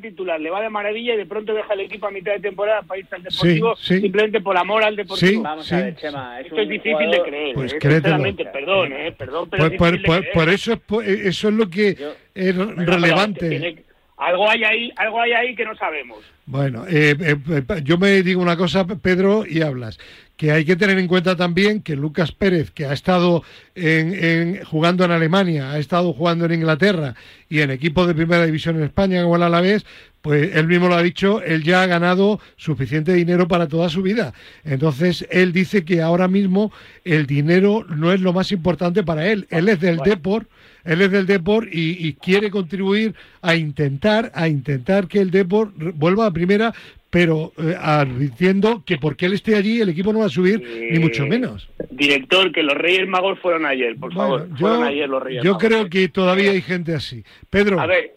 titular, 0.00 0.40
le 0.40 0.50
va 0.50 0.62
de 0.62 0.70
maravilla 0.70 1.14
y 1.14 1.16
de 1.18 1.26
pronto 1.26 1.52
deja 1.52 1.74
el 1.74 1.80
equipo 1.80 2.06
a 2.06 2.10
mitad 2.10 2.32
de 2.32 2.40
temporada 2.40 2.82
para 2.82 3.00
irse 3.00 3.14
al 3.14 3.22
Deportivo 3.22 3.76
simplemente 3.76 4.40
por 4.40 4.56
amor 4.56 4.82
al 4.82 4.96
Deportivo. 4.96 5.42
Vamos 5.42 5.70
a 5.72 5.76
ver, 5.76 5.96
Chema, 5.96 6.40
Esto 6.40 6.60
es 6.60 6.68
difícil 6.68 7.10
de 7.10 7.22
creer. 7.22 7.54
Pues 7.54 7.72
¿eh? 7.74 7.78
perdón, 7.78 8.92
eh, 8.92 9.12
perdón, 9.12 9.48
pero 9.50 9.70
por, 9.76 10.02
por, 10.32 10.48
eso, 10.48 10.72
es, 10.72 10.80
eso 11.02 11.48
es 11.48 11.54
lo 11.54 11.68
que 11.68 11.96
es 12.34 12.56
relevante. 12.56 13.84
algo 14.16 14.48
hay 14.48 14.64
ahí, 14.64 14.92
algo 14.96 15.20
hay 15.20 15.32
ahí 15.32 15.54
que 15.54 15.64
no 15.64 15.76
sabemos. 15.76 16.18
Bueno, 16.46 16.84
eh, 16.88 17.14
eh, 17.18 17.64
yo 17.82 17.98
me 17.98 18.22
digo 18.22 18.40
una 18.40 18.56
cosa, 18.56 18.86
Pedro, 18.86 19.44
y 19.46 19.62
hablas 19.62 19.98
que 20.36 20.52
hay 20.52 20.64
que 20.64 20.76
tener 20.76 20.98
en 20.98 21.08
cuenta 21.08 21.34
también 21.36 21.80
que 21.80 21.96
Lucas 21.96 22.32
Pérez, 22.32 22.70
que 22.70 22.84
ha 22.84 22.92
estado 22.92 23.42
en, 23.74 24.62
jugando 24.64 25.04
en 25.04 25.10
Alemania, 25.10 25.72
ha 25.72 25.78
estado 25.78 26.12
jugando 26.12 26.44
en 26.44 26.52
Inglaterra 26.52 27.14
y 27.48 27.60
en 27.60 27.70
equipos 27.70 28.06
de 28.06 28.14
primera 28.14 28.44
división 28.44 28.76
en 28.76 28.82
España, 28.82 29.20
igual 29.20 29.42
a 29.42 29.48
la 29.48 29.60
vez, 29.60 29.86
pues 30.20 30.56
él 30.56 30.66
mismo 30.66 30.88
lo 30.88 30.96
ha 30.96 31.02
dicho, 31.02 31.40
él 31.40 31.62
ya 31.62 31.82
ha 31.82 31.86
ganado 31.86 32.40
suficiente 32.56 33.14
dinero 33.14 33.48
para 33.48 33.68
toda 33.68 33.88
su 33.88 34.02
vida. 34.02 34.34
Entonces, 34.64 35.26
él 35.30 35.52
dice 35.52 35.84
que 35.84 36.02
ahora 36.02 36.26
mismo 36.26 36.72
el 37.04 37.26
dinero 37.26 37.86
no 37.88 38.12
es 38.12 38.20
lo 38.20 38.32
más 38.32 38.50
importante 38.50 39.04
para 39.04 39.28
él. 39.28 39.46
Él 39.50 39.68
es 39.68 39.80
del 39.80 39.98
Deport, 39.98 40.48
él 40.84 41.00
es 41.02 41.12
del 41.12 41.26
Deport 41.26 41.68
y, 41.72 42.06
y, 42.06 42.14
quiere 42.14 42.50
contribuir 42.50 43.14
a 43.40 43.54
intentar, 43.54 44.32
a 44.34 44.48
intentar 44.48 45.06
que 45.06 45.20
el 45.20 45.30
Deport 45.30 45.72
vuelva 45.94 46.26
a 46.26 46.32
primera, 46.32 46.74
pero 47.10 47.52
eh, 47.58 47.74
advirtiendo 47.78 48.82
que 48.84 48.98
porque 48.98 49.26
él 49.26 49.34
esté 49.34 49.56
allí 49.56 49.80
el 49.80 49.90
equipo 49.90 50.12
no 50.12 50.20
va 50.20 50.26
a 50.26 50.30
subir 50.30 50.60
ni 50.60 50.98
mucho 50.98 51.26
menos. 51.26 51.68
Director, 51.90 52.52
que 52.52 52.62
los 52.62 52.74
Reyes 52.74 53.06
Magos 53.06 53.38
fueron 53.38 53.64
ayer, 53.64 53.96
por 53.96 54.12
favor. 54.12 54.48
Yo, 54.50 54.56
fueron 54.56 54.82
ayer 54.84 55.08
los 55.08 55.22
Reyes 55.22 55.42
yo 55.42 55.56
creo 55.56 55.88
que 55.88 56.08
todavía 56.08 56.50
hay 56.50 56.60
gente 56.60 56.94
así. 56.94 57.24
Pedro. 57.48 57.80
A 57.80 57.86
ver, 57.86 58.12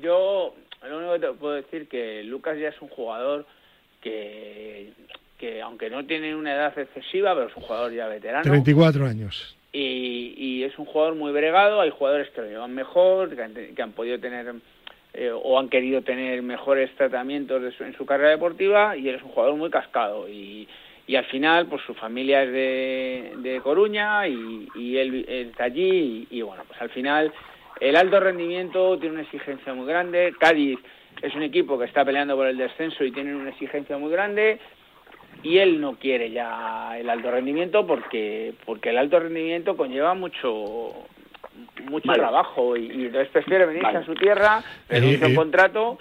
yo 0.00 0.54
lo 0.88 0.98
único 0.98 1.12
que 1.12 1.18
te 1.20 1.32
puedo 1.34 1.54
decir 1.54 1.88
que 1.88 2.24
Lucas 2.24 2.58
ya 2.58 2.68
es 2.68 2.80
un 2.80 2.88
jugador 2.88 3.46
que, 4.00 4.92
que 5.38 5.62
aunque 5.62 5.90
no 5.90 6.04
tiene 6.06 6.34
una 6.34 6.54
edad 6.54 6.76
excesiva, 6.78 7.34
pero 7.34 7.48
es 7.48 7.56
un 7.56 7.62
jugador 7.62 7.92
ya 7.92 8.08
veterano. 8.08 8.42
34 8.42 9.06
años. 9.06 9.56
Y, 9.72 10.34
y 10.36 10.64
es 10.64 10.78
un 10.78 10.84
jugador 10.84 11.14
muy 11.14 11.32
bregado, 11.32 11.80
hay 11.80 11.90
jugadores 11.90 12.28
que 12.30 12.42
lo 12.42 12.48
llevan 12.48 12.74
mejor, 12.74 13.34
que 13.34 13.82
han 13.82 13.92
podido 13.92 14.18
tener 14.18 14.52
eh, 15.14 15.30
o 15.30 15.58
han 15.58 15.68
querido 15.68 16.02
tener 16.02 16.42
mejores 16.42 16.90
tratamientos 16.96 17.62
en 17.80 17.94
su 17.94 18.06
carrera 18.06 18.30
deportiva 18.30 18.96
y 18.96 19.08
él 19.08 19.16
es 19.16 19.22
un 19.22 19.30
jugador 19.30 19.56
muy 19.56 19.70
cascado. 19.70 20.28
Y, 20.28 20.66
y 21.06 21.16
al 21.16 21.24
final 21.26 21.66
pues 21.66 21.82
su 21.82 21.94
familia 21.94 22.42
es 22.44 22.52
de, 22.52 23.32
de 23.38 23.60
Coruña 23.60 24.26
y, 24.26 24.68
y 24.74 24.96
él, 24.96 25.26
está 25.28 25.64
allí 25.64 26.26
y, 26.30 26.42
bueno 26.42 26.62
pues 26.66 26.80
al 26.80 26.90
final 26.90 27.32
el 27.80 27.96
alto 27.96 28.20
rendimiento 28.20 28.98
tiene 28.98 29.14
una 29.14 29.24
exigencia 29.24 29.74
muy 29.74 29.86
grande. 29.86 30.32
Cádiz 30.38 30.78
es 31.20 31.34
un 31.34 31.42
equipo 31.42 31.78
que 31.78 31.86
está 31.86 32.04
peleando 32.04 32.36
por 32.36 32.46
el 32.46 32.56
descenso 32.56 33.04
y 33.04 33.12
tiene 33.12 33.34
una 33.34 33.50
exigencia 33.50 33.98
muy 33.98 34.10
grande 34.10 34.60
y 35.42 35.58
él 35.58 35.80
no 35.80 35.96
quiere 35.96 36.30
ya 36.30 36.96
el 36.98 37.10
alto 37.10 37.30
rendimiento 37.30 37.86
porque 37.86 38.54
porque 38.64 38.90
el 38.90 38.98
alto 38.98 39.18
rendimiento 39.18 39.76
conlleva 39.76 40.14
mucho 40.14 41.06
mucho 41.88 42.12
trabajo 42.12 42.76
y, 42.76 43.06
entonces 43.06 43.28
prefiere 43.28 43.66
venirse 43.66 43.96
a 43.96 44.04
su 44.04 44.14
tierra, 44.14 44.62
renuncia 44.88 45.26
un 45.26 45.34
contrato 45.34 45.98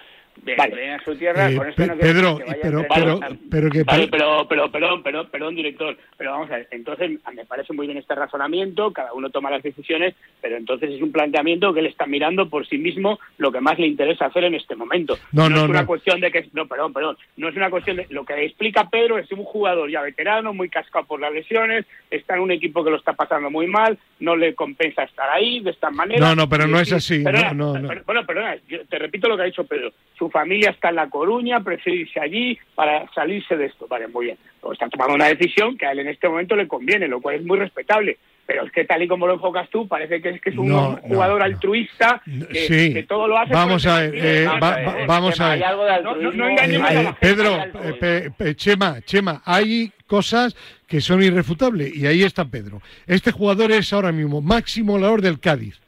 Vale. 0.58 0.92
a 0.94 1.04
su 1.04 1.16
tierra, 1.16 1.50
Eh, 1.52 1.56
con 1.56 1.70
esto 1.70 1.86
no 1.86 1.96
Pedro, 1.98 2.38
que 2.38 2.44
vaya 2.46 2.60
pero, 2.64 2.80
a 2.80 2.86
pero, 2.96 3.20
pero 3.50 3.70
que 3.70 3.84
Vale, 3.84 4.08
pa- 4.08 4.12
pero, 4.18 4.48
pero, 4.48 4.72
perdón, 4.72 5.04
perdón, 5.04 5.28
perdón, 5.32 5.56
director, 5.56 5.96
pero 6.18 6.32
vamos 6.32 6.50
a 6.52 6.56
ver, 6.58 6.68
entonces 6.72 7.12
me 7.34 7.46
parece 7.46 7.74
muy 7.74 7.86
bien 7.86 8.00
este 8.00 8.16
razonamiento, 8.16 8.92
cada 8.92 9.14
uno 9.14 9.30
toma 9.30 9.52
las 9.52 9.62
decisiones, 9.62 10.16
pero 10.42 10.58
entonces 10.58 10.90
es 10.92 11.02
un 11.02 11.12
planteamiento 11.12 11.74
que 11.74 11.82
él 11.82 11.86
está 11.86 12.06
mirando 12.08 12.50
por 12.50 12.66
sí 12.68 12.78
mismo 12.78 13.20
lo 13.38 13.52
que 13.52 13.62
más 13.62 13.78
le 13.78 13.86
interesa 13.88 14.26
hacer 14.26 14.46
en 14.46 14.56
este 14.56 14.76
momento. 14.76 15.18
No, 15.32 15.48
no, 15.50 15.58
es 15.64 15.70
una 15.70 15.82
no. 15.82 15.88
cuestión 15.88 16.20
de 16.20 16.32
que, 16.32 16.48
no, 16.54 16.68
perdón, 16.68 16.92
perdón, 16.94 17.18
no 17.38 17.50
es 17.50 17.56
una 17.56 17.70
cuestión 17.70 17.98
de, 17.98 18.08
lo 18.10 18.26
que 18.26 18.44
explica 18.46 18.90
Pedro 18.90 19.20
es 19.20 19.32
un 19.32 19.44
jugador 19.44 19.90
ya 19.92 20.02
veterano, 20.02 20.54
muy 20.54 20.70
cascado 20.70 21.06
por 21.06 21.20
las 21.20 21.32
lesiones, 21.34 21.86
está 22.10 22.36
en 22.36 22.42
un 22.42 22.52
equipo 22.52 22.84
que 22.84 22.90
lo 22.90 22.98
está 22.98 23.14
pasando 23.14 23.50
muy 23.52 23.68
mal, 23.68 23.98
no 24.20 24.36
le 24.36 24.56
compensa 24.56 25.04
estar 25.04 25.30
ahí 25.30 25.60
de 25.60 25.70
esta 25.72 25.92
manera. 25.92 26.20
No, 26.28 26.36
no, 26.36 26.50
pero 26.50 26.68
Y- 26.68 26.72
no 26.72 26.80
es 26.80 26.92
así, 26.94 27.24
perdona, 27.24 27.54
no, 27.54 27.74
no, 27.74 27.80
no. 27.80 27.88
per- 27.88 28.04
bueno, 28.06 28.26
perdona, 28.26 28.56
yo 28.68 28.84
te 28.88 28.98
repito 28.98 29.28
lo 29.28 29.36
que 29.38 29.44
ha 29.44 29.46
dicho 29.46 29.64
Pedro. 29.66 29.92
Su 30.18 30.30
familia 30.32 30.72
está 30.72 30.90
en 30.90 30.96
La 30.96 31.10
Coruña, 31.10 31.60
prefiere 31.64 32.00
irse 32.02 32.20
allí 32.20 32.58
para 32.74 33.08
salirse 33.14 33.56
de 33.56 33.66
esto. 33.68 33.86
Vale, 33.88 34.08
muy 34.08 34.26
bien. 34.26 34.38
Luego 34.62 34.74
está 34.74 34.90
tomando 34.90 35.14
una 35.16 35.28
decisión 35.28 35.78
que 35.78 35.86
a 35.86 35.92
él 35.92 36.00
en 36.00 36.08
este 36.08 36.28
momento 36.28 36.56
le 36.56 36.68
conviene, 36.68 37.08
lo 37.08 37.22
cual 37.22 37.36
es 37.36 37.44
muy 37.44 37.60
respetable. 37.60 38.18
Pero 38.48 38.66
es 38.66 38.72
que 38.72 38.84
tal 38.86 39.02
y 39.04 39.08
como 39.08 39.28
lo 39.28 39.36
enfocas 39.36 39.70
tú, 39.70 39.88
parece 39.88 40.22
que 40.22 40.30
es, 40.30 40.42
que 40.42 40.50
es 40.50 40.58
un 40.58 40.68
No, 40.70 40.98
jugador 41.04 41.40
no, 41.40 41.46
altruista 41.46 42.22
que, 42.52 42.68
sí. 42.68 42.94
que 42.94 43.04
todo 43.04 43.28
lo 43.28 43.38
hace. 43.38 43.54
Vamos 43.54 43.86
a 43.86 44.02
ver, 44.02 44.12
eh, 44.16 44.46
Vamos 44.46 44.62
va- 44.64 44.74
a 44.74 44.76
ver, 44.76 44.88
va- 44.88 45.06
vamos 45.06 45.34
Chema, 45.36 45.46
a 45.48 45.52
hay 45.52 45.60
ver. 45.60 45.68
algo 45.68 45.84
de 45.86 45.92
No, 45.92 46.02
no, 46.02 46.10
altruismo. 46.10 46.44
no 46.44 46.50
engañemos 46.50 46.90
a 46.90 46.94
la 47.04 47.14
Pedro, 47.14 47.58
eh, 47.84 47.94
pe- 48.00 48.32
pe- 48.32 48.56
Chema, 48.56 49.02
Chema, 49.04 49.42
hay 49.46 49.92
cosas 50.08 50.56
que 50.88 51.00
son 51.00 51.24
irrefutables 51.24 51.96
y 51.96 52.06
ahí 52.08 52.24
está 52.24 52.44
Pedro. 52.44 52.82
Este 53.08 53.32
jugador 53.32 53.72
es 53.72 53.94
ahora 53.94 54.12
mismo 54.12 54.42
máximo 54.42 54.94
goleador 54.94 55.22
del 55.22 55.40
Cádiz. 55.40 55.80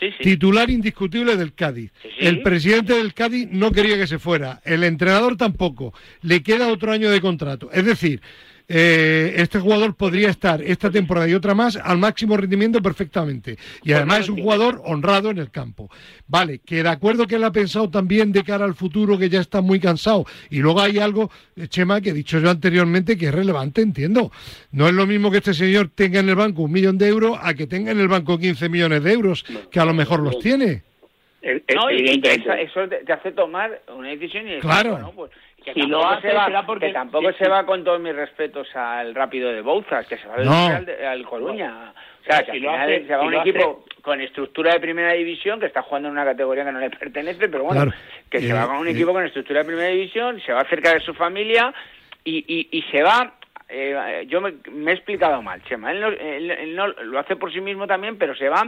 Sí, 0.00 0.10
sí. 0.18 0.24
Titular 0.24 0.70
indiscutible 0.70 1.36
del 1.36 1.54
Cádiz. 1.54 1.92
Sí. 2.02 2.08
El 2.18 2.42
presidente 2.42 2.94
del 2.94 3.14
Cádiz 3.14 3.48
no 3.50 3.72
quería 3.72 3.96
que 3.96 4.06
se 4.06 4.18
fuera. 4.18 4.60
El 4.64 4.84
entrenador 4.84 5.36
tampoco. 5.36 5.92
Le 6.22 6.42
queda 6.42 6.68
otro 6.68 6.92
año 6.92 7.10
de 7.10 7.20
contrato. 7.20 7.70
Es 7.72 7.84
decir, 7.84 8.20
eh, 8.68 9.34
este 9.36 9.58
jugador 9.58 9.94
podría 9.94 10.28
estar 10.28 10.60
esta 10.62 10.90
temporada 10.90 11.26
y 11.26 11.32
otra 11.34 11.54
más 11.54 11.76
al 11.76 11.96
máximo 11.98 12.36
rendimiento 12.36 12.82
perfectamente. 12.82 13.56
Y 13.82 13.92
además 13.92 14.20
es 14.20 14.28
un 14.28 14.42
jugador 14.42 14.82
honrado 14.84 15.30
en 15.30 15.38
el 15.38 15.50
campo. 15.50 15.90
Vale, 16.26 16.58
que 16.58 16.82
de 16.82 16.88
acuerdo 16.90 17.26
que 17.26 17.36
él 17.36 17.44
ha 17.44 17.52
pensado 17.52 17.88
también 17.88 18.30
de 18.30 18.44
cara 18.44 18.66
al 18.66 18.74
futuro, 18.74 19.18
que 19.18 19.30
ya 19.30 19.40
está 19.40 19.62
muy 19.62 19.80
cansado. 19.80 20.26
Y 20.50 20.58
luego 20.58 20.80
hay 20.82 20.98
algo, 20.98 21.30
eh, 21.56 21.66
Chema, 21.68 22.00
que 22.02 22.10
he 22.10 22.12
dicho 22.14 22.38
yo 22.38 22.50
anteriormente, 22.50 23.16
que 23.16 23.26
es 23.28 23.34
relevante, 23.34 23.80
entiendo. 23.80 24.30
No 24.70 24.86
es 24.86 24.92
lo 24.92 25.06
mismo 25.06 25.30
que 25.30 25.38
este 25.38 25.54
señor 25.54 25.90
tenga 25.94 26.20
en 26.20 26.28
el 26.28 26.34
banco 26.34 26.62
un 26.62 26.72
millón 26.72 26.98
de 26.98 27.08
euros 27.08 27.38
a 27.42 27.54
que 27.54 27.66
tenga 27.66 27.90
en 27.92 28.00
el 28.00 28.08
banco 28.08 28.38
15 28.38 28.68
millones 28.68 29.02
de 29.02 29.12
euros, 29.12 29.44
que 29.70 29.80
a 29.80 29.84
lo 29.86 29.94
mejor 29.94 30.20
los 30.20 30.38
tiene. 30.40 30.82
No, 31.74 31.90
y 31.90 32.20
eso, 32.22 32.52
eso 32.52 32.88
te, 32.88 32.96
te 33.04 33.12
hace 33.12 33.32
tomar 33.32 33.80
una 33.96 34.08
decisión 34.08 34.42
y 34.46 34.50
decir, 34.50 34.62
Claro. 34.62 34.90
bueno, 34.92 35.12
pues, 35.14 35.30
que 35.64 35.74
Si 35.74 35.80
tampoco 35.80 36.02
lo 36.02 36.08
hace, 36.08 36.28
se 36.30 36.34
va, 36.34 36.46
será 36.46 36.66
porque- 36.66 36.86
que 36.88 36.92
tampoco 36.92 37.30
sí, 37.32 37.38
se 37.38 37.44
sí. 37.44 37.50
va 37.50 37.66
con 37.66 37.84
todos 37.84 38.00
mis 38.00 38.14
respetos 38.14 38.74
al 38.76 39.14
rápido 39.14 39.52
de 39.52 39.60
Bouzas, 39.60 40.06
que 40.06 40.16
se 40.16 40.26
va 40.28 40.36
del 40.36 40.46
No. 40.46 40.80
De- 40.84 41.06
al 41.06 41.24
Coruña. 41.26 41.92
O 42.20 42.24
sea, 42.24 42.40
que 42.44 42.52
Si 42.52 42.56
al 42.58 42.62
lo 42.62 42.70
final 42.72 42.80
hace- 42.92 43.06
se 43.06 43.14
va 43.16 43.20
si 43.22 43.26
un 43.26 43.34
hace- 43.34 43.50
equipo 43.50 43.84
con 44.02 44.20
estructura 44.20 44.72
de 44.72 44.80
primera 44.80 45.12
división, 45.12 45.60
que 45.60 45.66
está 45.66 45.82
jugando 45.82 46.08
en 46.08 46.12
una 46.12 46.24
categoría 46.24 46.64
que 46.64 46.72
no 46.72 46.78
le 46.80 46.90
pertenece, 46.90 47.48
pero 47.48 47.64
bueno, 47.64 47.82
Claro. 47.82 47.96
que 48.30 48.40
se 48.40 48.52
va 48.52 48.66
con 48.66 48.76
un 48.78 48.88
equipo 48.88 49.12
con 49.12 49.24
estructura 49.24 49.60
de 49.60 49.66
primera 49.66 49.88
división, 49.88 50.40
se 50.40 50.52
va 50.52 50.64
cerca 50.64 50.94
de 50.94 51.00
su 51.00 51.12
familia 51.14 51.72
y, 52.24 52.38
y, 52.46 52.68
y 52.78 52.82
se 52.90 53.02
va... 53.02 53.34
eh, 53.70 54.24
yo 54.28 54.40
me, 54.40 54.54
me 54.72 54.92
he 54.92 54.94
explicado 54.94 55.42
mal, 55.42 55.62
Chema. 55.64 55.90
Él, 55.92 56.00
no, 56.00 56.08
él- 56.08 56.50
él 56.50 56.74
no- 56.76 56.86
lo 56.88 57.18
hace 57.18 57.36
por 57.36 57.52
sí 57.52 57.60
mismo 57.60 57.86
también, 57.86 58.16
pero 58.16 58.34
se 58.34 58.48
va 58.48 58.66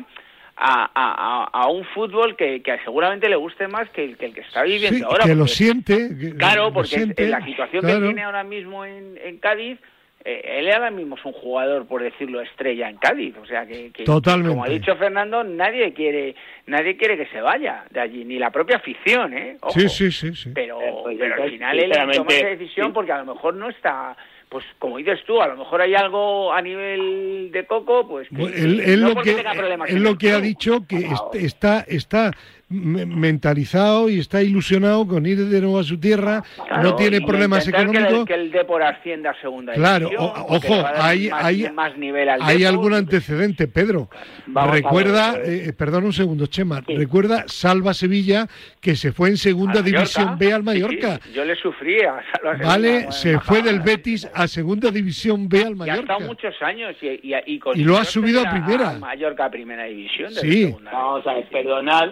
a, 0.63 0.85
a- 0.95 1.45
a- 1.45 1.63
a 1.63 1.67
un 1.69 1.85
fútbol 1.87 2.37
que, 2.37 2.63
que 2.63 2.79
seguramente 2.85 3.29
le 3.29 3.37
guste 3.37 3.67
más 3.67 3.89
que 3.91 4.05
el 4.05 4.17
que, 4.19 4.27
el 4.27 4.35
que 4.35 4.43
está 4.43 4.63
viviendo 4.63 4.99
Sí, 4.99 5.03
ahora. 5.05 5.25
que 5.25 5.35
lo 5.35 5.47
siente. 5.47 6.11
que- 6.21 6.35
Claro, 6.39 6.73
porque 6.73 6.89
siente, 6.91 7.25
en 7.25 7.31
la 7.31 7.45
situación 7.45 7.83
claro. 7.83 8.01
que 8.01 8.07
tiene 8.07 8.23
ahora 8.23 8.45
mismo 8.45 8.85
en, 8.85 9.19
en 9.25 9.39
Cádiz, 9.39 9.79
eh, 10.23 10.59
él 10.59 10.71
ahora 10.71 10.91
mismo 10.91 11.17
es 11.17 11.25
un 11.25 11.33
jugador, 11.33 11.87
por 11.87 12.03
decirlo, 12.03 12.43
estrella 12.43 12.91
en 12.91 12.99
Cádiz. 12.99 13.35
O 13.43 13.47
sea 13.47 13.65
que, 13.65 13.91
que- 13.91 14.05
Totalmente. 14.05 14.51
como 14.51 14.65
ha 14.65 14.69
dicho 14.69 14.95
Fernando, 14.97 15.43
nadie 15.45 15.95
quiere 15.95 16.35
nadie 16.67 16.97
quiere 16.99 17.17
que 17.17 17.27
se 17.29 17.41
vaya 17.41 17.85
de 17.91 18.01
allí, 18.01 18.25
ni 18.27 18.39
la 18.39 18.51
propia 18.51 18.77
afición, 18.77 19.33
¿eh? 19.33 19.57
Ojo. 19.63 19.71
Sí, 19.81 19.89
sí, 19.89 20.13
sí, 20.13 20.35
sí. 20.35 20.51
Pero, 20.55 20.79
Eh, 20.83 20.93
pues 21.03 21.17
pero 21.19 21.43
al 21.43 21.51
final 21.51 21.79
él 21.81 21.91
toma 22.13 22.31
esa 22.35 22.47
decisión 22.49 22.89
sí. 22.89 22.93
porque 22.93 23.13
a 23.13 23.19
lo 23.25 23.35
mejor 23.35 23.55
no 23.55 23.71
está... 23.71 24.15
Pues 24.51 24.65
como 24.81 24.99
dices 24.99 25.21
tú, 25.27 25.41
a 25.41 25.47
lo 25.47 25.57
mejor 25.57 25.81
hay 25.81 25.95
algo 25.95 26.53
a 26.53 26.61
nivel 26.61 27.51
de 27.53 27.65
Coco, 27.67 28.07
pues 28.09 28.29
que, 28.29 28.43
él, 28.43 28.81
él 28.81 29.01
no 29.01 29.11
lo 29.15 29.23
que, 29.23 29.35
tenga 29.35 29.53
problemas 29.55 29.89
él 29.89 30.03
lo 30.03 30.19
que 30.19 30.33
ha 30.33 30.41
dicho 30.41 30.85
que 30.89 30.97
est- 30.97 31.35
está, 31.37 31.81
está 31.87 32.33
mentalizado 32.71 34.09
y 34.09 34.19
está 34.21 34.43
ilusionado 34.43 35.07
con 35.07 35.27
ir 35.27 35.39
de 35.39 35.61
nuevo 35.61 35.79
a 35.79 35.85
su 35.85 35.99
tierra, 35.99 36.43
Claro, 36.67 36.83
no 36.83 36.97
tiene 36.97 37.21
problemas 37.21 37.67
intentar 37.67 37.91
que 37.91 37.97
el- 37.99 38.05
económicos. 38.05 38.27
Que 38.29 38.35
el, 38.35 38.51
Depor 38.53 38.83
ascienda 38.83 39.31
a 39.31 39.41
segunda 39.41 39.73
Claro, 39.75 40.09
división. 40.09 40.31
o- 40.37 40.47
ojo, 40.57 40.75
hay, 40.97 41.29
más, 41.29 41.45
hay, 41.45 41.71
más 41.73 41.97
nivel 41.99 42.29
al 42.29 42.43
hay 42.43 42.59
Depor. 42.59 42.69
algún 42.75 42.95
antecedente, 42.95 43.67
Pedro. 43.69 44.09
Vamos 44.47 44.73
recuerda, 44.75 45.35
eh, 45.45 45.73
perdón 45.77 46.05
un 46.05 46.13
segundo, 46.13 46.47
Chema, 46.47 46.83
Sí. 46.87 46.97
recuerda 46.97 47.45
Salva 47.47 47.93
Sevilla 47.95 48.47
que 48.81 48.97
se 48.97 49.13
fue 49.13 49.29
en 49.31 49.37
segunda 49.37 49.83
Mallorca. 49.83 49.99
división 49.99 50.39
B 50.39 50.53
al 50.53 50.63
Mallorca. 50.63 51.21
sí, 51.25 51.33
yo 51.33 51.45
le 51.45 51.57
sufrí 51.57 52.01
a 52.03 52.21
Salva 52.33 52.53
Sevilla, 52.53 52.67
Vale, 52.69 52.93
bueno, 52.93 53.13
se 53.13 53.39
fue 53.41 53.63
del. 53.63 53.81
Betis 53.81 54.29
a 54.35 54.47
segunda 54.47 54.91
división 54.91 55.49
B 55.49 55.59
al 55.65 55.71
Y 55.71 55.73
ha 55.73 55.75
Mallorca. 55.77 56.01
estado 56.15 56.21
muchos 56.21 56.55
años 56.63 56.95
y, 57.01 57.07
y, 57.07 57.35
y, 57.47 57.61
Y 57.77 57.85
lo 57.85 57.97
ha 57.97 58.05
subido 58.05 58.43
a 58.47 58.51
primera. 58.51 58.93
Mallorca 58.99 59.47
a 59.47 59.51
primera 59.51 59.85
división. 59.85 60.35
de 60.35 60.41
Sí. 60.41 60.63
segunda 60.67 60.91
Vamos 60.93 61.27
a 61.27 61.33
ver, 61.35 61.45
división. 61.49 61.63
perdonad, 61.63 62.09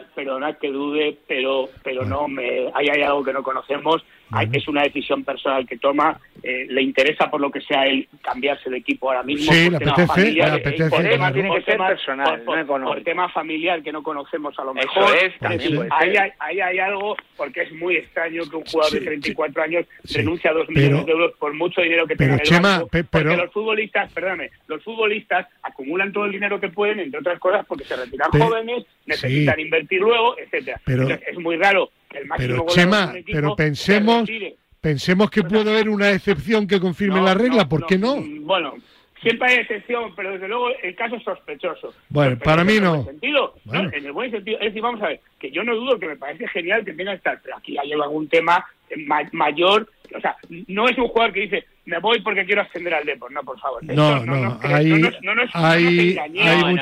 que 0.57 0.69
dude, 0.71 1.17
pero 1.27 1.69
pero 1.83 2.05
no 2.05 2.29
me 2.29 2.69
hay, 2.75 2.89
hay 2.89 3.03
algo 3.03 3.25
que 3.25 3.33
no 3.33 3.43
conocemos. 3.43 4.05
Hay- 4.31 4.49
es 4.53 4.69
una 4.69 4.83
decisión 4.83 5.25
personal 5.25 5.67
que 5.67 5.77
toma. 5.79 6.19
eh, 6.41 6.67
le 6.71 6.83
interesa 6.83 7.29
por 7.29 7.41
lo 7.41 7.51
que 7.51 7.61
sea 7.61 7.85
él 7.87 8.07
cambiarse 8.23 8.71
de 8.71 8.77
equipo 8.77 9.09
ahora 9.09 9.25
mismo. 9.25 9.53
Sí, 9.53 9.65
por 9.65 9.73
le 9.73 9.79
tema 9.81 9.91
apetece, 9.93 10.07
familiar, 10.15 10.49
le 10.51 10.55
eh, 10.55 10.61
apetece, 10.61 10.91
por 10.91 11.03
tema-. 11.03 11.33
Tiene 11.33 11.49
que 11.49 11.55
por 11.55 11.65
ser 11.65 11.75
tema- 11.75 11.89
personal, 11.89 12.27
por- 12.29 12.39
no 12.39 12.45
por- 12.45 12.59
económico. 12.61 12.95
por 12.95 13.03
tema 13.05 13.29
familiar 13.31 13.83
que 13.83 13.91
no 13.93 14.03
conocemos 14.05 14.57
a 14.57 14.63
lo 14.65 14.71
Eso 14.77 15.01
mejor. 15.01 15.17
es, 15.17 15.23
Es 15.25 15.39
también 15.41 15.59
decir, 15.61 15.77
puede 15.77 15.89
ahí, 15.93 16.13
ser. 16.13 16.21
hay, 16.23 16.31
ahí 16.39 16.61
hay 16.61 16.79
algo, 16.79 17.17
porque 17.37 17.63
es 17.63 17.73
muy 17.73 17.97
extraño 17.97 18.43
que 18.49 18.55
un 18.57 18.65
jugador 18.67 18.93
Sí, 18.93 18.99
de 19.01 19.05
34 19.07 19.63
años 19.65 19.87
sí. 20.05 20.19
renuncie 20.19 20.49
a 20.49 20.53
dos 20.53 20.67
Pero- 20.69 20.81
millones 20.81 21.07
de 21.07 21.13
euros 21.13 21.33
por 21.41 21.55
mucho 21.55 21.81
dinero 21.83 22.07
que 22.07 22.15
pero, 22.15 22.19
tenga 22.19 22.35
en 22.35 22.41
el 22.41 22.47
Chema, 22.47 22.69
banco, 22.79 22.89
pe- 22.89 23.05
porque 23.05 23.37
los 23.37 23.53
futbolistas, 23.53 24.13
perdóname, 24.13 24.51
los 24.69 24.85
futbolistas 24.85 25.49
acumulan 25.65 26.13
todo 26.13 26.27
el 26.27 26.33
dinero 26.33 26.61
que 26.61 26.69
pueden, 26.69 27.01
entre 27.01 27.19
otras 27.19 27.41
cosas, 27.41 27.67
porque 27.67 27.83
se 27.85 27.97
retiran 27.97 28.31
Pe- 28.31 28.39
jóvenes, 28.39 28.87
necesitan 29.07 29.57
sí. 29.57 29.63
invertir 29.63 30.01
luego, 30.01 30.37
etcétera. 30.45 30.81
Pero- 30.85 31.03
Entonces, 31.03 31.29
es 31.29 31.39
muy 31.39 31.57
raro 31.57 31.91
que 32.11 32.19
el 32.19 32.27
máximo 32.27 32.65
Pero 32.65 32.67
Chema, 32.75 33.13
equipo 33.15 33.33
pero 33.37 33.49
se 33.51 33.57
pensemos, 33.57 34.31
pensemos 34.81 35.31
que 35.31 35.43
puede 35.43 35.71
haber 35.71 35.89
una 35.89 36.11
excepción 36.11 36.67
que 36.67 36.81
confirme 36.81 37.17
No, 37.17 37.25
la 37.25 37.35
regla, 37.35 37.63
no, 37.65 37.69
¿por 37.69 37.87
qué 37.87 37.99
no? 37.99 38.17
mm, 38.17 38.45
Bueno, 38.47 38.75
siempre 39.23 39.49
hay 39.51 39.57
excepción, 39.59 40.15
pero 40.15 40.33
desde 40.33 40.49
luego 40.49 40.69
el 40.83 40.95
caso 40.95 41.17
es 41.17 41.23
sospechoso. 41.25 41.93
Bueno, 42.09 42.31
Sospechoso 42.33 42.45
para 42.45 42.65
mí 42.65 42.73
en 42.73 42.77
el 42.79 42.83
no. 42.85 43.07
En 43.93 44.05
el 44.07 44.13
buen 44.13 44.31
sentido. 44.31 44.59
Es 44.61 44.67
decir, 44.67 44.83
vamos 44.83 45.03
a 45.03 45.09
ver, 45.09 45.21
que 45.39 45.51
yo 45.51 45.65
no 45.65 45.75
dudo 45.75 45.99
que 45.99 46.07
me 46.07 46.17
parece 46.17 46.47
genial 46.49 46.85
que 46.85 46.93
tenga 46.95 47.13
que 47.13 47.17
estar, 47.19 47.41
pero 47.43 47.57
aquí 47.57 47.77
hay 47.79 47.93
algún 47.93 48.29
tema 48.29 48.65
ma- 49.07 49.29
mayor. 49.33 49.91
O 50.17 50.21
sea, 50.21 50.37
no 50.69 50.89
es 50.89 50.97
un 50.97 51.09
jugador 51.09 51.35
que 51.35 51.41
dice, 51.41 51.67
me 51.89 51.99
voy 52.01 52.21
porque 52.21 52.45
quiero 52.45 52.61
ascender 52.63 52.93
al 52.95 53.05
Depor. 53.07 53.33
No, 53.33 53.43
por 53.43 53.59
favor. 53.59 53.83
No, 53.85 53.93
Eso 53.93 54.27
no, 54.27 54.59
hay- 54.63 54.85
no 54.91 54.99
nos- 54.99 55.23
no 55.23 55.35
nos- 55.35 55.35
no 55.35 55.35
nos 55.35 55.51
hay- 55.55 56.11
engañemos. 56.11 56.55
hay 56.55 56.75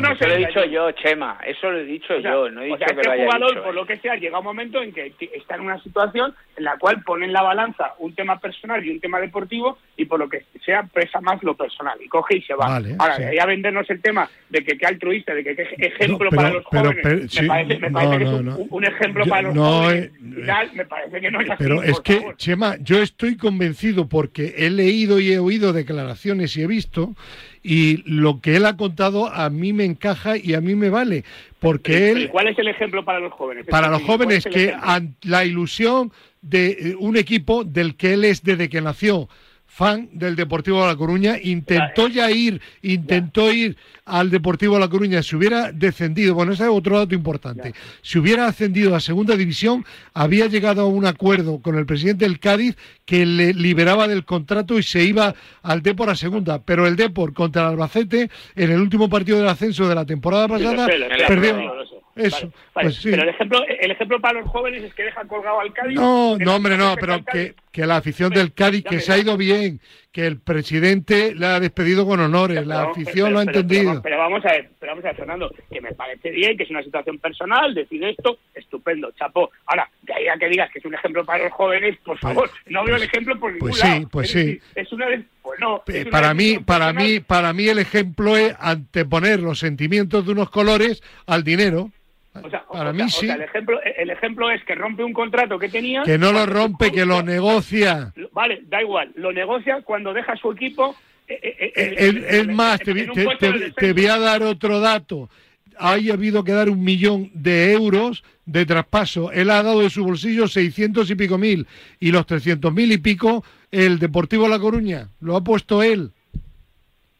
No, 0.00 0.12
Eso 0.12 0.26
lo 0.26 0.34
he 0.34 0.38
dicho 0.38 0.64
yo, 0.64 0.90
Chema. 0.92 1.38
Eso 1.46 1.70
lo 1.70 1.78
he 1.78 1.84
dicho 1.84 2.14
o 2.16 2.20
sea, 2.20 2.30
yo. 2.32 2.50
No 2.50 2.60
he 2.62 2.64
o 2.72 2.76
dicho 2.76 2.78
sea, 2.78 2.86
que 2.88 2.92
este 2.94 3.04
lo 3.06 3.12
haya 3.12 3.24
jugador, 3.24 3.50
dicho 3.50 3.62
por 3.64 3.74
lo 3.74 3.86
que 3.86 3.98
sea, 3.98 4.16
llega 4.16 4.38
un 4.38 4.44
momento 4.44 4.82
en 4.82 4.92
que 4.92 5.12
está 5.34 5.54
en 5.54 5.60
una 5.62 5.80
situación 5.82 6.34
en 6.56 6.64
la 6.64 6.76
cual 6.78 7.02
pone 7.04 7.26
en 7.26 7.32
la 7.32 7.42
balanza 7.42 7.94
un 7.98 8.14
tema 8.14 8.38
personal 8.40 8.84
y 8.84 8.90
un 8.90 9.00
tema 9.00 9.20
deportivo 9.20 9.78
y 9.96 10.04
por 10.04 10.18
lo 10.18 10.28
que 10.28 10.44
sea 10.64 10.82
pesa 10.82 11.20
más 11.20 11.42
lo 11.42 11.54
personal 11.54 11.98
y 12.04 12.08
coge 12.08 12.38
y 12.38 12.42
se 12.42 12.54
va. 12.54 12.68
Vale, 12.68 12.96
Ahora, 12.98 13.16
sí. 13.16 13.22
de 13.22 13.28
ahí 13.28 13.38
a 13.38 13.46
vendernos 13.46 13.88
el 13.88 14.00
tema 14.02 14.28
de 14.48 14.64
que 14.64 14.76
qué 14.76 14.86
altruista, 14.86 15.32
de 15.34 15.44
que 15.44 15.54
qué 15.54 15.62
ejemplo 15.78 16.24
No, 16.24 16.30
pero- 16.30 16.42
para 16.42 16.50
los 16.50 16.64
pero- 16.70 16.82
jóvenes, 16.84 17.02
pero- 17.04 17.16
me 17.22 17.28
sí, 17.28 17.46
parece, 17.46 17.78
me 17.78 17.90
no, 17.90 17.94
parece 17.94 18.18
que 18.18 18.24
no, 18.24 18.30
es 18.30 18.40
un, 18.40 18.46
no. 18.46 18.56
un 18.70 18.84
ejemplo 18.84 19.24
Yo- 19.24 19.30
para 19.30 19.42
los 19.42 19.54
no, 19.54 19.64
jóvenes 19.82 20.04
eh, 20.06 20.10
y 20.42 20.46
tal, 20.46 20.72
me 20.74 20.84
parece 20.86 21.20
que 21.20 21.30
no 21.30 21.40
es 21.40 21.50
así, 21.50 21.62
Pero 21.62 21.82
es 21.82 22.00
que, 22.00 22.16
favor. 22.16 22.36
Chema, 22.36 22.76
yo 22.80 23.00
estoy 23.02 23.36
convencido 23.36 24.08
porque 24.08 24.39
he 24.56 24.70
leído 24.70 25.20
y 25.20 25.32
he 25.32 25.38
oído 25.38 25.72
declaraciones 25.72 26.56
y 26.56 26.62
he 26.62 26.66
visto, 26.66 27.14
y 27.62 28.02
lo 28.10 28.40
que 28.40 28.56
él 28.56 28.66
ha 28.66 28.76
contado 28.76 29.26
a 29.32 29.50
mí 29.50 29.72
me 29.72 29.84
encaja 29.84 30.36
y 30.36 30.54
a 30.54 30.60
mí 30.60 30.74
me 30.74 30.90
vale, 30.90 31.24
porque 31.58 31.92
¿Y 31.92 32.22
él, 32.22 32.28
¿Cuál 32.30 32.48
es 32.48 32.58
el 32.58 32.68
ejemplo 32.68 33.04
para 33.04 33.20
los 33.20 33.32
jóvenes? 33.32 33.66
para 33.66 33.88
los 33.88 34.00
Es 34.00 34.06
decir, 34.06 34.16
¿cuál 34.16 34.18
jóvenes, 34.18 34.44
que 34.44 34.64
ejemplo? 34.70 35.14
la 35.22 35.44
ilusión 35.44 36.12
de 36.42 36.70
eh, 36.70 36.96
un 36.98 37.16
equipo 37.16 37.64
del 37.64 37.96
que 37.96 38.14
él 38.14 38.24
es 38.24 38.42
desde 38.42 38.68
que 38.68 38.80
nació, 38.80 39.28
fan 39.70 40.08
del 40.12 40.34
Deportivo 40.34 40.82
de 40.82 40.88
La 40.88 40.96
Coruña, 40.96 41.36
intentó 41.40 42.08
ya 42.08 42.30
ir, 42.30 42.60
intentó 42.82 43.52
ir 43.52 43.76
al 44.04 44.28
Deportivo 44.28 44.74
de 44.74 44.80
La 44.80 44.88
Coruña, 44.88 45.22
si 45.22 45.36
hubiera 45.36 45.70
descendido, 45.70 46.34
bueno, 46.34 46.52
ese 46.52 46.64
es 46.64 46.70
otro 46.70 46.98
dato 46.98 47.14
importante, 47.14 47.72
si 48.02 48.18
hubiera 48.18 48.46
ascendido 48.46 48.96
a 48.96 49.00
Segunda 49.00 49.36
División, 49.36 49.86
había 50.12 50.48
llegado 50.48 50.82
a 50.82 50.86
un 50.86 51.06
acuerdo 51.06 51.60
con 51.62 51.78
el 51.78 51.86
presidente 51.86 52.24
del 52.24 52.40
Cádiz 52.40 52.76
que 53.06 53.24
le 53.24 53.54
liberaba 53.54 54.08
del 54.08 54.24
contrato 54.24 54.76
y 54.76 54.82
se 54.82 55.04
iba 55.04 55.34
al 55.62 55.82
Depor 55.82 56.10
a 56.10 56.16
Segunda, 56.16 56.60
pero 56.60 56.86
el 56.88 56.96
Depor 56.96 57.32
contra 57.32 57.62
el 57.62 57.68
Albacete, 57.68 58.28
en 58.56 58.70
el 58.72 58.80
último 58.80 59.08
partido 59.08 59.38
del 59.38 59.48
ascenso 59.48 59.88
de 59.88 59.94
la 59.94 60.04
temporada 60.04 60.48
pasada, 60.48 60.88
perdió. 61.28 61.79
Eso, 62.16 62.52
Vale, 62.74 62.88
pues 62.88 62.96
sí. 62.96 63.10
Pero 63.10 63.22
el 63.22 63.28
ejemplo, 63.28 63.64
el 63.66 63.90
ejemplo 63.90 64.20
para 64.20 64.40
los 64.40 64.50
jóvenes 64.50 64.82
es 64.82 64.94
que 64.94 65.04
deja 65.04 65.24
colgado 65.26 65.60
al 65.60 65.72
Cádiz. 65.72 65.96
No, 65.96 66.36
no, 66.38 66.56
hombre, 66.56 66.76
no, 66.76 66.96
pero 66.98 67.24
que, 67.24 67.54
que 67.70 67.86
la 67.86 67.96
afición 67.96 68.30
del 68.30 68.52
Cádiz, 68.52 68.84
que 68.84 69.00
se 69.00 69.12
ha 69.12 69.18
ido 69.18 69.36
bien, 69.36 69.80
que 70.12 70.26
el 70.26 70.40
presidente 70.40 71.34
la 71.36 71.54
ha 71.56 71.60
despedido 71.60 72.04
con 72.04 72.18
honores, 72.18 72.66
la 72.66 72.82
afición 72.82 73.14
pero- 73.14 73.30
lo 73.30 73.38
ha 73.38 73.42
entendido. 73.42 74.02
Pero, 74.02 74.18
vamos 74.18 74.44
a 74.44 74.50
ver, 74.52 74.70
pero 74.80 74.92
vamos 74.92 75.04
a 75.04 75.08
ver, 75.08 75.16
Fernando, 75.16 75.54
que 75.70 75.80
me 75.80 75.92
parece 75.92 76.30
bien, 76.30 76.56
que 76.56 76.64
es 76.64 76.70
una 76.70 76.82
situación 76.82 77.18
personal, 77.18 77.72
decir 77.72 78.02
esto, 78.04 78.38
estupendo, 78.54 79.12
chapo. 79.12 79.50
Ahora, 79.66 79.88
de 80.02 80.12
ahí 80.12 80.26
a 80.26 80.36
que 80.36 80.48
digas 80.48 80.68
que 80.72 80.80
es 80.80 80.84
un 80.84 80.94
ejemplo 80.94 81.24
para 81.24 81.44
los 81.44 81.52
jóvenes, 81.52 81.96
por 82.04 82.18
favor, 82.18 82.50
no 82.66 82.84
veo 82.84 82.96
el 82.96 83.04
ejemplo 83.04 83.38
por 83.38 83.52
ningún 83.52 83.68
pues 83.68 83.80
sí, 83.80 83.86
lado. 83.88 84.08
pues 84.10 84.34
Es 84.34 84.44
sí. 84.46 84.60
Es 84.74 84.92
una 84.92 85.06
de- 85.10 85.22
pues 85.42 85.60
no, 85.60 85.76
Eh, 85.76 85.82
es 85.86 86.02
una 86.02 86.10
para 86.10 86.34
mí, 86.34 86.58
para 86.58 86.86
personal. 86.86 87.04
mí, 87.06 87.20
para 87.20 87.52
mí 87.52 87.68
el 87.68 87.78
ejemplo 87.78 88.36
es 88.36 88.56
anteponer 88.58 89.38
los 89.40 89.60
sentimientos 89.60 90.26
de 90.26 90.32
unos 90.32 90.50
colores 90.50 91.02
al 91.26 91.44
dinero. 91.44 91.90
O 92.32 92.48
sea, 92.48 92.64
para 92.64 92.90
o 92.90 92.92
mí 92.92 93.02
o 93.02 93.08
sí. 93.08 93.26
sea, 93.26 93.34
el 93.34 93.42
ejemplo, 93.42 93.80
el 93.82 94.10
ejemplo 94.10 94.50
es 94.50 94.62
que 94.64 94.74
rompe 94.74 95.02
un 95.02 95.12
contrato 95.12 95.58
que 95.58 95.68
tenía. 95.68 96.02
Que 96.02 96.16
no 96.16 96.32
lo 96.32 96.46
rompe, 96.46 96.92
que 96.92 97.04
lo 97.04 97.22
negocia. 97.22 98.12
Vale, 98.32 98.62
da 98.68 98.80
igual, 98.80 99.10
lo 99.16 99.32
negocia 99.32 99.82
cuando 99.82 100.12
deja 100.12 100.36
su 100.36 100.52
equipo. 100.52 100.94
eh, 101.28 101.38
eh, 101.42 101.72
eh, 101.74 102.26
Es, 102.30 102.46
más, 102.46 102.80
te, 102.80 103.92
voy 103.92 104.06
a 104.06 104.18
dar 104.18 104.42
otro 104.42 104.80
dato. 104.80 105.28
Ha 105.76 105.92
habido 105.92 106.44
que 106.44 106.52
dar 106.52 106.68
un 106.68 106.84
millón 106.84 107.30
de 107.34 107.72
euros 107.72 108.22
de 108.44 108.66
traspaso. 108.66 109.32
Él 109.32 109.50
ha 109.50 109.62
dado 109.62 109.80
de 109.80 109.90
su 109.90 110.04
bolsillo 110.04 110.46
600 110.46 111.10
y 111.10 111.14
pico 111.14 111.38
mil. 111.38 111.66
Y 111.98 112.12
los 112.12 112.26
300 112.26 112.72
mil 112.72 112.92
y 112.92 112.98
pico, 112.98 113.42
el 113.70 113.98
Deportivo 113.98 114.46
La 114.46 114.58
Coruña. 114.58 115.08
Lo 115.20 115.36
ha 115.36 115.42
puesto 115.42 115.82
él. 115.82 116.12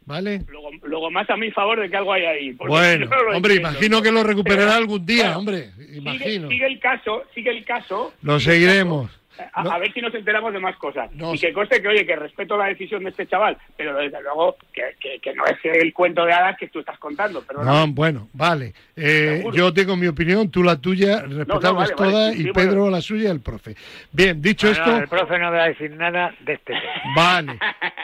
¿Vale? 0.07 0.43
Luego, 0.49 0.71
luego 0.83 1.11
más 1.11 1.29
a 1.31 1.37
mi 1.37 1.51
favor 1.51 1.79
de 1.81 1.89
que 1.91 1.97
algo 1.97 2.13
hay 2.13 2.25
ahí. 2.25 2.53
Bueno, 2.53 3.07
no 3.07 3.37
hombre, 3.37 3.55
entiendo. 3.55 3.69
imagino 3.71 4.03
que 4.03 4.11
lo 4.11 4.23
recuperará 4.25 4.71
Pero, 4.73 4.79
algún 4.79 5.07
día, 5.07 5.25
bueno, 5.25 5.39
hombre. 5.39 5.71
Sigue, 5.77 5.99
Imagino. 5.99 6.49
sigue 6.49 6.67
el 6.67 6.81
caso, 6.81 7.23
sigue 7.35 7.51
el 7.51 7.65
caso. 7.65 8.13
Lo 8.23 8.41
sigue 8.41 8.53
seguiremos. 8.55 9.20
A, 9.53 9.63
No. 9.65 9.71
a 9.73 9.79
ver 9.79 9.93
si 9.93 10.01
nos 10.01 10.15
enteramos 10.15 10.53
de 10.53 10.59
más 10.61 10.77
cosas. 10.77 11.11
No 11.13 11.35
y 11.35 11.39
que 11.39 11.53
conste 11.53 11.81
que, 11.83 11.89
oye, 11.89 12.07
que 12.07 12.17
respeto 12.17 12.57
la 12.57 12.67
decisión 12.67 13.03
de 13.05 13.11
este 13.11 13.27
chaval, 13.27 13.57
pero 13.77 13.97
desde 13.97 14.21
luego 14.23 14.57
que, 14.73 14.83
que- 15.01 15.19
que 15.21 15.35
no 15.35 15.45
es 15.47 15.57
el 15.65 15.93
cuento 15.93 16.25
de 16.25 16.33
hadas 16.33 16.57
que 16.59 16.69
tú 16.69 16.81
estás 16.81 16.99
contando. 16.99 17.43
Pero 17.47 17.65
No, 17.65 17.87
bueno, 17.89 18.29
vale. 18.33 18.73
Eh, 18.97 19.45
yo 19.53 19.73
tengo 19.73 19.97
mi 19.97 20.07
opinión, 20.07 20.51
tú 20.51 20.63
la 20.63 20.77
tuya, 20.81 21.23
respetamos 21.23 21.63
vale, 21.91 21.95
vale, 21.95 21.95
todas, 21.97 22.35
sí, 22.35 22.41
y 22.41 22.45
sí, 22.45 22.53
Pedro 22.53 22.81
bueno. 22.81 22.91
la 22.97 23.01
suya, 23.01 23.31
el 23.31 23.41
profe. 23.41 23.75
Bien, 24.13 24.41
dicho 24.43 24.69
esto, 24.69 24.97
el 24.97 25.09
profe 25.09 25.39
no 25.39 25.51
va 25.51 25.65
a 25.65 25.69
decir 25.69 25.91
nada 25.93 26.35
de 26.41 26.53
este 26.55 26.73
tema. 26.75 27.15
vale. 27.17 27.59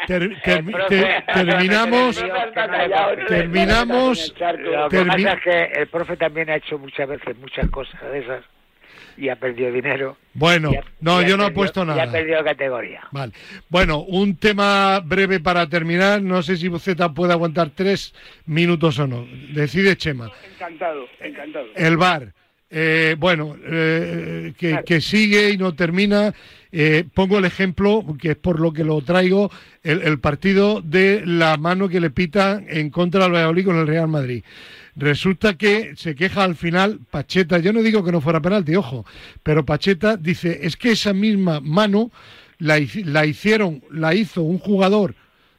Ter- 0.07 0.41
ter- 0.45 0.59
El 0.59 0.66
profe- 0.66 0.89
ter- 0.89 1.26
terminamos, 1.26 2.22
le- 2.22 3.24
terminamos, 3.26 4.34
Lo 4.39 4.89
que 4.89 5.05
pasa 5.05 5.32
es 5.32 5.41
que 5.43 5.62
el 5.80 5.87
profe 5.89 6.16
también 6.16 6.51
ha 6.51 6.57
hecho 6.57 6.78
muchas 6.78 7.09
veces 7.09 7.37
muchas 7.39 7.68
cosas 7.70 8.01
de 8.12 8.18
esas 8.20 8.45
y 9.17 9.29
ha 9.29 9.37
perdido 9.37 9.73
dinero. 9.73 10.17
Bueno, 10.35 10.71
ha- 10.71 10.85
no, 11.01 11.23
yo 11.23 11.37
no 11.37 11.47
he 11.47 11.51
puesto 11.51 11.81
Y 11.81 11.83
ha 11.85 11.87
nada. 11.87 12.12
perdido 12.12 12.45
categoría. 12.45 13.01
Vale. 13.12 13.33
Bueno, 13.69 14.01
un 14.01 14.37
tema 14.37 15.01
breve 15.01 15.41
para 15.41 15.67
terminar. 15.69 16.23
No 16.23 16.43
sé 16.43 16.57
si 16.57 16.71
Z 16.79 17.14
puede 17.14 17.33
aguantar 17.33 17.71
tres 17.75 18.14
minutos 18.47 18.99
o 18.99 19.07
no. 19.07 19.27
Decide 19.53 19.97
Chema. 19.97 20.31
Encantado, 20.55 21.07
encantado. 21.21 21.67
El 21.75 21.97
VAR. 21.97 22.33
eh, 22.69 23.14
bueno, 23.19 23.57
eh, 23.64 24.53
que, 24.59 24.81
que 24.85 25.01
sigue 25.01 25.51
y 25.51 25.57
no 25.57 25.75
termina. 25.75 26.35
Eh, 26.73 27.05
pongo 27.14 27.39
el 27.39 27.45
ejemplo, 27.47 28.05
que 28.21 28.33
es 28.33 28.37
por 28.37 28.61
lo 28.61 28.73
que 28.73 28.85
lo 28.85 29.01
traigo, 29.01 29.51
el, 29.83 30.03
el 30.03 30.19
partido 30.19 30.83
de 30.83 31.23
la 31.25 31.57
mano 31.57 31.89
que 31.89 32.01
le 32.01 32.11
pita 32.11 32.61
en 32.67 32.91
contra 32.91 33.23
del 33.23 33.33
Valladolid 33.33 33.64
con 33.64 33.77
el 33.79 33.87
Real 33.87 34.09
Madrid. 34.09 34.43
Resulta 34.97 35.59
que 35.59 35.94
se 35.97 36.14
queja 36.14 36.42
al 36.42 36.57
final 36.57 37.01
Pacheta, 37.11 37.59
yo 37.59 37.72
no 37.74 37.82
digo 37.82 38.03
que 38.03 38.12
no 38.12 38.22
fuera 38.22 38.40
penalti, 38.40 38.74
ojo, 38.76 39.05
pero 39.42 39.66
Pacheta 39.66 40.16
dice, 40.16 40.61
es 40.62 40.76
que 40.76 40.92
esa 40.92 41.12
misma 41.12 41.61
mano 41.61 42.11
la, 42.59 42.80
la 43.05 43.26
hicieron, 43.26 43.84
la 43.90 44.14
hizo 44.14 44.42
un 44.42 44.59
jugador 44.59 45.14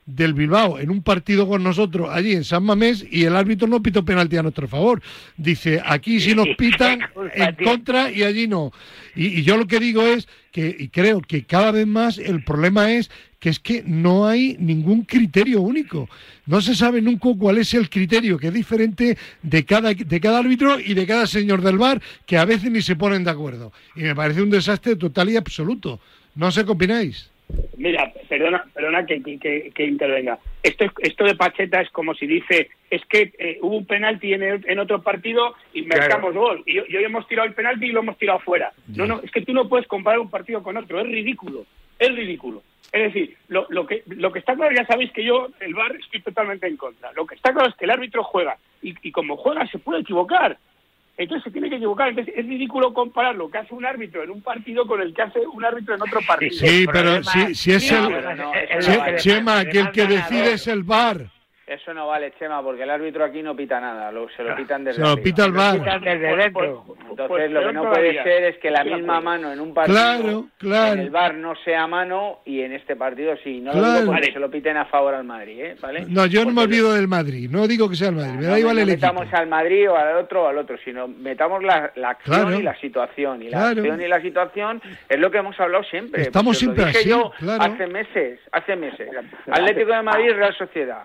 del 0.07 0.33
Bilbao 0.33 0.79
en 0.79 0.89
un 0.89 1.03
partido 1.03 1.47
con 1.47 1.61
nosotros 1.61 2.09
allí 2.11 2.31
en 2.31 2.45
San 2.45 2.63
Mamés 2.63 3.05
y 3.11 3.25
el 3.25 3.35
árbitro 3.35 3.67
no 3.67 3.83
pitó 3.83 4.03
penalti 4.03 4.37
a 4.37 4.41
nuestro 4.41 4.67
favor. 4.67 5.01
Dice, 5.35 5.81
aquí 5.85 6.19
sí 6.19 6.33
nos 6.33 6.47
pitan 6.57 7.01
en 7.35 7.55
contra 7.63 8.09
y 8.09 8.23
allí 8.23 8.47
no. 8.47 8.71
Y, 9.15 9.39
y 9.39 9.43
yo 9.43 9.57
lo 9.57 9.67
que 9.67 9.79
digo 9.79 10.01
es 10.01 10.27
que, 10.51 10.75
y 10.79 10.87
creo 10.87 11.21
que 11.21 11.43
cada 11.43 11.71
vez 11.71 11.85
más 11.85 12.17
el 12.17 12.43
problema 12.43 12.91
es 12.91 13.11
que 13.39 13.49
es 13.49 13.59
que 13.59 13.83
no 13.85 14.27
hay 14.27 14.55
ningún 14.59 15.03
criterio 15.03 15.61
único. 15.61 16.09
No 16.45 16.61
se 16.61 16.73
sabe 16.73 17.01
nunca 17.01 17.29
cuál 17.37 17.57
es 17.57 17.73
el 17.73 17.89
criterio, 17.89 18.37
que 18.37 18.47
es 18.47 18.53
diferente 18.53 19.17
de 19.43 19.65
cada, 19.65 19.93
de 19.93 20.19
cada 20.19 20.39
árbitro 20.39 20.79
y 20.79 20.93
de 20.93 21.05
cada 21.05 21.27
señor 21.27 21.61
del 21.61 21.77
bar, 21.77 22.01
que 22.25 22.37
a 22.37 22.45
veces 22.45 22.71
ni 22.71 22.81
se 22.81 22.95
ponen 22.95 23.23
de 23.23 23.31
acuerdo. 23.31 23.73
Y 23.95 24.01
me 24.01 24.15
parece 24.15 24.41
un 24.41 24.49
desastre 24.49 24.95
total 24.95 25.29
y 25.29 25.35
absoluto. 25.35 25.99
No 26.35 26.51
sé 26.51 26.63
qué 26.65 26.71
opináis. 26.71 27.29
Mira, 27.77 28.11
perdona, 28.37 28.65
perdona 28.73 29.05
que, 29.05 29.21
que- 29.21 29.71
que- 29.73 29.85
intervenga. 29.85 30.37
Esto, 30.63 30.85
es- 30.85 30.91
esto 30.99 31.23
de 31.25 31.35
Pacheta 31.35 31.81
es 31.81 31.89
como 31.91 32.13
si 32.13 32.27
dice, 32.27 32.69
es 32.89 33.03
que 33.05 33.33
eh, 33.39 33.57
hubo 33.61 33.77
un 33.77 33.85
penalti 33.85 34.33
en, 34.33 34.43
el- 34.43 34.65
en 34.69 34.79
otro 34.79 35.01
partido 35.01 35.55
y 35.73 35.81
marcamos 35.83 36.33
gol. 36.33 36.63
Y, 36.65 36.73
y 36.77 36.95
hoy 36.97 37.03
hemos 37.03 37.27
tirado 37.27 37.47
el 37.47 37.53
penalti 37.53 37.87
y 37.87 37.91
lo 37.91 38.01
hemos 38.01 38.17
tirado 38.17 38.39
fuera. 38.39 38.71
No, 38.95 39.05
no, 39.05 39.19
es 39.23 39.31
que 39.31 39.41
tú 39.41 39.53
no 39.53 39.67
puedes 39.67 39.87
comparar 39.87 40.19
un 40.19 40.29
partido 40.29 40.61
con 40.63 40.77
otro. 40.77 40.99
Es 40.99 41.07
ridículo, 41.07 41.65
es 41.99 42.15
ridículo. 42.15 42.63
Es 42.91 43.03
decir, 43.13 43.35
lo, 43.49 43.65
lo 43.69 43.85
que, 43.85 44.03
lo 44.07 44.31
que 44.31 44.39
está 44.39 44.55
claro, 44.55 44.73
ya 44.75 44.85
sabéis 44.85 45.11
que 45.11 45.23
yo, 45.23 45.49
el 45.59 45.73
VAR, 45.73 45.93
estoy 45.95 46.21
totalmente 46.21 46.67
en 46.67 46.77
contra. 46.77 47.11
Lo 47.13 47.25
que 47.25 47.35
está 47.35 47.51
claro 47.51 47.69
es 47.69 47.75
que 47.75 47.83
el 47.85 47.91
árbitro 47.91 48.23
juega 48.23 48.57
y, 48.81 48.95
y 49.01 49.11
como 49.11 49.35
juega 49.35 49.67
se 49.67 49.77
puede 49.79 50.01
equivocar. 50.01 50.57
Entonces 51.17 51.45
se 51.45 51.51
tiene 51.51 51.69
que 51.69 51.77
equivocar. 51.77 52.09
Entonces 52.09 52.33
es 52.37 52.45
ridículo 52.45 52.93
comparar 52.93 53.35
lo 53.35 53.49
que 53.49 53.57
hace 53.57 53.73
un 53.73 53.85
árbitro 53.85 54.23
en 54.23 54.29
un 54.29 54.41
partido 54.41 54.85
con 54.85 55.01
el 55.01 55.13
que 55.13 55.23
hace 55.23 55.39
un 55.39 55.65
árbitro 55.65 55.95
en 55.95 56.01
otro 56.01 56.19
partido. 56.27 56.51
Sí, 56.53 56.85
pero 56.91 57.23
si, 57.23 57.55
si 57.55 57.71
es 57.71 57.91
el... 57.91 59.15
Chema, 59.17 59.65
que 59.65 59.79
el 59.79 59.91
que 59.91 60.05
decide 60.05 60.53
es 60.53 60.67
el 60.67 60.83
bar. 60.83 61.36
Eso 61.67 61.93
no 61.93 62.07
vale, 62.07 62.31
Chema, 62.39 62.63
porque 62.63 62.83
el 62.83 62.89
árbitro 62.89 63.25
aquí 63.25 63.43
no 63.43 63.53
pita 63.53 63.81
nada, 63.81 64.09
lo- 64.09 64.29
se 64.29 64.41
lo 64.41 64.55
pitan 64.55 64.85
desde 64.85 65.03
Se 65.03 65.09
lo 65.09 65.21
pita 65.21 65.43
el 65.43 65.51
bar. 65.51 65.73
Desde 65.99 65.99
Pues- 65.99 66.37
dentro. 66.37 66.51
pues- 66.53 66.97
pues 66.97 67.09
Entonces 67.09 67.51
lo 67.51 67.59
que 67.67 67.73
no 67.73 67.81
todavía. 67.81 68.23
puede 68.23 68.23
ser 68.23 68.43
es 68.45 68.57
que 68.59 68.71
la 68.71 68.83
misma 68.85 69.19
mano 69.19 69.51
en 69.51 69.59
un 69.59 69.73
partido 69.73 69.97
Claro, 69.97 70.45
claro. 70.57 70.93
en 70.93 70.99
el 70.99 71.09
VAR 71.09 71.33
no 71.35 71.55
sea 71.65 71.85
mano 71.87 72.39
y 72.45 72.61
en 72.61 72.71
este 72.71 72.95
partido 72.95 73.35
sí. 73.43 73.59
No 73.59 73.73
lo 73.73 73.79
Claro. 73.79 73.93
digo 73.95 74.05
porque 74.05 74.21
Vale. 74.21 74.33
se 74.33 74.39
lo 74.39 74.49
piten 74.49 74.77
a 74.77 74.85
favor 74.85 75.13
al 75.13 75.25
Madrid, 75.25 75.59
¿eh? 75.59 75.75
¿Vale? 75.81 76.05
No, 76.07 76.25
yo 76.25 76.45
no 76.45 76.51
me 76.53 76.61
olvido 76.61 76.93
del 76.93 77.09
Madrid. 77.09 77.49
No 77.51 77.67
digo 77.67 77.89
que 77.89 77.97
sea 77.97 78.09
el 78.09 78.15
Madrid. 78.15 78.35
Me 78.35 78.43
no, 78.45 78.51
da 78.51 78.59
igual 78.59 78.75
no 78.77 78.81
el 78.83 78.89
equipo. 78.89 79.07
metamos 79.13 79.33
al 79.33 79.47
Madrid 79.47 79.91
o 79.91 79.97
al 79.97 80.15
otro 80.19 80.43
o 80.43 80.47
al 80.47 80.57
otro, 80.59 80.77
sino 80.85 81.09
metamos 81.09 81.61
la, 81.65 81.91
la 81.95 82.11
acción 82.11 82.43
Claro. 82.43 82.59
y 82.61 82.63
la 82.63 82.79
situación. 82.79 83.41
Y 83.41 83.49
la 83.49 83.57
Claro. 83.57 83.81
acción 83.81 84.01
y 84.01 84.07
la 84.07 84.21
situación 84.21 84.81
es 85.09 85.19
lo 85.19 85.29
que 85.29 85.39
hemos 85.39 85.59
hablado 85.59 85.83
siempre. 85.83 86.21
Estamos 86.21 86.55
lo 86.55 86.59
siempre 86.59 86.85
dije 86.85 86.99
así, 86.99 87.09
yo 87.09 87.29
claro. 87.39 87.61
hace 87.61 87.87
meses, 87.87 88.39
hace 88.53 88.77
meses. 88.77 89.09
Atlético 89.51 89.91
de 89.91 90.01
Madrid, 90.01 90.31
Real 90.31 90.55
Sociedad. 90.55 91.03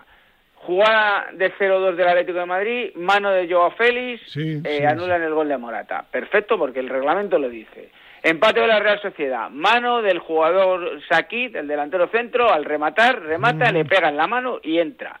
Jugada 0.65 1.27
de 1.33 1.51
0-2 1.55 1.95
del 1.95 2.07
Atlético 2.07 2.39
de 2.39 2.45
Madrid, 2.45 2.91
mano 2.95 3.31
de 3.31 3.47
Joao 3.51 3.71
Félix, 3.71 4.21
Sí, 4.31 4.61
eh, 4.63 4.77
sí, 4.79 4.85
anulan 4.85 5.21
el 5.21 5.33
gol 5.33 5.49
de 5.49 5.57
Morata. 5.57 6.05
Perfecto, 6.09 6.57
porque 6.57 6.79
el 6.79 6.89
reglamento 6.89 7.37
lo 7.37 7.49
dice. 7.49 7.89
Empate 8.21 8.61
de 8.61 8.67
la 8.67 8.79
Real 8.79 9.01
Sociedad, 9.01 9.49
mano 9.49 10.01
del 10.01 10.19
jugador 10.19 11.01
Sakit, 11.09 11.55
el 11.57 11.67
delantero 11.67 12.07
centro, 12.07 12.49
al 12.51 12.63
rematar, 12.63 13.21
remata, 13.21 13.69
Mm. 13.71 13.73
le 13.73 13.85
pega 13.85 14.07
en 14.07 14.15
la 14.15 14.27
mano 14.27 14.59
y 14.63 14.79
entra. 14.79 15.19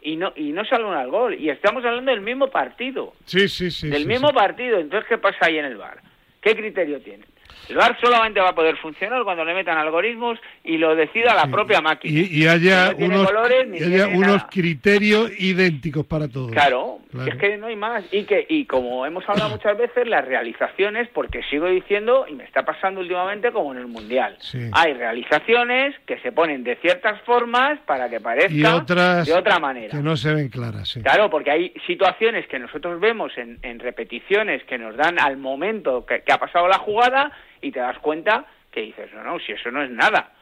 Y 0.00 0.16
no, 0.16 0.32
y 0.36 0.52
no 0.52 0.64
salen 0.64 0.86
al 0.94 1.10
gol. 1.10 1.34
Y 1.34 1.50
estamos 1.50 1.84
hablando 1.84 2.10
del 2.10 2.22
mismo 2.22 2.46
partido. 2.48 3.12
Sí, 3.24 3.48
sí, 3.48 3.70
sí. 3.70 3.88
del 3.90 4.06
mismo 4.06 4.30
partido. 4.32 4.78
Entonces, 4.78 5.06
¿qué 5.08 5.18
pasa 5.18 5.38
ahí 5.42 5.58
en 5.58 5.66
el 5.66 5.76
bar? 5.76 5.98
¿Qué 6.40 6.54
criterio 6.56 7.00
tiene? 7.00 7.24
El 7.68 7.76
bar 7.76 7.98
solamente 8.00 8.40
va 8.40 8.48
a 8.50 8.54
poder 8.54 8.76
funcionar 8.78 9.22
cuando 9.24 9.44
le 9.44 9.52
metan 9.54 9.76
algoritmos 9.76 10.38
y 10.64 10.78
lo 10.78 10.94
decida 10.96 11.34
la 11.34 11.42
Sí. 11.44 11.50
propia 11.50 11.80
máquina. 11.82 12.18
Y, 12.20 12.42
y 12.44 12.46
haya 12.48 12.92
No 12.98 13.06
unos, 13.06 13.26
colores 13.26 13.68
ni 13.68 13.78
y 13.78 13.82
haya 13.82 14.04
tiene 14.06 14.16
unos 14.18 14.36
nada. 14.36 14.48
criterios 14.50 15.30
idénticos 15.38 16.06
para 16.06 16.28
todos. 16.28 16.50
Claro, 16.52 16.98
Claro. 17.10 17.30
es 17.30 17.38
que 17.38 17.56
no 17.58 17.66
hay 17.66 17.76
más. 17.76 18.04
Y 18.12 18.24
que 18.24 18.46
y 18.48 18.64
como 18.64 19.04
hemos 19.04 19.28
hablado 19.28 19.50
muchas 19.50 19.76
veces, 19.76 20.06
las 20.08 20.24
realizaciones, 20.24 21.08
porque 21.12 21.42
sigo 21.50 21.66
diciendo, 21.66 22.24
y 22.28 22.34
me 22.34 22.44
está 22.44 22.64
pasando 22.64 23.00
últimamente 23.00 23.52
como 23.52 23.72
en 23.72 23.78
el 23.80 23.86
Mundial, 23.86 24.36
Sí. 24.40 24.70
hay 24.72 24.94
realizaciones 24.94 25.94
que 26.06 26.18
se 26.20 26.32
ponen 26.32 26.64
de 26.64 26.76
ciertas 26.76 27.20
formas 27.22 27.78
para 27.86 28.08
que 28.08 28.20
parezca 28.20 28.52
Y 28.54 28.64
otras 28.64 29.26
de 29.26 29.34
otra 29.34 29.58
manera. 29.58 29.90
que 29.96 30.02
no 30.02 30.16
se 30.16 30.32
ven 30.34 30.48
claras. 30.48 30.88
sí. 30.88 31.02
Claro, 31.02 31.28
porque 31.30 31.50
hay 31.50 31.72
situaciones 31.86 32.46
que 32.46 32.58
nosotros 32.58 32.98
vemos 33.00 33.36
en, 33.36 33.58
en 33.62 33.78
repeticiones 33.78 34.62
que 34.64 34.78
nos 34.78 34.96
dan 34.96 35.18
al 35.20 35.36
momento 35.36 36.06
que, 36.06 36.22
que 36.22 36.32
ha 36.32 36.38
pasado 36.38 36.66
la 36.68 36.78
jugada 36.78 37.30
y 37.62 37.70
te 37.72 37.80
das 37.80 37.98
cuenta 37.98 38.44
que 38.70 38.80
dices, 38.82 39.10
no, 39.14 39.22
no, 39.24 39.38
si 39.40 39.52
eso 39.52 39.70
no 39.70 39.82
es 39.82 39.90
nada. 39.90 40.32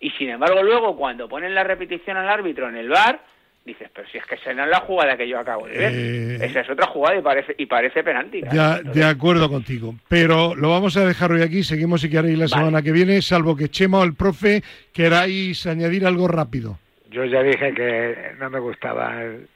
Y 0.00 0.10
sin 0.10 0.30
embargo 0.30 0.62
luego 0.62 0.96
cuando 0.96 1.28
ponen 1.28 1.54
la 1.54 1.64
repetición 1.64 2.16
al 2.16 2.28
árbitro 2.28 2.68
en 2.68 2.76
el 2.76 2.88
bar, 2.88 3.20
dices, 3.64 3.90
pero 3.94 4.08
si 4.08 4.16
es 4.18 4.24
que 4.24 4.36
esa 4.36 4.52
no 4.54 4.64
es 4.64 4.70
la 4.70 4.80
jugada 4.80 5.16
que 5.16 5.28
yo 5.28 5.38
acabo 5.38 5.66
de 5.66 5.76
ver. 5.76 5.92
Eh, 5.94 6.34
Esa 6.46 6.60
es 6.60 6.70
otra 6.70 6.86
jugada 6.86 7.18
y 7.18 7.22
parece, 7.22 7.54
y 7.58 7.66
parece 7.66 8.02
penalti. 8.02 8.40
Ya, 8.52 8.76
Entonces, 8.78 8.94
de 8.94 9.04
acuerdo 9.04 9.48
contigo. 9.50 9.94
Pero 10.08 10.54
lo 10.54 10.70
vamos 10.70 10.96
a 10.96 11.04
dejar 11.04 11.32
hoy 11.32 11.42
aquí. 11.42 11.62
Seguimos 11.62 12.00
si 12.00 12.08
queréis 12.08 12.38
la 12.38 12.46
Vale. 12.46 12.64
semana 12.64 12.82
que 12.82 12.92
viene, 12.92 13.20
salvo 13.20 13.54
que 13.56 13.68
Chema 13.68 13.98
o 13.98 14.04
el 14.04 14.14
profe 14.14 14.62
queráis 14.92 15.66
añadir 15.66 16.06
algo 16.06 16.28
rápido. 16.28 16.78
Yo 17.10 17.24
ya 17.24 17.42
dije 17.42 17.74
que 17.74 18.16
no 18.38 18.48
me 18.50 18.58
gustaba 18.60 19.22
el, 19.22 19.48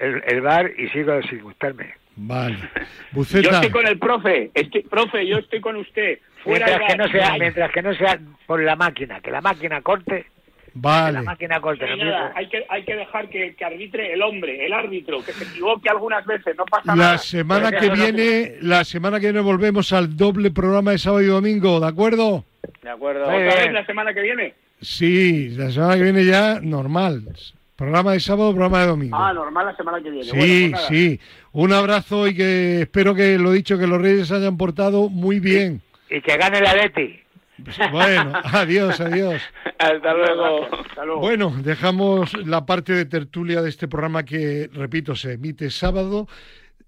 el, 0.00 0.22
el 0.26 0.40
bar 0.40 0.70
y 0.78 0.88
sigo 0.88 1.20
sin 1.22 1.40
gustarme. 1.42 1.94
Vale. 2.16 2.56
Yo 3.14 3.20
estoy 3.50 3.70
con 3.70 3.86
el 3.86 3.98
profe, 3.98 4.50
estoy, 4.54 4.82
profe, 4.82 5.26
yo 5.26 5.38
estoy 5.38 5.60
con 5.60 5.76
usted. 5.76 6.18
Fuera 6.42 6.66
mientras, 6.66 6.90
que 6.92 6.96
no 6.98 7.08
sea, 7.08 7.36
mientras 7.38 7.70
que 7.72 7.82
no 7.82 7.94
sea 7.94 8.18
por 8.46 8.62
la 8.62 8.76
máquina, 8.76 9.20
que 9.20 9.30
la 9.30 9.40
máquina 9.40 9.80
corte, 9.82 10.24
que 10.24 10.70
Vale. 10.74 11.12
la 11.12 11.22
máquina 11.22 11.60
corte. 11.60 11.86
No 11.86 11.92
hay 11.92 11.98
nada, 12.00 12.32
que, 12.50 12.64
hay 12.68 12.84
que 12.84 12.94
dejar 12.96 13.28
que, 13.28 13.54
que 13.54 13.64
arbitre 13.64 14.12
el 14.12 14.20
hombre, 14.22 14.66
el 14.66 14.72
árbitro, 14.72 15.24
que 15.24 15.32
se 15.32 15.44
equivoque 15.44 15.88
algunas 15.88 16.26
veces, 16.26 16.54
no 16.56 16.64
pasa 16.66 16.94
La 16.94 16.94
nada. 16.96 17.18
semana 17.18 17.70
que 17.72 17.86
no- 17.88 17.94
viene, 17.94 18.56
la 18.60 18.84
semana 18.84 19.18
que 19.20 19.26
viene 19.26 19.40
volvemos 19.40 19.92
al 19.92 20.16
doble 20.16 20.50
programa 20.50 20.90
de 20.90 20.98
sábado 20.98 21.22
y 21.22 21.26
domingo, 21.26 21.80
¿de 21.80 21.86
acuerdo? 21.86 22.44
De 22.82 22.90
acuerdo. 22.90 23.22
¿Otra 23.24 23.38
vez 23.38 23.72
la 23.72 23.86
semana 23.86 24.12
que 24.12 24.20
viene? 24.22 24.54
Sí, 24.80 25.50
la 25.50 25.70
semana 25.70 25.96
que 25.96 26.02
viene 26.02 26.24
ya 26.24 26.58
normal. 26.60 27.22
Programa 27.76 28.12
de 28.12 28.20
sábado, 28.20 28.50
programa 28.52 28.82
de 28.82 28.86
domingo. 28.86 29.16
Ah, 29.16 29.32
normal 29.32 29.66
la 29.66 29.76
semana 29.76 30.00
que 30.00 30.10
viene. 30.10 30.24
Sí, 30.24 30.36
Bueno, 30.36 30.76
pues 30.76 30.86
sí. 30.86 31.20
Un 31.52 31.72
abrazo 31.72 32.28
y 32.28 32.34
que 32.36 32.82
espero 32.82 33.14
que 33.14 33.36
lo 33.36 33.50
dicho, 33.50 33.78
que 33.78 33.86
los 33.86 34.00
Reyes 34.00 34.28
se 34.28 34.36
hayan 34.36 34.56
portado 34.56 35.08
muy 35.08 35.40
bien. 35.40 35.82
Y 36.08 36.20
que 36.20 36.36
gane 36.36 36.60
la 36.60 36.74
Leti. 36.74 37.20
Bueno, 37.90 38.32
adiós, 38.44 39.00
adiós. 39.00 39.42
Hasta 39.78 40.14
luego. 40.14 40.68
Hasta 40.72 41.04
luego. 41.04 41.20
Bueno, 41.20 41.54
dejamos 41.62 42.32
la 42.46 42.64
parte 42.64 42.92
de 42.92 43.06
tertulia 43.06 43.60
de 43.62 43.70
este 43.70 43.88
programa 43.88 44.24
que, 44.24 44.70
repito, 44.72 45.16
se 45.16 45.32
emite 45.32 45.70
sábado 45.70 46.28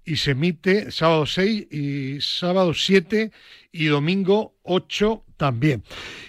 y 0.05 0.15
se 0.15 0.31
emite 0.31 0.91
sábado 0.91 1.25
6 1.25 1.67
y 1.69 2.21
sábado 2.21 2.73
7 2.73 3.31
y 3.73 3.85
domingo 3.87 4.53
8 4.63 5.23
también. 5.35 5.83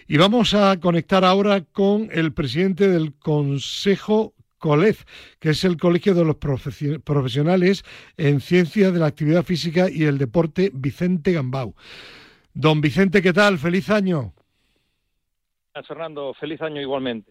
Y 0.08 0.16
vamos 0.16 0.54
a 0.54 0.78
conectar 0.80 1.24
ahora 1.24 1.60
con 1.60 2.08
el 2.12 2.32
presidente 2.32 2.88
del 2.88 3.14
Consejo 3.14 4.34
COLEF, 4.58 5.04
que 5.38 5.50
es 5.50 5.64
el 5.64 5.76
Colegio 5.76 6.14
de 6.14 6.24
los 6.24 6.36
Profesio- 6.36 7.00
Profesionales 7.00 7.84
en 8.16 8.40
Ciencias 8.40 8.92
de 8.92 8.98
la 8.98 9.06
Actividad 9.06 9.44
Física 9.44 9.88
y 9.90 10.04
el 10.04 10.18
Deporte, 10.18 10.70
Vicente 10.74 11.32
Gambau. 11.32 11.74
Don 12.54 12.80
Vicente, 12.80 13.22
¿qué 13.22 13.32
tal? 13.32 13.58
Feliz 13.58 13.88
año. 13.90 14.34
Fernando, 15.86 16.34
feliz 16.34 16.60
año 16.60 16.80
igualmente. 16.80 17.30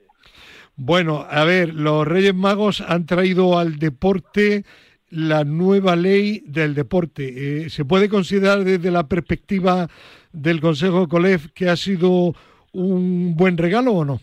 Bueno, 0.76 1.26
a 1.30 1.44
ver, 1.44 1.74
los 1.74 2.08
Reyes 2.08 2.34
Magos 2.34 2.82
han 2.82 3.06
traído 3.06 3.58
al 3.58 3.78
deporte 3.78 4.64
la 5.10 5.44
nueva 5.44 5.96
ley 5.96 6.44
del 6.46 6.76
deporte. 6.76 7.66
Eh, 7.66 7.70
¿Se 7.70 7.84
puede 7.84 8.08
considerar 8.10 8.64
desde 8.64 8.92
la 8.92 9.08
perspectiva 9.08 9.90
del 10.32 10.62
Consejo 10.62 11.08
COLEF 11.08 11.48
que 11.54 11.70
ha 11.70 11.76
sido 11.76 12.36
un 12.72 13.36
buen 13.36 13.58
regalo 13.58 13.94
o 13.94 14.06
no? 14.06 14.22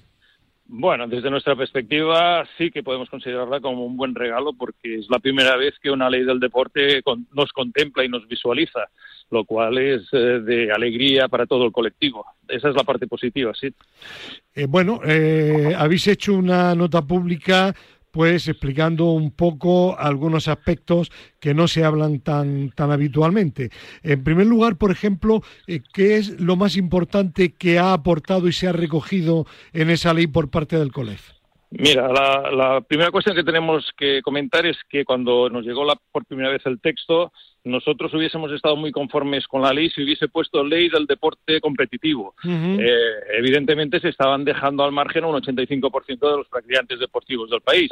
Bueno, 0.66 1.06
desde 1.06 1.30
nuestra 1.30 1.54
perspectiva 1.54 2.46
sí 2.56 2.70
que 2.70 2.82
podemos 2.82 3.10
considerarla 3.10 3.60
como 3.60 3.84
un 3.84 3.96
buen 3.98 4.14
regalo 4.14 4.54
porque 4.54 4.96
es 4.96 5.10
la 5.10 5.18
primera 5.18 5.56
vez 5.56 5.74
que 5.78 5.90
una 5.90 6.08
ley 6.08 6.24
del 6.24 6.40
deporte 6.40 7.02
nos 7.32 7.52
contempla 7.52 8.02
y 8.02 8.08
nos 8.08 8.26
visualiza, 8.26 8.88
lo 9.30 9.44
cual 9.44 9.76
es 9.76 10.08
eh, 10.12 10.40
de 10.40 10.72
alegría 10.72 11.28
para 11.28 11.44
todo 11.44 11.66
el 11.66 11.72
colectivo. 11.72 12.24
Esa 12.48 12.70
es 12.70 12.76
la 12.76 12.82
parte 12.82 13.06
positiva, 13.06 13.52
sí. 13.54 13.74
Eh, 14.54 14.66
bueno, 14.66 15.00
eh, 15.04 15.74
habéis 15.76 16.06
hecho 16.08 16.32
una 16.32 16.74
nota 16.74 17.02
pública 17.02 17.74
pues 18.14 18.46
explicando 18.46 19.06
un 19.06 19.32
poco 19.32 19.98
algunos 19.98 20.46
aspectos 20.46 21.10
que 21.40 21.52
no 21.52 21.66
se 21.66 21.82
hablan 21.82 22.20
tan, 22.20 22.70
tan 22.70 22.92
habitualmente. 22.92 23.70
En 24.04 24.22
primer 24.22 24.46
lugar, 24.46 24.76
por 24.76 24.92
ejemplo, 24.92 25.42
eh, 25.66 25.80
¿qué 25.92 26.16
es 26.18 26.40
lo 26.40 26.54
más 26.54 26.76
importante 26.76 27.54
que 27.54 27.80
ha 27.80 27.92
aportado 27.92 28.46
y 28.46 28.52
se 28.52 28.68
ha 28.68 28.72
recogido 28.72 29.46
en 29.72 29.90
esa 29.90 30.14
ley 30.14 30.28
por 30.28 30.48
parte 30.48 30.78
del 30.78 30.92
COLEF? 30.92 31.32
Mira, 31.72 32.06
la, 32.06 32.52
la 32.52 32.80
primera 32.82 33.10
cuestión 33.10 33.34
que 33.34 33.42
tenemos 33.42 33.90
que 33.96 34.22
comentar 34.22 34.64
es 34.64 34.76
que 34.88 35.04
cuando 35.04 35.50
nos 35.50 35.64
llegó 35.64 35.84
la, 35.84 35.96
por 36.12 36.24
primera 36.24 36.50
vez 36.50 36.64
el 36.66 36.80
texto, 36.80 37.32
nosotros 37.64 38.12
hubiésemos 38.12 38.52
estado 38.52 38.76
muy 38.76 38.92
conformes 38.92 39.48
con 39.48 39.62
la 39.62 39.72
ley 39.72 39.88
si 39.90 40.02
hubiese 40.02 40.28
puesto 40.28 40.62
ley 40.62 40.90
del 40.90 41.06
deporte 41.06 41.60
competitivo. 41.60 42.34
Eh, 42.46 42.86
evidentemente 43.38 44.00
se 44.00 44.10
estaban 44.10 44.44
dejando 44.44 44.84
al 44.84 44.92
margen 44.92 45.24
un 45.24 45.34
85% 45.34 46.30
de 46.30 46.36
los 46.36 46.48
practicantes 46.48 46.98
deportivos 46.98 47.48
del 47.48 47.62
país. 47.62 47.90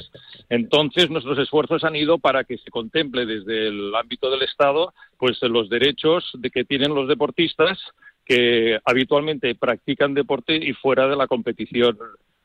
Entonces 0.50 1.08
nuestros 1.08 1.38
esfuerzos 1.38 1.84
han 1.84 1.96
ido 1.96 2.18
para 2.18 2.44
que 2.44 2.58
se 2.58 2.70
contemple 2.70 3.24
desde 3.24 3.68
el 3.68 3.94
ámbito 3.94 4.30
del 4.30 4.42
Estado 4.42 4.92
pues 5.16 5.40
los 5.42 5.70
derechos 5.70 6.30
de 6.34 6.50
que 6.50 6.64
tienen 6.64 6.94
los 6.94 7.08
deportistas 7.08 7.78
que 8.26 8.78
habitualmente 8.84 9.54
practican 9.54 10.14
deporte 10.14 10.56
y 10.56 10.74
fuera 10.74 11.08
de 11.08 11.16
la 11.16 11.26
competición 11.26 11.98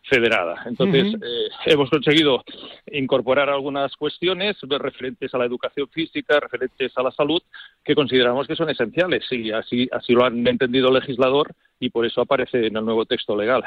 federada. 0.08 0.64
Entonces, 0.66 1.14
eh, 1.14 1.49
hemos 1.66 1.89
conseguido 1.89 2.43
incorporar 2.91 3.49
algunas 3.49 3.95
cuestiones 3.95 4.58
referentes 4.62 5.34
a 5.34 5.38
la 5.38 5.45
educación 5.45 5.88
física, 5.89 6.39
referentes 6.39 6.91
a 6.97 7.03
la 7.03 7.12
salud, 7.12 7.41
que 7.84 7.95
consideramos 7.95 8.47
que 8.47 8.55
son 8.55 8.70
esenciales. 8.70 9.26
Y 9.32 9.51
así, 9.51 9.88
así 9.91 10.14
lo 10.14 10.26
han 10.26 10.47
entendido 10.47 10.88
el 10.89 10.95
legislador 10.95 11.53
y 11.80 11.89
por 11.89 12.05
eso 12.05 12.22
aparece 12.22 12.68
en 12.68 12.78
el 12.78 12.86
nuevo 12.86 13.05
texto 13.05 13.36
legal. 13.36 13.64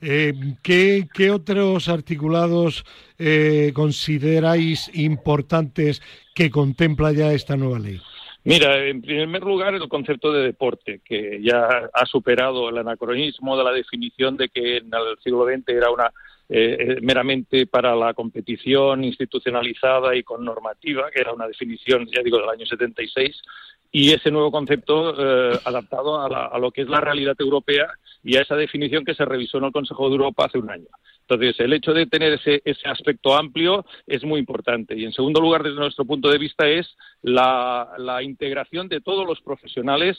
Eh, 0.00 0.32
¿qué, 0.62 1.08
qué 1.12 1.30
otros 1.30 1.88
articulados 1.88 2.84
eh, 3.18 3.72
consideráis 3.74 4.90
importantes 4.94 6.00
que 6.34 6.50
contempla 6.50 7.12
ya 7.12 7.32
esta 7.32 7.56
nueva 7.56 7.80
ley? 7.80 8.00
Mira, 8.48 8.82
en 8.82 9.02
primer 9.02 9.42
lugar, 9.42 9.74
el 9.74 9.86
concepto 9.90 10.32
de 10.32 10.42
deporte, 10.42 11.02
que 11.04 11.38
ya 11.42 11.90
ha 11.92 12.06
superado 12.06 12.70
el 12.70 12.78
anacronismo 12.78 13.58
de 13.58 13.62
la 13.62 13.72
definición 13.72 14.38
de 14.38 14.48
que 14.48 14.78
en 14.78 14.86
el 14.86 15.18
siglo 15.22 15.44
XX 15.44 15.68
era 15.68 15.90
una 15.90 16.06
eh, 16.48 16.76
eh, 16.80 16.96
meramente 17.02 17.66
para 17.66 17.94
la 17.94 18.14
competición 18.14 19.04
institucionalizada 19.04 20.16
y 20.16 20.22
con 20.22 20.46
normativa, 20.46 21.10
que 21.10 21.20
era 21.20 21.34
una 21.34 21.46
definición, 21.46 22.06
ya 22.06 22.22
digo, 22.22 22.38
del 22.38 22.48
año 22.48 22.64
76, 22.64 23.38
y 23.92 24.12
ese 24.14 24.30
nuevo 24.30 24.50
concepto 24.50 25.12
eh, 25.18 25.58
adaptado 25.66 26.18
a, 26.18 26.46
a 26.46 26.58
lo 26.58 26.70
que 26.70 26.80
es 26.80 26.88
la 26.88 27.02
realidad 27.02 27.36
europea 27.38 27.88
y 28.24 28.38
a 28.38 28.40
esa 28.40 28.56
definición 28.56 29.04
que 29.04 29.14
se 29.14 29.26
revisó 29.26 29.58
en 29.58 29.64
el 29.64 29.72
Consejo 29.72 30.08
de 30.08 30.14
Europa 30.14 30.46
hace 30.46 30.56
un 30.56 30.70
año. 30.70 30.88
Entonces, 31.28 31.60
el 31.60 31.74
hecho 31.74 31.92
de 31.92 32.06
tener 32.06 32.32
ese, 32.32 32.62
ese 32.64 32.88
aspecto 32.88 33.36
amplio 33.36 33.84
es 34.06 34.24
muy 34.24 34.40
importante. 34.40 34.96
Y, 34.96 35.04
en 35.04 35.12
segundo 35.12 35.42
lugar, 35.42 35.62
desde 35.62 35.76
nuestro 35.76 36.06
punto 36.06 36.30
de 36.30 36.38
vista, 36.38 36.66
es 36.66 36.88
la, 37.20 37.86
la 37.98 38.22
integración 38.22 38.88
de 38.88 39.02
todos 39.02 39.26
los 39.26 39.38
profesionales 39.42 40.16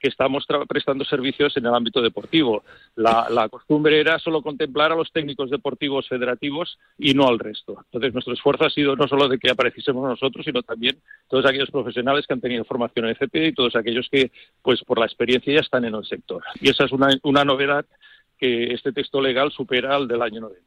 que 0.00 0.08
estamos 0.08 0.46
prestando 0.68 1.04
servicios 1.04 1.56
en 1.56 1.66
el 1.66 1.74
ámbito 1.74 2.00
deportivo. 2.00 2.62
La, 2.96 3.28
la 3.30 3.48
costumbre 3.48 4.00
era 4.00 4.18
solo 4.18 4.42
contemplar 4.42 4.92
a 4.92 4.96
los 4.96 5.12
técnicos 5.12 5.50
deportivos 5.50 6.08
federativos 6.08 6.78
y 6.98 7.14
no 7.14 7.28
al 7.28 7.38
resto. 7.38 7.78
Entonces, 7.84 8.12
nuestro 8.12 8.34
esfuerzo 8.34 8.64
ha 8.64 8.70
sido 8.70 8.96
no 8.96 9.06
solo 9.08 9.28
de 9.28 9.38
que 9.38 9.50
apareciésemos 9.50 10.08
nosotros, 10.08 10.44
sino 10.44 10.62
también 10.62 10.98
todos 11.28 11.46
aquellos 11.46 11.70
profesionales 11.70 12.26
que 12.26 12.34
han 12.34 12.40
tenido 12.40 12.64
formación 12.64 13.06
en 13.06 13.12
FP 13.12 13.48
y 13.48 13.52
todos 13.52 13.76
aquellos 13.76 14.08
que, 14.10 14.30
pues, 14.62 14.82
por 14.84 14.98
la 14.98 15.06
experiencia 15.06 15.54
ya 15.54 15.60
están 15.60 15.84
en 15.84 15.94
el 15.94 16.04
sector. 16.04 16.42
Y 16.60 16.70
esa 16.70 16.84
es 16.84 16.92
una, 16.92 17.08
una 17.22 17.44
novedad 17.44 17.84
que 18.38 18.72
este 18.72 18.92
texto 18.92 19.20
legal 19.20 19.50
supera 19.52 19.96
al 19.96 20.08
del 20.08 20.22
año 20.22 20.40
90. 20.42 20.62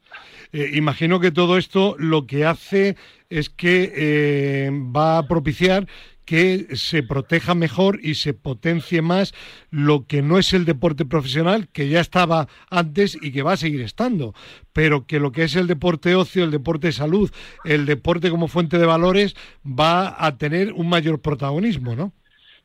Eh, 0.52 0.70
imagino 0.74 1.18
que 1.18 1.30
todo 1.30 1.56
esto 1.56 1.96
lo 1.98 2.26
que 2.26 2.44
hace 2.44 2.96
es 3.30 3.48
que 3.48 3.92
eh, 3.96 4.70
va 4.70 5.18
a 5.18 5.26
propiciar 5.26 5.86
que 6.24 6.76
se 6.76 7.02
proteja 7.02 7.54
mejor 7.54 7.98
y 8.02 8.14
se 8.14 8.32
potencie 8.32 9.02
más 9.02 9.34
lo 9.70 10.06
que 10.06 10.22
no 10.22 10.38
es 10.38 10.52
el 10.52 10.64
deporte 10.64 11.04
profesional, 11.04 11.68
que 11.68 11.88
ya 11.88 12.00
estaba 12.00 12.48
antes 12.70 13.18
y 13.20 13.32
que 13.32 13.42
va 13.42 13.52
a 13.52 13.56
seguir 13.56 13.80
estando, 13.80 14.34
pero 14.72 15.06
que 15.06 15.18
lo 15.18 15.32
que 15.32 15.44
es 15.44 15.56
el 15.56 15.66
deporte 15.66 16.14
ocio, 16.14 16.44
el 16.44 16.50
deporte 16.50 16.88
de 16.88 16.92
salud, 16.92 17.30
el 17.64 17.86
deporte 17.86 18.30
como 18.30 18.48
fuente 18.48 18.78
de 18.78 18.86
valores, 18.86 19.34
va 19.66 20.14
a 20.24 20.38
tener 20.38 20.72
un 20.72 20.88
mayor 20.88 21.20
protagonismo, 21.20 21.96
¿no? 21.96 22.12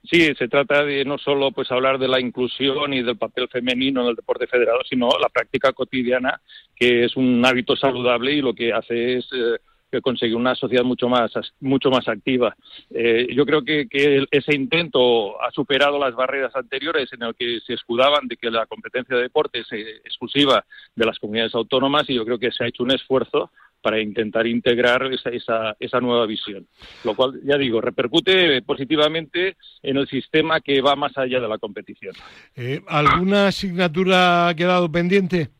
Sí, 0.04 0.34
se 0.36 0.48
trata 0.48 0.86
de 0.86 1.04
no 1.04 1.18
solo 1.18 1.52
pues 1.52 1.72
hablar 1.72 2.00
de 2.00 2.08
la 2.08 2.20
inclusión 2.20 2.94
y 2.94 3.04
del 3.04 3.18
papel 3.18 3.50
femenino 3.50 4.02
en 4.02 4.08
el 4.08 4.16
deporte 4.16 4.48
federado, 4.48 4.80
sino 4.90 5.10
la 5.20 5.30
práctica 5.30 5.74
cotidiana, 5.74 6.40
que 6.76 7.06
es 7.06 7.18
un 7.18 7.46
hábito 7.46 7.76
saludable 7.76 8.34
y 8.34 8.42
lo 8.42 8.54
que 8.54 8.72
hace 8.72 9.18
es 9.18 9.30
eh, 9.34 10.02
conseguir 10.02 10.36
una 10.36 10.56
sociedad 10.56 10.84
mucho 10.84 11.10
más 11.10 11.32
mucho 11.60 11.90
más 11.90 12.08
activa. 12.08 12.56
Eh, 12.90 13.28
yo 13.34 13.46
creo 13.46 13.64
que, 13.64 13.88
que 13.88 14.26
ese 14.32 14.56
intento 14.56 15.42
ha 15.42 15.52
superado 15.52 15.98
las 16.00 16.16
barreras 16.16 16.56
anteriores 16.56 17.12
en 17.14 17.24
el 17.24 17.36
que 17.36 17.60
se 17.66 17.74
escudaban 17.74 18.28
de 18.28 18.38
que 18.38 18.52
la 18.52 18.66
competencia 18.66 19.16
de 19.16 19.24
deporte 19.24 19.60
es 19.60 19.72
eh, 19.72 20.02
exclusiva 20.06 20.66
de 20.96 21.06
las 21.06 21.20
comunidades 21.20 21.56
autónomas 21.56 22.10
y 22.10 22.16
yo 22.16 22.26
creo 22.26 22.40
que 22.40 22.52
se 22.52 22.64
ha 22.64 22.68
hecho 22.68 22.84
un 22.84 22.92
esfuerzo 22.92 23.52
para 23.88 24.02
intentar 24.02 24.46
integrar 24.46 25.02
esa, 25.14 25.30
esa, 25.30 25.78
esa 25.80 26.02
nueva 26.02 26.26
visión. 26.26 26.68
Lo 27.06 27.16
cual, 27.16 27.40
ya 27.46 27.58
digo, 27.58 27.80
repercute 27.80 28.62
positivamente 28.64 29.56
en 29.82 29.96
el 29.96 30.06
sistema 30.10 30.60
que 30.60 30.82
va 30.82 30.98
más 30.98 31.18
allá 31.18 31.40
de 31.40 31.48
la 31.48 31.58
competición. 31.58 32.14
Eh, 32.58 32.82
¿Alguna 32.86 33.48
asignatura 33.48 34.50
ha 34.50 34.56
quedado 34.56 34.92
pendiente? 34.92 35.52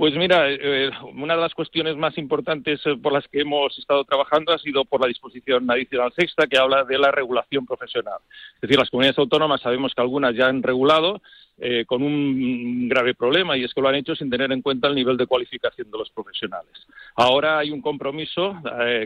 Pues 0.00 0.16
mira, 0.16 0.50
eh, 0.50 0.90
una 1.14 1.34
de 1.34 1.42
las 1.42 1.52
cuestiones 1.52 1.94
más 1.94 2.16
importantes 2.16 2.80
eh, 2.86 2.96
por 2.96 3.12
las 3.12 3.28
que 3.28 3.42
hemos 3.42 3.78
estado 3.78 4.02
trabajando 4.04 4.50
ha 4.50 4.58
sido 4.58 4.86
por 4.86 4.98
la 4.98 5.06
disposición 5.06 5.70
adicional 5.70 6.10
sexta 6.16 6.46
que 6.46 6.56
habla 6.56 6.84
de 6.84 6.98
la 6.98 7.10
regulación 7.10 7.66
profesional. 7.66 8.16
Es 8.54 8.62
decir, 8.62 8.78
las 8.78 8.88
comunidades 8.88 9.18
autónomas 9.18 9.60
sabemos 9.60 9.94
que 9.94 10.00
algunas 10.00 10.34
ya 10.34 10.46
han 10.46 10.62
regulado 10.62 11.20
eh, 11.58 11.84
con 11.84 12.02
un 12.02 12.88
grave 12.88 13.12
problema 13.14 13.58
y 13.58 13.64
es 13.64 13.74
que 13.74 13.82
lo 13.82 13.88
han 13.90 13.96
hecho 13.96 14.16
sin 14.16 14.30
tener 14.30 14.50
en 14.52 14.62
cuenta 14.62 14.88
el 14.88 14.94
nivel 14.94 15.18
de 15.18 15.26
cualificación 15.26 15.90
de 15.90 15.98
los 15.98 16.08
profesionales. 16.08 16.72
Ahora 17.14 17.58
hay 17.58 17.70
un 17.70 17.82
compromiso, 17.82 18.56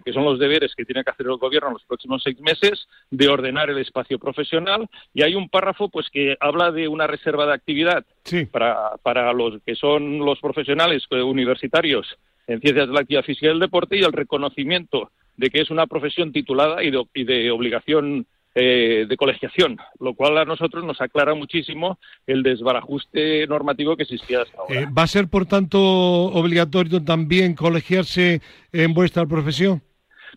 que 0.05 0.13
son 0.13 0.25
los 0.25 0.39
deberes 0.39 0.77
que 0.77 0.85
tiene 0.85 1.03
que 1.03 1.11
hacer 1.11 1.27
el 1.27 1.39
Gobierno 1.39 1.71
en 1.71 1.75
los 1.75 1.85
próximos 1.87 2.23
seis 2.23 2.39
meses, 2.39 2.87
de 3.11 3.27
ordenar 3.27 3.69
el 3.69 3.79
espacio 3.79 4.21
profesional 4.21 4.87
y 5.13 5.23
hay 5.25 5.35
un 5.35 5.49
párrafo 5.49 5.89
pues 5.89 6.09
que 6.11 6.37
habla 6.39 6.71
de 6.71 6.87
una 6.87 7.09
reserva 7.09 7.47
de 7.47 7.55
actividad 7.55 8.05
para, 8.51 8.97
para 9.03 9.33
los 9.33 9.63
que 9.65 9.75
son 9.75 10.19
los 10.19 10.41
profesionales 10.41 11.05
eh, 11.11 11.23
universitarios 11.23 12.07
en 12.47 12.61
ciencias 12.61 12.89
de 12.89 12.95
la 12.95 13.01
actividad 13.01 13.25
física 13.25 13.47
y 13.47 13.51
el 13.51 13.61
deporte 13.61 13.97
y 13.97 14.03
el 14.03 14.13
reconocimiento 14.13 15.11
de 15.37 15.51
que 15.51 15.61
es 15.61 15.71
una 15.71 15.87
profesión 15.87 16.33
titulada 16.33 16.83
y 16.83 16.91
de, 16.91 17.51
obligación 17.51 18.27
eh, 18.55 19.07
de 19.09 19.17
colegiación, 19.17 19.79
lo 19.99 20.15
cual 20.15 20.39
a 20.39 20.45
nosotros 20.45 20.85
nos 20.85 21.01
aclara 21.01 21.35
muchísimo 21.35 21.99
el 22.27 22.43
desbarajuste 22.43 23.47
normativo 23.49 23.97
que 23.97 24.05
existía 24.05 24.43
hasta 24.43 24.59
ahora. 24.59 24.81
Eh, 24.81 24.87
¿Va 24.97 25.03
a 25.03 25.09
ser, 25.09 25.29
por 25.29 25.47
tanto, 25.47 25.81
obligatorio 25.81 27.03
también 27.03 27.55
colegiarse 27.55 28.41
en 28.73 28.95
vuestra 28.95 29.27
profesión? 29.27 29.83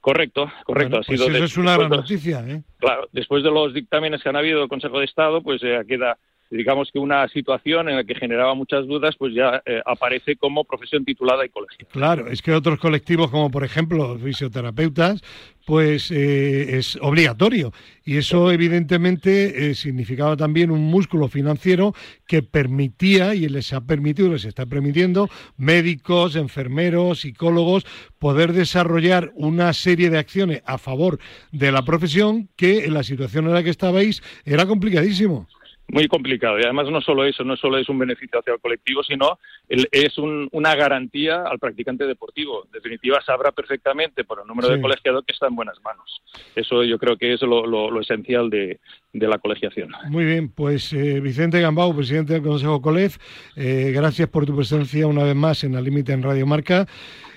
Correcto, 0.01 0.51
correcto. 0.65 1.01
Pues 1.05 1.19
eso 1.21 1.43
es 1.43 1.57
una 1.57 1.77
gran 1.77 1.89
noticia. 1.89 2.43
Claro, 2.77 3.07
después 3.11 3.43
de 3.43 3.51
los 3.51 3.73
dictámenes 3.73 4.21
que 4.21 4.29
han 4.29 4.35
habido 4.35 4.59
del 4.59 4.69
Consejo 4.69 4.99
de 4.99 5.05
Estado, 5.05 5.41
pues 5.41 5.61
queda 5.88 6.17
digamos 6.49 6.89
que 6.91 6.99
una 6.99 7.27
situación 7.29 7.89
en 7.89 7.95
la 7.97 8.03
que 8.03 8.15
generaba 8.15 8.53
muchas 8.55 8.85
dudas, 8.87 9.15
pues 9.17 9.33
ya 9.33 9.61
eh, 9.65 9.81
aparece 9.85 10.35
como 10.35 10.63
profesión 10.63 11.05
titulada 11.05 11.45
y 11.45 11.49
colegiada. 11.49 11.91
Claro, 11.91 12.27
es 12.27 12.41
que 12.41 12.53
otros 12.53 12.79
colectivos, 12.79 13.29
como 13.29 13.51
por 13.51 13.63
ejemplo 13.63 14.07
los 14.07 14.21
fisioterapeutas, 14.21 15.21
pues 15.65 16.11
eh, 16.11 16.77
es 16.77 16.97
obligatorio. 17.01 17.73
Y 18.05 18.15
eso 18.15 18.53
evidentemente 18.53 19.69
eh, 19.69 19.75
significaba 19.75 20.37
también 20.37 20.71
un 20.71 20.85
músculo 20.85 21.27
financiero 21.27 21.93
que 22.25 22.41
permitía, 22.41 23.35
y 23.35 23.49
les 23.49 23.73
ha 23.73 23.81
permitido, 23.81 24.31
les 24.31 24.45
está 24.45 24.65
permitiendo, 24.65 25.29
médicos, 25.57 26.37
enfermeros, 26.37 27.19
psicólogos, 27.19 27.85
poder 28.17 28.53
desarrollar 28.53 29.33
una 29.35 29.73
serie 29.73 30.09
de 30.09 30.19
acciones 30.19 30.61
a 30.65 30.77
favor 30.77 31.19
de 31.51 31.71
la 31.73 31.83
profesión 31.83 32.47
que 32.55 32.85
en 32.85 32.93
la 32.93 33.03
situación 33.03 33.45
en 33.47 33.53
la 33.53 33.63
que 33.63 33.69
estabais 33.69 34.23
era 34.45 34.65
complicadísimo 34.65 35.47
muy 35.89 36.07
complicado. 36.07 36.59
Y 36.59 36.63
además 36.63 36.89
no 36.91 37.01
solo 37.01 37.23
eso, 37.25 37.43
no 37.43 37.55
solo 37.55 37.77
es 37.77 37.88
un 37.89 37.99
beneficio 37.99 38.39
hacia 38.39 38.53
el 38.53 38.59
colectivo, 38.59 39.03
sino 39.03 39.39
es 39.69 40.17
una 40.17 40.75
garantía 40.75 41.43
al 41.43 41.59
practicante 41.59 42.05
deportivo. 42.05 42.65
En 42.65 42.71
definitiva, 42.71 43.21
sabrá 43.25 43.51
perfectamente 43.51 44.23
por 44.23 44.41
el 44.41 44.47
número 44.47 44.69
de 44.69 44.81
colegiados 44.81 45.23
que 45.25 45.33
está 45.33 45.47
en 45.47 45.55
buenas 45.55 45.77
manos. 45.83 46.21
Eso 46.55 46.83
yo 46.83 46.97
creo 46.99 47.17
que 47.17 47.33
es 47.33 47.41
lo, 47.41 48.01
esencial 48.01 48.49
de, 48.49 48.79
la 49.13 49.38
colegiación. 49.38 49.89
Muy 50.09 50.25
bien, 50.25 50.49
pues 50.49 50.93
eh, 50.93 51.19
Vicente 51.19 51.61
Gambau, 51.61 51.95
presidente 51.95 52.33
del 52.33 52.43
Consejo 52.43 52.81
COLEF, 52.81 53.17
eh, 53.55 53.91
gracias 53.93 54.29
por 54.29 54.45
tu 54.45 54.55
presencia 54.55 55.07
una 55.07 55.23
vez 55.23 55.35
más 55.35 55.63
en 55.63 55.73
la 55.73 55.81
Límite 55.81 56.13
en 56.13 56.23
Radio 56.23 56.45
Marca 56.45 56.85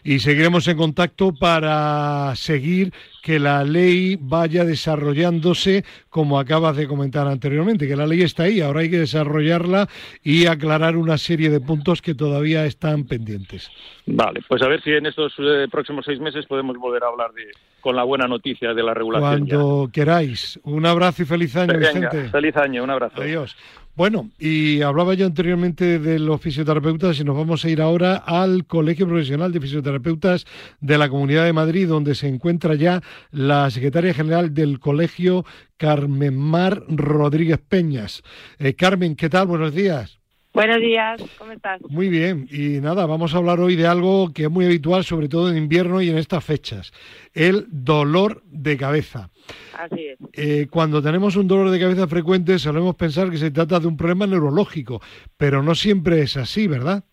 y 0.03 0.18
seguiremos 0.18 0.66
en 0.68 0.76
contacto 0.76 1.32
para 1.34 2.34
seguir 2.36 2.92
que 3.23 3.39
la 3.39 3.64
ley 3.64 4.16
vaya 4.21 4.64
desarrollándose 4.64 5.85
como 6.09 6.39
acabas 6.39 6.77
de 6.77 6.87
comentar 6.87 7.27
anteriormente, 7.27 7.87
que 7.87 7.97
la 7.97 8.07
ley 8.07 8.23
está 8.23 8.45
ahí, 8.45 8.61
ahora 8.61 8.81
hay 8.81 8.91
que 8.91 8.99
desarrollarla 8.99 9.89
y 10.23 10.47
aclarar 10.47 10.97
una 10.97 11.18
serie 11.18 11.51
de 11.51 11.61
puntos 11.61 12.03
que 12.03 12.14
todavía 12.14 12.64
están 12.64 13.05
pendientes. 13.05 13.71
Vale, 14.07 14.41
pues 14.49 14.62
a 14.62 14.68
ver 14.68 14.83
si 14.83 14.91
en 14.91 15.07
estos 15.07 15.35
eh, 15.39 15.66
próximos 15.71 16.05
seis 16.05 16.21
meses 16.21 16.47
podemos 16.47 16.77
volver 16.77 17.05
a 17.05 17.09
hablar 17.09 17.33
de, 17.33 17.45
con 17.81 17.97
la 17.97 18.05
buena 18.05 18.26
noticia 18.26 18.74
de 18.74 18.83
la 18.83 18.95
regulación. 18.95 19.47
Cuando 19.47 19.91
queráis. 19.93 20.61
Un 20.64 20.87
abrazo 20.87 21.22
y 21.22 21.26
feliz 21.26 21.57
año, 21.57 21.78
Vicente. 21.78 22.28
Feliz 22.28 22.57
año, 22.57 22.85
un 22.85 22.91
abrazo. 22.91 23.20
Adiós. 23.20 23.57
Bueno, 23.97 24.31
y 24.39 24.83
hablaba 24.83 25.14
yo 25.14 25.26
anteriormente 25.26 25.99
de 25.99 26.18
los 26.18 26.41
fisioterapeutas 26.41 27.18
y 27.18 27.24
nos 27.24 27.37
vamos 27.37 27.64
a 27.64 27.68
ir 27.68 27.83
ahora 27.83 28.16
al 28.16 28.64
Colegio 28.64 29.07
Profesional 29.07 29.53
de 29.53 29.61
Fisioterapeutas 29.61 30.47
de 30.81 30.97
la 30.97 31.09
Comunidad 31.09 31.45
de 31.45 31.53
Madrid, 31.53 31.89
donde 31.89 32.14
se 32.14 32.28
encuentra 32.28 32.76
ya 32.76 33.03
la 33.31 33.68
secretaria 33.70 34.14
general 34.14 34.55
del 34.55 34.78
colegio, 34.78 35.45
Carmen 35.76 36.39
Mar 36.39 36.83
Rodríguez 36.89 37.59
Peñas. 37.59 38.22
Eh, 38.59 38.74
Carmen, 38.74 39.16
¿qué 39.16 39.28
tal? 39.28 39.49
Buenos 39.49 39.74
días. 39.74 40.20
Buenos 40.53 40.80
días, 40.80 41.22
¿cómo 41.38 41.53
estás? 41.53 41.80
Muy 41.88 42.09
bien, 42.09 42.48
y 42.51 42.80
nada, 42.80 43.07
vamos 43.07 43.32
a 43.32 43.38
hablar 43.38 43.61
hoy 43.61 43.76
de 43.76 43.86
algo 43.86 44.32
que 44.34 44.44
es 44.44 44.51
muy 44.51 44.64
habitual, 44.64 45.05
sobre 45.05 45.28
todo 45.28 45.48
en 45.48 45.57
invierno 45.57 46.03
y 46.03 46.11
en 46.11 46.18
estas 46.18 46.44
fechas, 46.44 46.92
el 47.34 47.66
dolor 47.68 48.42
de 48.46 48.76
cabeza. 48.76 49.30
Así 49.78 50.09
es. 50.09 50.18
Eh, 50.32 50.66
cuando 50.68 51.01
tenemos 51.01 51.36
un 51.36 51.46
dolor 51.46 51.70
de 51.70 51.78
cabeza 51.78 52.09
frecuente 52.09 52.59
solemos 52.59 52.96
pensar 52.96 53.30
que 53.30 53.36
se 53.36 53.53
trata 53.53 53.78
de 53.78 53.86
un 53.86 53.96
problema 53.96 54.26
neurológico, 54.26 55.01
pero 55.36 55.62
no 55.62 55.76
siempre 55.76 56.20
es 56.22 56.36
así, 56.36 56.66
¿verdad? 56.66 57.05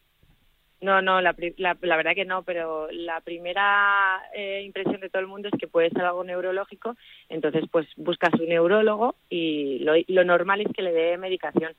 No, 0.82 1.02
no, 1.04 1.22
la, 1.22 1.34
verdad 1.34 2.16
que 2.16 2.26
no, 2.26 2.42
pero 2.44 2.88
la 2.92 3.22
primera 3.22 4.20
eh, 4.36 4.64
impresión 4.64 5.00
de 5.00 5.10
todo 5.10 5.22
el 5.22 5.28
mundo 5.28 5.50
es 5.52 5.60
que 5.60 5.68
puede 5.68 5.90
ser 5.90 6.04
algo 6.04 6.24
neurológico, 6.24 6.96
entonces 7.30 7.66
pues 7.72 7.88
buscas 7.98 8.34
un 8.40 8.50
neurólogo 8.50 9.16
y 9.30 9.86
lo 10.08 10.24
normal 10.24 10.62
es 10.62 10.68
que 10.76 10.82
le 10.82 10.92
dé 10.92 11.18
medicación 11.18 11.74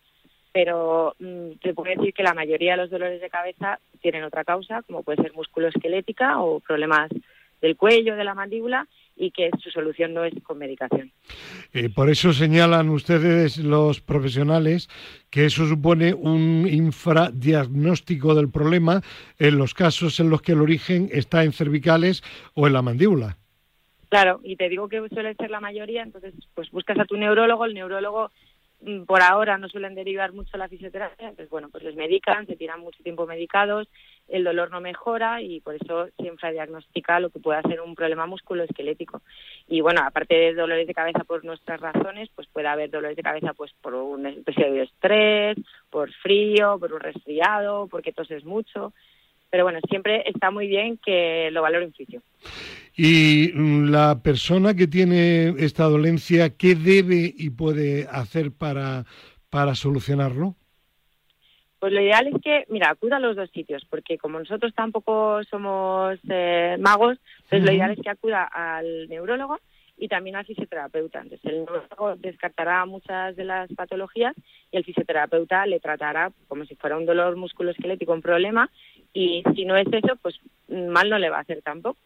pero 0.52 1.14
mm, 1.18 1.52
te 1.62 1.74
puedo 1.74 1.94
decir 1.94 2.14
que 2.14 2.22
la 2.22 2.34
mayoría 2.34 2.72
de 2.72 2.78
los 2.78 2.90
dolores 2.90 3.20
de 3.20 3.30
cabeza 3.30 3.78
tienen 4.00 4.24
otra 4.24 4.44
causa, 4.44 4.82
como 4.82 5.02
puede 5.02 5.22
ser 5.22 5.32
musculoesquelética 5.34 6.40
o 6.40 6.60
problemas 6.60 7.10
del 7.60 7.76
cuello, 7.76 8.16
de 8.16 8.24
la 8.24 8.34
mandíbula, 8.34 8.86
y 9.16 9.32
que 9.32 9.50
su 9.60 9.70
solución 9.70 10.14
no 10.14 10.24
es 10.24 10.32
con 10.44 10.58
medicación. 10.58 11.10
Eh, 11.72 11.88
por 11.88 12.08
eso 12.08 12.32
señalan 12.32 12.88
ustedes 12.88 13.58
los 13.58 14.00
profesionales 14.00 14.88
que 15.28 15.46
eso 15.46 15.66
supone 15.66 16.14
un 16.14 16.66
infradiagnóstico 16.70 18.34
del 18.34 18.48
problema 18.48 19.02
en 19.38 19.58
los 19.58 19.74
casos 19.74 20.20
en 20.20 20.30
los 20.30 20.40
que 20.40 20.52
el 20.52 20.60
origen 20.60 21.08
está 21.12 21.42
en 21.42 21.52
cervicales 21.52 22.22
o 22.54 22.68
en 22.68 22.72
la 22.72 22.82
mandíbula. 22.82 23.36
Claro, 24.08 24.40
y 24.42 24.56
te 24.56 24.68
digo 24.68 24.88
que 24.88 25.06
suele 25.10 25.34
ser 25.34 25.50
la 25.50 25.60
mayoría, 25.60 26.02
entonces 26.02 26.32
pues 26.54 26.70
buscas 26.70 26.98
a 26.98 27.04
tu 27.04 27.16
neurólogo, 27.16 27.66
el 27.66 27.74
neurólogo 27.74 28.30
por 29.06 29.22
ahora 29.22 29.58
no 29.58 29.68
suelen 29.68 29.94
derivar 29.94 30.32
mucho 30.32 30.56
la 30.56 30.68
fisioterapia, 30.68 31.28
entonces 31.28 31.50
bueno, 31.50 31.68
pues 31.68 31.82
les 31.82 31.96
medican, 31.96 32.46
se 32.46 32.56
tiran 32.56 32.80
mucho 32.80 33.02
tiempo 33.02 33.26
medicados, 33.26 33.88
el 34.28 34.44
dolor 34.44 34.70
no 34.70 34.80
mejora 34.80 35.42
y 35.42 35.60
por 35.60 35.74
eso 35.74 36.08
se 36.16 36.26
infradiagnostica 36.26 37.18
lo 37.18 37.30
que 37.30 37.40
puede 37.40 37.60
ser 37.62 37.80
un 37.80 37.94
problema 37.94 38.26
musculoesquelético. 38.26 39.22
Y 39.66 39.80
bueno, 39.80 40.02
aparte 40.04 40.34
de 40.34 40.54
dolores 40.54 40.86
de 40.86 40.94
cabeza 40.94 41.24
por 41.24 41.44
nuestras 41.44 41.80
razones, 41.80 42.28
pues 42.34 42.46
puede 42.48 42.68
haber 42.68 42.90
dolores 42.90 43.16
de 43.16 43.22
cabeza 43.22 43.52
pues 43.54 43.72
por 43.80 43.94
un 43.94 44.26
episodio 44.26 44.74
de 44.74 44.82
estrés, 44.82 45.56
por 45.90 46.12
frío, 46.12 46.78
por 46.78 46.92
un 46.92 47.00
resfriado, 47.00 47.88
porque 47.88 48.12
toses 48.12 48.44
mucho. 48.44 48.92
Pero 49.50 49.64
bueno, 49.64 49.80
siempre 49.88 50.22
está 50.26 50.50
muy 50.50 50.68
bien 50.68 50.98
que 50.98 51.50
lo 51.50 51.62
valore 51.62 51.86
un 51.86 51.94
fisio. 51.94 52.22
Y 53.00 53.52
mm, 53.54 53.90
la 53.90 54.20
persona 54.24 54.74
que 54.74 54.88
tiene 54.88 55.50
esta 55.58 55.84
dolencia, 55.84 56.56
¿qué 56.56 56.74
debe 56.74 57.32
y 57.32 57.50
puede 57.50 58.08
hacer 58.10 58.50
para, 58.50 59.04
para 59.50 59.76
solucionarlo? 59.76 60.56
Pues 61.78 61.92
lo 61.92 62.00
ideal 62.00 62.26
es 62.26 62.42
que, 62.42 62.64
mira, 62.68 62.90
acuda 62.90 63.18
a 63.18 63.20
los 63.20 63.36
dos 63.36 63.48
sitios, 63.52 63.86
porque 63.88 64.18
como 64.18 64.40
nosotros 64.40 64.74
tampoco 64.74 65.44
somos 65.44 66.18
eh, 66.28 66.76
magos, 66.80 67.18
pues 67.48 67.62
lo 67.62 67.70
ideal 67.70 67.92
es 67.92 68.00
que 68.02 68.10
acuda 68.10 68.42
al 68.42 69.08
neurólogo 69.08 69.60
y 69.96 70.08
también 70.08 70.34
al 70.34 70.46
fisioterapeuta. 70.46 71.20
Entonces, 71.20 71.48
el 71.48 71.58
neurólogo 71.58 72.16
descartará 72.16 72.84
muchas 72.84 73.36
de 73.36 73.44
las 73.44 73.72
patologías 73.74 74.34
y 74.72 74.76
el 74.76 74.84
fisioterapeuta 74.84 75.66
le 75.66 75.78
tratará 75.78 76.32
como 76.48 76.64
si 76.64 76.74
fuera 76.74 76.96
un 76.96 77.06
dolor 77.06 77.36
musculoesquelético, 77.36 78.12
un 78.12 78.22
problema, 78.22 78.68
y 79.14 79.44
si 79.54 79.64
no 79.64 79.76
es 79.76 79.86
eso, 79.92 80.16
pues 80.20 80.40
mal 80.66 81.08
no 81.08 81.18
le 81.20 81.30
va 81.30 81.36
a 81.36 81.42
hacer 81.42 81.62
tampoco. 81.62 82.00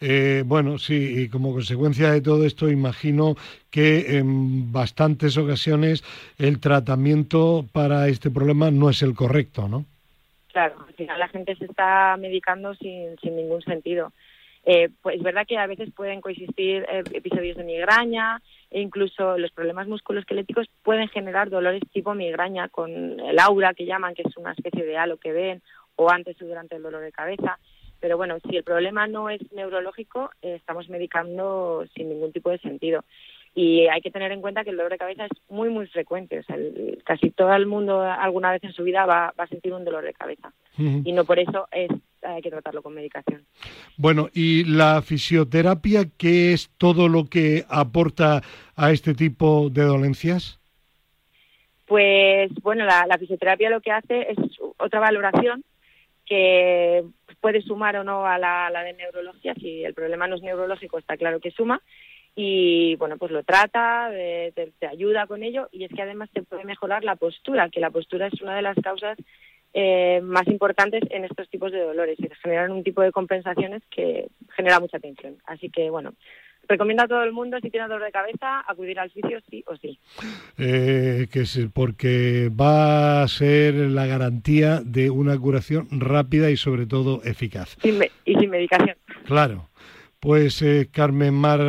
Eh, 0.00 0.42
bueno, 0.46 0.78
sí, 0.78 1.22
y 1.22 1.28
como 1.28 1.52
consecuencia 1.52 2.10
de 2.10 2.20
todo 2.20 2.44
esto, 2.44 2.70
imagino 2.70 3.34
que 3.70 4.18
en 4.18 4.72
bastantes 4.72 5.36
ocasiones 5.38 6.04
el 6.38 6.60
tratamiento 6.60 7.64
para 7.72 8.08
este 8.08 8.30
problema 8.30 8.70
no 8.70 8.90
es 8.90 9.02
el 9.02 9.14
correcto, 9.14 9.68
¿no? 9.68 9.84
Claro, 10.52 10.76
al 10.86 10.94
final 10.94 11.18
la 11.18 11.28
gente 11.28 11.54
se 11.56 11.66
está 11.66 12.16
medicando 12.18 12.74
sin, 12.74 13.16
sin 13.20 13.36
ningún 13.36 13.62
sentido. 13.62 14.12
Eh, 14.68 14.88
pues 15.00 15.16
es 15.16 15.22
verdad 15.22 15.46
que 15.46 15.58
a 15.58 15.66
veces 15.68 15.92
pueden 15.94 16.20
coexistir 16.20 16.84
eh, 16.90 17.04
episodios 17.12 17.56
de 17.56 17.62
migraña 17.62 18.42
e 18.68 18.80
incluso 18.80 19.38
los 19.38 19.52
problemas 19.52 19.86
musculoesqueléticos 19.86 20.66
pueden 20.82 21.06
generar 21.06 21.50
dolores 21.50 21.82
tipo 21.92 22.14
migraña 22.14 22.68
con 22.68 23.20
el 23.20 23.38
aura 23.38 23.74
que 23.74 23.86
llaman, 23.86 24.14
que 24.14 24.22
es 24.22 24.36
una 24.36 24.52
especie 24.52 24.84
de 24.84 24.98
halo 24.98 25.18
que 25.18 25.30
ven, 25.30 25.62
o 25.94 26.10
antes 26.10 26.40
o 26.42 26.46
durante 26.46 26.74
el 26.74 26.82
dolor 26.82 27.02
de 27.02 27.12
cabeza. 27.12 27.60
Pero 28.00 28.16
bueno, 28.16 28.38
si 28.48 28.56
el 28.56 28.64
problema 28.64 29.06
no 29.06 29.30
es 29.30 29.40
neurológico, 29.52 30.30
eh, 30.42 30.54
estamos 30.56 30.88
medicando 30.88 31.84
sin 31.94 32.08
ningún 32.08 32.32
tipo 32.32 32.50
de 32.50 32.58
sentido. 32.58 33.04
y 33.58 33.86
hay 33.86 34.02
que 34.02 34.10
tener 34.10 34.32
en 34.32 34.42
cuenta 34.42 34.64
que 34.64 34.70
el 34.70 34.76
dolor 34.76 34.92
de 34.92 34.98
cabeza 34.98 35.24
es 35.24 35.30
muy, 35.48 35.70
muy 35.70 35.86
frecuente. 35.86 36.40
O 36.40 36.42
sea, 36.42 36.58
casi 37.04 37.30
todo 37.30 37.54
el 37.54 37.64
mundo 37.64 38.02
alguna 38.02 38.52
vez 38.52 38.62
en 38.64 38.74
su 38.74 38.82
vida 38.82 39.06
va, 39.06 39.32
a 39.34 39.46
sentir 39.46 39.72
un 39.72 39.82
dolor 39.82 40.04
de 40.04 40.12
cabeza. 40.12 40.52
Y 40.76 41.12
no 41.12 41.24
por 41.24 41.38
eso 41.38 41.66
es, 41.72 41.90
hay 42.20 42.42
que 42.42 42.50
tratarlo 42.50 42.82
con 42.82 42.92
medicación. 42.92 43.46
Bueno, 43.96 44.28
¿y 44.34 44.64
la 44.64 45.00
fisioterapia 45.00 46.04
qué 46.18 46.52
es 46.52 46.68
todo 46.76 47.08
lo 47.08 47.24
que 47.24 47.64
aporta 47.70 48.42
a 48.76 48.90
este 48.90 49.14
tipo 49.14 49.70
de 49.70 49.84
dolencias? 49.84 50.60
Pues 51.86 52.52
bueno, 52.62 52.84
la, 52.84 53.16
fisioterapia 53.18 53.70
lo 53.70 53.80
que 53.80 53.92
hace 53.92 54.32
es 54.32 54.36
otra 54.76 55.00
valoración 55.00 55.64
que 56.26 57.04
puede 57.46 57.62
sumar 57.62 57.96
o 57.96 58.02
no 58.02 58.26
a 58.26 58.38
la, 58.38 58.82
de 58.82 58.94
neurología. 58.94 59.54
Si 59.54 59.84
el 59.84 59.94
problema 59.94 60.26
no 60.26 60.34
es 60.34 60.42
neurológico, 60.42 60.98
está 60.98 61.16
claro 61.16 61.38
que 61.38 61.52
suma 61.52 61.80
y 62.34 62.96
bueno, 62.96 63.18
pues 63.18 63.30
lo 63.30 63.44
trata, 63.44 64.10
eh, 64.12 64.52
te, 64.52 64.86
ayuda 64.88 65.28
con 65.28 65.44
ello 65.44 65.68
y 65.70 65.84
es 65.84 65.92
que 65.92 66.02
además 66.02 66.28
te 66.32 66.42
puede 66.42 66.64
mejorar 66.64 67.04
la 67.04 67.14
postura, 67.14 67.68
que 67.68 67.78
la 67.78 67.90
postura 67.90 68.26
es 68.26 68.42
una 68.42 68.56
de 68.56 68.62
las 68.62 68.74
causas 68.82 69.16
eh, 69.74 70.20
más 70.24 70.48
importantes 70.48 71.04
en 71.10 71.24
estos 71.24 71.48
tipos 71.48 71.70
de 71.70 71.82
dolores 71.82 72.18
y 72.18 72.28
generan 72.42 72.72
un 72.72 72.82
tipo 72.82 73.02
de 73.02 73.12
compensaciones 73.12 73.80
que 73.92 74.26
genera 74.56 74.80
mucha 74.80 74.98
tensión. 74.98 75.36
Así 75.46 75.70
que 75.70 75.88
bueno, 75.88 76.14
recomiendo 76.68 77.04
a 77.04 77.08
todo 77.08 77.22
el 77.22 77.32
mundo 77.32 77.58
si 77.62 77.70
tiene 77.70 77.88
dolor 77.88 78.04
de 78.04 78.12
cabeza 78.12 78.64
acudir 78.66 78.98
al 78.98 79.10
fisio 79.10 79.38
sí 79.50 79.64
o 79.66 79.76
sí. 79.76 79.98
Eh, 80.58 81.26
que 81.30 81.40
es 81.40 81.58
porque 81.72 82.50
va 82.50 83.22
a 83.22 83.28
ser 83.28 83.74
la 83.74 84.06
garantía 84.06 84.80
de 84.84 85.10
una 85.10 85.38
curación 85.38 85.88
rápida 85.90 86.50
y 86.50 86.56
sobre 86.56 86.86
todo 86.86 87.22
eficaz. 87.24 87.76
y 87.82 88.34
sin 88.34 88.50
medicación. 88.50 88.96
Claro. 89.26 89.68
Pues 90.18 90.60
eh, 90.62 90.88
Carmen 90.90 91.34
Mar 91.34 91.60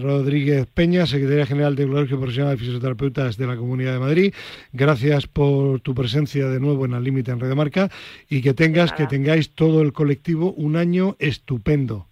Rodríguez 0.00 0.66
Peña, 0.66 1.06
Secretaria 1.06 1.46
General 1.46 1.74
de 1.74 1.86
Colegio 1.86 2.18
Profesional 2.18 2.52
de 2.52 2.58
Fisioterapeutas 2.58 3.36
de 3.36 3.46
la 3.46 3.56
Comunidad 3.56 3.94
de 3.94 3.98
Madrid, 3.98 4.34
gracias 4.72 5.26
por 5.26 5.80
tu 5.80 5.94
presencia 5.94 6.48
de 6.48 6.60
nuevo 6.60 6.84
en 6.84 6.92
el 6.92 7.02
límite 7.02 7.32
en 7.32 7.40
Red 7.40 7.54
Marca 7.54 7.90
y 8.28 8.42
que 8.42 8.52
tengas, 8.54 8.92
que 8.92 9.06
tengáis 9.06 9.54
todo 9.54 9.80
el 9.80 9.92
colectivo 9.92 10.52
un 10.52 10.76
año 10.76 11.16
estupendo. 11.18 12.06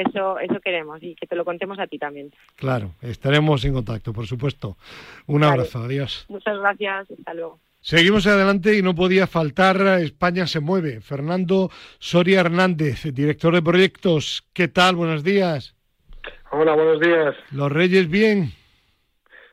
Eso, 0.00 0.38
eso 0.38 0.60
queremos 0.60 1.02
y 1.02 1.14
que 1.14 1.26
te 1.26 1.36
lo 1.36 1.44
contemos 1.44 1.78
a 1.78 1.86
ti 1.86 1.98
también. 1.98 2.32
Claro, 2.56 2.92
estaremos 3.02 3.64
en 3.64 3.74
contacto, 3.74 4.12
por 4.12 4.26
supuesto. 4.26 4.76
Un 5.26 5.44
abrazo, 5.44 5.80
adiós. 5.80 6.24
Muchas 6.28 6.58
gracias, 6.58 7.10
hasta 7.10 7.34
luego. 7.34 7.58
Seguimos 7.82 8.26
adelante 8.26 8.76
y 8.76 8.82
no 8.82 8.94
podía 8.94 9.26
faltar 9.26 9.80
España 10.00 10.46
se 10.46 10.60
mueve. 10.60 11.00
Fernando 11.00 11.70
Soria 11.98 12.40
Hernández, 12.40 13.04
director 13.14 13.54
de 13.54 13.62
proyectos. 13.62 14.44
¿Qué 14.52 14.68
tal? 14.68 14.96
Buenos 14.96 15.24
días. 15.24 15.74
Hola, 16.50 16.74
buenos 16.74 17.00
días. 17.00 17.34
¿Los 17.52 17.70
Reyes 17.70 18.08
bien? 18.08 18.52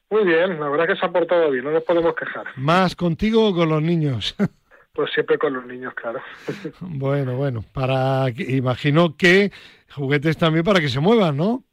Muy 0.10 0.24
bien, 0.24 0.60
la 0.60 0.70
verdad 0.70 0.88
que 0.88 0.96
se 0.96 1.06
ha 1.06 1.12
portado 1.12 1.52
bien, 1.52 1.66
no 1.66 1.72
nos 1.72 1.84
podemos 1.84 2.16
quejar. 2.16 2.46
¿Más 2.56 2.96
contigo 2.96 3.50
o 3.50 3.54
con 3.54 3.70
los 3.70 3.82
niños? 3.82 4.36
Pues 4.98 5.12
siempre 5.12 5.38
con 5.38 5.54
los 5.54 5.64
niños, 5.68 5.94
claro. 5.94 6.20
Bueno, 6.82 7.36
bueno, 7.36 7.64
para 7.72 8.32
imagino 8.36 9.16
que 9.16 9.52
juguetes 9.92 10.40
también 10.40 10.66
para 10.66 10.80
que 10.80 10.90
se 10.90 11.00
muevan, 11.00 11.38
¿no? 11.38 11.64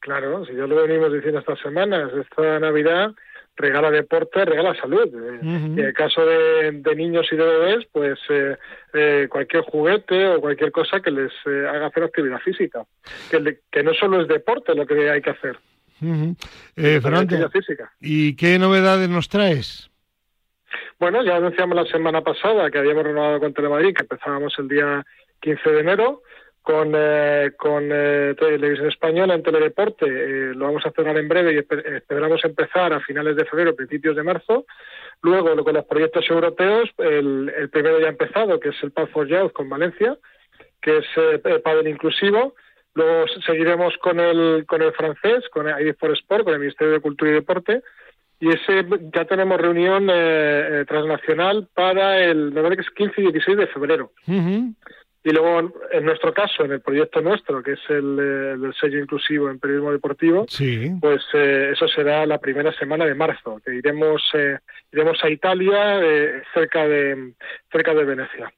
Claro, 0.00 0.46
si 0.46 0.54
ya 0.54 0.66
lo 0.66 0.76
venimos 0.76 1.12
diciendo 1.12 1.40
estas 1.40 1.60
semanas, 1.60 2.10
esta 2.14 2.58
Navidad 2.58 3.12
regala 3.54 3.90
deporte, 3.90 4.46
regala 4.46 4.74
salud. 4.80 5.08
Eh, 5.14 5.40
en 5.42 5.78
el 5.78 5.92
caso 5.92 6.24
de, 6.24 6.72
niños 6.96 7.26
y 7.30 7.36
de 7.36 7.44
bebés, 7.44 7.86
pues 7.92 8.18
eh, 8.30 8.56
eh, 8.94 9.26
cualquier 9.28 9.62
juguete 9.64 10.28
o 10.28 10.40
cualquier 10.40 10.72
cosa 10.72 11.00
que 11.00 11.10
les 11.10 11.32
haga 11.46 11.88
hacer 11.88 12.04
actividad 12.04 12.38
física. 12.38 12.86
Que, 13.30 13.58
que 13.70 13.82
no 13.82 13.92
solo 13.92 14.22
es 14.22 14.28
deporte 14.28 14.74
lo 14.74 14.86
que 14.86 15.10
hay 15.10 15.20
que 15.20 15.30
hacer. 15.30 15.58
Fernando, 16.74 17.50
física. 17.50 17.92
¿y 18.00 18.36
qué 18.36 18.58
novedades 18.58 19.10
nos 19.10 19.28
traes? 19.28 19.91
Bueno, 21.02 21.20
ya 21.24 21.34
anunciamos 21.34 21.74
la 21.74 21.84
semana 21.84 22.20
pasada 22.20 22.70
que 22.70 22.78
habíamos 22.78 23.02
renovado 23.02 23.40
con 23.40 23.52
Telemadrid, 23.52 23.92
que 23.92 24.02
empezábamos 24.02 24.56
el 24.60 24.68
día 24.68 25.04
15 25.40 25.70
de 25.70 25.80
enero 25.80 26.22
con, 26.62 26.92
eh, 26.94 27.50
con 27.58 27.88
eh, 27.90 28.36
Televisión 28.38 28.86
Española 28.86 29.34
en 29.34 29.42
Teledeporte. 29.42 30.06
Eh, 30.06 30.54
lo 30.54 30.66
vamos 30.66 30.86
a 30.86 30.92
cerrar 30.92 31.18
en 31.18 31.26
breve 31.26 31.54
y 31.54 31.58
esperamos 31.58 32.44
empezar 32.44 32.92
a 32.92 33.00
finales 33.00 33.34
de 33.34 33.44
febrero, 33.46 33.74
principios 33.74 34.14
de 34.14 34.22
marzo. 34.22 34.64
Luego, 35.22 35.64
con 35.64 35.74
los 35.74 35.84
proyectos 35.86 36.24
europeos, 36.30 36.88
el, 36.98 37.52
el 37.58 37.68
primero 37.68 37.98
ya 37.98 38.06
ha 38.06 38.10
empezado, 38.10 38.60
que 38.60 38.68
es 38.68 38.76
el 38.84 38.92
Path 38.92 39.10
for 39.10 39.26
Youth 39.26 39.52
con 39.52 39.68
Valencia, 39.68 40.16
que 40.80 40.98
es 40.98 41.06
eh, 41.16 41.58
Padel 41.64 41.88
Inclusivo. 41.88 42.54
Luego 42.94 43.26
seguiremos 43.44 43.96
con 43.98 44.20
el, 44.20 44.66
con 44.68 44.80
el 44.82 44.92
francés, 44.92 45.48
con 45.50 45.66
ID 45.66 45.96
for 45.98 46.12
Sport, 46.12 46.44
con 46.44 46.52
el 46.54 46.60
Ministerio 46.60 46.92
de 46.92 47.00
Cultura 47.00 47.32
y 47.32 47.34
Deporte. 47.34 47.82
Y 48.42 48.48
ese 48.48 48.84
ya 49.14 49.24
tenemos 49.24 49.60
reunión 49.60 50.08
eh, 50.12 50.84
transnacional 50.88 51.68
para 51.72 52.18
el, 52.18 52.50
me 52.50 52.74
que 52.74 52.82
es 52.82 52.90
15 52.90 53.20
y 53.20 53.24
16 53.30 53.56
de 53.56 53.66
febrero. 53.68 54.10
Y 55.24 55.30
luego, 55.30 55.72
en 55.92 56.04
nuestro 56.04 56.34
caso, 56.34 56.64
en 56.64 56.72
el 56.72 56.80
proyecto 56.80 57.20
nuestro, 57.20 57.62
que 57.62 57.74
es 57.74 57.80
el, 57.88 58.16
del 58.16 58.74
sello 58.80 58.98
inclusivo 58.98 59.48
en 59.48 59.60
periodismo 59.60 59.92
deportivo, 59.92 60.46
pues 61.00 61.22
eh, 61.34 61.70
eso 61.72 61.86
será 61.86 62.26
la 62.26 62.38
primera 62.38 62.72
semana 62.76 63.04
de 63.04 63.14
marzo, 63.14 63.60
que 63.64 63.76
iremos 63.76 64.20
eh, 64.34 64.58
iremos 64.92 65.22
a 65.22 65.30
Italia, 65.30 66.00
eh, 66.02 66.42
cerca 66.52 66.88
de 66.88 67.34
cerca 67.70 67.94
de 67.94 68.04
Venecia. 68.04 68.52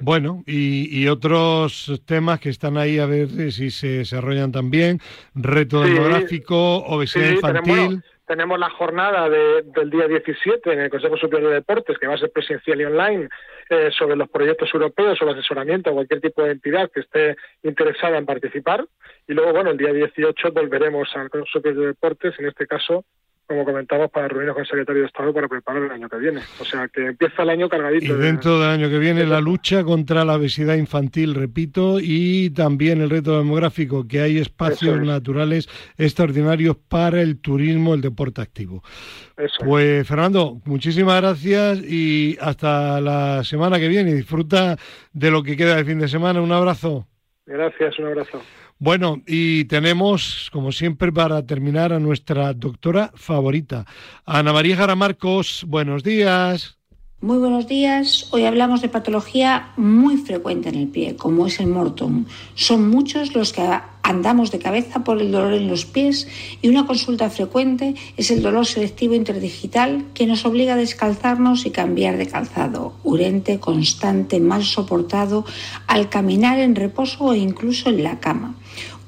Bueno, 0.00 0.44
y, 0.46 1.08
otros 1.08 2.00
temas 2.06 2.38
que 2.38 2.50
están 2.50 2.76
ahí 2.76 3.00
a 3.00 3.06
ver 3.06 3.50
si 3.50 3.70
se 3.72 3.88
desarrollan 3.88 4.52
también, 4.52 5.00
reto 5.34 5.80
demográfico, 5.80 6.84
obesidad 6.84 7.32
infantil. 7.32 7.64
tenemos 7.64 8.17
la 8.28 8.70
jornada 8.70 9.28
del 9.28 9.90
día 9.90 10.06
17 10.06 10.72
en 10.72 10.80
el 10.80 10.90
Consejo 10.90 11.16
Superior 11.16 11.50
de 11.50 11.56
Deportes, 11.56 11.98
que 11.98 12.06
va 12.06 12.14
a 12.14 12.18
ser 12.18 12.30
presencial 12.30 12.80
y 12.80 12.84
online, 12.84 13.28
eh, 13.70 13.90
sobre 13.96 14.16
los 14.16 14.28
proyectos 14.28 14.68
europeos, 14.72 15.18
sobre 15.18 15.32
asesoramiento 15.32 15.90
a 15.90 15.94
cualquier 15.94 16.20
tipo 16.20 16.42
de 16.42 16.52
entidad 16.52 16.90
que 16.92 17.00
esté 17.00 17.36
interesada 17.62 18.18
en 18.18 18.26
participar. 18.26 18.86
Y 19.26 19.32
luego, 19.32 19.52
bueno, 19.52 19.70
el 19.70 19.78
día 19.78 19.92
18 19.92 20.52
volveremos 20.52 21.08
al 21.16 21.30
Consejo 21.30 21.58
Superior 21.58 21.80
de 21.80 21.86
Deportes, 21.88 22.34
en 22.38 22.46
este 22.46 22.66
caso 22.66 23.04
como 23.48 23.64
comentamos, 23.64 24.10
para 24.10 24.28
reunirnos 24.28 24.54
con 24.54 24.62
el 24.62 24.68
secretario 24.68 25.02
de 25.02 25.08
Estado 25.08 25.32
para 25.32 25.48
preparar 25.48 25.82
el 25.82 25.90
año 25.90 26.08
que 26.08 26.18
viene. 26.18 26.42
O 26.60 26.64
sea, 26.66 26.86
que 26.88 27.06
empieza 27.06 27.42
el 27.42 27.50
año 27.50 27.68
cargadito. 27.68 28.04
Y 28.04 28.16
dentro 28.18 28.60
del 28.60 28.68
año 28.68 28.90
que 28.90 28.98
viene 28.98 29.24
la 29.24 29.40
lucha 29.40 29.84
contra 29.84 30.22
la 30.24 30.36
obesidad 30.36 30.74
infantil, 30.74 31.34
repito, 31.34 31.98
y 31.98 32.50
también 32.50 33.00
el 33.00 33.08
reto 33.08 33.38
demográfico, 33.38 34.06
que 34.06 34.20
hay 34.20 34.38
espacios 34.38 35.00
naturales 35.00 35.66
extraordinarios 35.96 36.76
para 36.76 37.22
el 37.22 37.40
turismo, 37.40 37.94
el 37.94 38.02
deporte 38.02 38.42
activo. 38.42 38.82
pues 39.64 40.06
Fernando, 40.06 40.60
muchísimas 40.66 41.18
gracias 41.22 41.82
y 41.82 42.36
hasta 42.42 43.00
la 43.00 43.42
semana 43.44 43.78
que 43.78 43.88
viene. 43.88 44.12
Disfruta 44.12 44.76
de 45.12 45.30
lo 45.30 45.42
que 45.42 45.56
queda 45.56 45.76
de 45.76 45.84
fin 45.86 45.98
de 45.98 46.08
semana. 46.08 46.42
Un 46.42 46.52
abrazo. 46.52 47.06
Gracias, 47.46 47.98
un 47.98 48.08
abrazo. 48.08 48.42
Bueno, 48.80 49.22
y 49.26 49.64
tenemos, 49.64 50.50
como 50.52 50.70
siempre, 50.70 51.12
para 51.12 51.44
terminar 51.44 51.92
a 51.92 51.98
nuestra 51.98 52.54
doctora 52.54 53.10
favorita, 53.16 53.84
Ana 54.24 54.52
María 54.52 54.76
Jara 54.76 54.94
Marcos. 54.94 55.64
Buenos 55.66 56.04
días. 56.04 56.77
Muy 57.20 57.38
buenos 57.38 57.66
días. 57.66 58.28
Hoy 58.30 58.44
hablamos 58.44 58.80
de 58.80 58.88
patología 58.88 59.72
muy 59.76 60.18
frecuente 60.18 60.68
en 60.68 60.76
el 60.76 60.86
pie, 60.86 61.16
como 61.16 61.48
es 61.48 61.58
el 61.58 61.66
mortum. 61.66 62.26
Son 62.54 62.88
muchos 62.88 63.34
los 63.34 63.52
que 63.52 63.68
andamos 64.04 64.52
de 64.52 64.60
cabeza 64.60 65.02
por 65.02 65.20
el 65.20 65.32
dolor 65.32 65.52
en 65.54 65.66
los 65.66 65.84
pies 65.84 66.28
y 66.62 66.68
una 66.68 66.86
consulta 66.86 67.28
frecuente 67.28 67.96
es 68.16 68.30
el 68.30 68.40
dolor 68.40 68.66
selectivo 68.66 69.14
interdigital 69.14 70.04
que 70.14 70.26
nos 70.26 70.44
obliga 70.44 70.74
a 70.74 70.76
descalzarnos 70.76 71.66
y 71.66 71.72
cambiar 71.72 72.18
de 72.18 72.28
calzado, 72.28 72.94
urente, 73.02 73.58
constante, 73.58 74.38
mal 74.38 74.62
soportado 74.62 75.44
al 75.88 76.10
caminar 76.10 76.60
en 76.60 76.76
reposo 76.76 77.24
o 77.24 77.34
incluso 77.34 77.88
en 77.88 78.04
la 78.04 78.20
cama. 78.20 78.54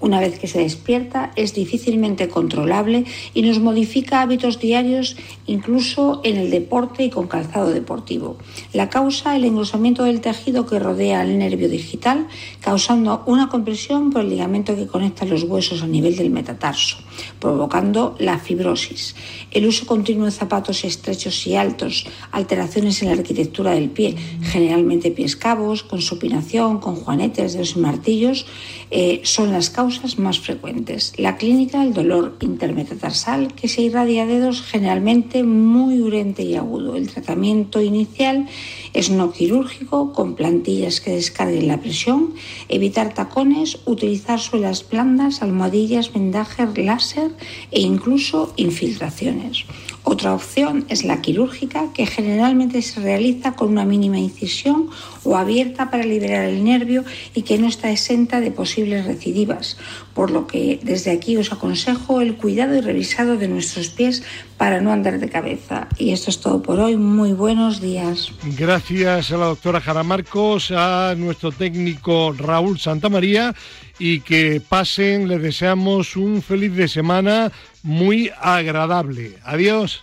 Una 0.01 0.19
vez 0.19 0.39
que 0.39 0.49
se 0.49 0.61
despierta 0.61 1.31
es 1.37 1.55
difícilmente 1.55 2.29
controlable 2.29 3.05
y 3.35 3.43
nos 3.43 3.61
modifica 3.61 4.23
hábitos 4.23 4.59
diarios 4.59 5.17
incluso 5.47 6.23
en 6.25 6.39
el 6.39 6.51
deporte 6.51 7.05
y 7.05 7.11
con 7.11 7.29
calzado 7.29 7.71
deportivo. 7.71 8.39
La 8.73 8.89
causa 8.89 9.37
el 9.37 9.45
engrosamiento 9.45 10.05
del 10.05 10.23
tejido 10.23 10.65
que 10.65 10.79
rodea 10.79 11.23
el 11.23 11.39
nervio 11.39 11.69
digital, 11.69 12.29
causando 12.61 13.23
una 13.27 13.49
compresión 13.51 14.11
por 14.11 14.23
el 14.23 14.31
ligamento 14.31 14.75
que 14.75 14.87
conecta 14.87 15.27
los 15.27 15.43
huesos 15.43 15.83
a 15.83 15.87
nivel 15.87 16.17
del 16.17 16.31
metatarso, 16.31 16.97
provocando 17.39 18.17
la 18.19 18.39
fibrosis. 18.39 19.15
El 19.51 19.67
uso 19.67 19.85
continuo 19.85 20.25
de 20.25 20.31
zapatos 20.31 20.85
estrechos 20.85 21.47
y 21.47 21.57
altos, 21.57 22.07
alteraciones 22.33 23.03
en 23.03 23.09
la 23.09 23.15
arquitectura 23.15 23.73
del 23.73 23.91
pie, 23.91 24.17
generalmente 24.43 25.11
pies 25.11 25.37
cabos, 25.37 25.83
con 25.83 26.01
supinación, 26.01 26.79
con 26.79 26.97
juanetes, 26.97 27.53
dedos 27.53 27.77
martillos, 27.77 28.47
eh, 28.91 29.21
son 29.25 29.53
las 29.53 29.71
causas 29.71 30.19
más 30.19 30.41
frecuentes. 30.41 31.13
La 31.17 31.37
clínica, 31.37 31.83
el 31.83 31.95
dolor 31.95 32.37
intermetatarsal, 32.41 33.55
que 33.55 33.69
se 33.69 33.83
irradia 33.83 34.27
dedos 34.27 34.63
generalmente 34.63 35.43
muy 35.45 36.01
urente 36.01 36.43
y 36.43 36.57
agudo. 36.57 36.97
El 36.97 37.09
tratamiento 37.09 37.81
inicial 37.81 38.49
es 38.93 39.11
no 39.11 39.33
quirúrgico, 39.33 40.13
con 40.13 40.35
plantillas 40.35 41.01
que 41.01 41.13
descarguen 41.13 41.69
la 41.69 41.81
presión, 41.81 42.35
evitar 42.69 43.15
tacones, 43.15 43.79
utilizar 43.87 44.41
suelas 44.41 44.89
blandas, 44.89 45.43
almohadillas, 45.43 46.13
vendajes, 46.13 46.77
láser 46.77 47.31
e 47.71 47.81
incluso 47.81 48.53
infiltraciones. 48.57 49.65
Otra 50.03 50.35
opción 50.35 50.87
es 50.89 51.05
la 51.05 51.21
quirúrgica, 51.21 51.93
que 51.93 52.07
generalmente 52.07 52.81
se 52.83 53.01
realiza 53.01 53.53
con 53.53 53.69
una 53.69 53.85
mínima 53.85 54.19
incisión 54.19 54.89
o 55.25 55.37
abierta 55.37 55.91
para 55.91 56.05
liberar 56.05 56.47
el 56.47 56.65
nervio 56.65 57.05
y 57.35 57.43
que 57.43 57.59
no 57.59 57.69
está 57.69 57.91
exenta 57.91 58.41
de 58.41 58.51
posibles 58.51 59.05
recidivas, 59.05 59.77
por 60.15 60.31
lo 60.31 60.47
que 60.47 60.81
desde 60.83 61.11
aquí 61.11 61.37
os 61.37 61.53
aconsejo 61.53 62.23
el 62.23 62.37
cuidado 62.37 62.75
y 62.77 62.81
revisado 62.81 63.37
de 63.37 63.49
nuestros 63.49 63.89
pies 63.89 64.23
para 64.57 64.81
no 64.81 64.91
andar 64.91 65.21
de 65.21 65.29
cabeza. 65.29 65.89
Y 65.99 66.13
esto 66.13 66.31
es 66.31 66.41
todo 66.41 66.63
por 66.63 66.81
hoy. 66.81 66.97
Muy 66.97 67.33
buenos 67.33 67.81
días. 67.81 68.33
Gracias 68.59 69.33
a 69.33 69.37
la 69.37 69.47
doctora 69.47 69.81
Jara 69.81 70.03
Marcos, 70.03 70.71
a 70.71 71.15
nuestro 71.17 71.53
técnico 71.53 72.33
Raúl 72.33 72.79
Santamaría 72.79 73.55
y 74.01 74.21
que 74.21 74.63
pasen, 74.67 75.29
les 75.29 75.43
deseamos 75.43 76.17
un 76.17 76.43
feliz 76.43 76.75
de 76.75 76.89
semana 76.89 77.53
muy 77.83 78.33
agradable. 78.41 79.37
Adiós. 79.45 80.03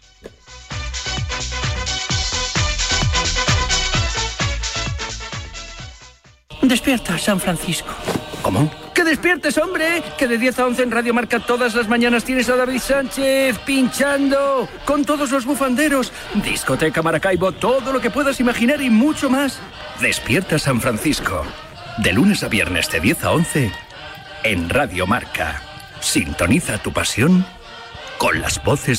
Despierta, 6.62 7.18
San 7.18 7.40
Francisco. 7.40 7.90
¿Cómo? 8.44 8.70
¡Que 8.94 9.04
despiertes, 9.04 9.58
hombre! 9.58 10.04
Que 10.18 10.28
de 10.28 10.38
10 10.38 10.60
a 10.60 10.66
11 10.68 10.84
en 10.84 10.92
Radio 10.92 11.14
Marca 11.14 11.40
todas 11.40 11.74
las 11.74 11.88
mañanas 11.88 12.24
tienes 12.24 12.50
a 12.50 12.56
David 12.56 12.80
Sánchez 12.80 13.58
pinchando 13.66 14.70
con 14.86 15.06
todos 15.06 15.32
los 15.32 15.46
bufanderos. 15.46 16.12
Discoteca 16.36 17.02
Maracaibo, 17.02 17.52
todo 17.52 17.92
lo 17.92 18.00
que 18.00 18.12
puedas 18.12 18.40
imaginar 18.40 18.82
y 18.82 18.92
mucho 18.92 19.30
más. 19.30 19.60
Despierta, 20.02 20.60
San 20.60 20.82
Francisco. 20.82 21.44
De 21.98 22.14
lunes 22.14 22.44
a 22.44 22.48
viernes 22.48 22.92
de 22.92 23.00
10 23.00 23.24
a 23.24 23.32
11 23.32 23.87
en 24.44 24.70
Radio 24.70 25.08
Marca. 25.08 25.62
Sintoniza 26.00 26.78
tu 26.78 26.94
pasión 26.94 27.46
con 28.18 28.42
las 28.42 28.64
voces 28.64 28.96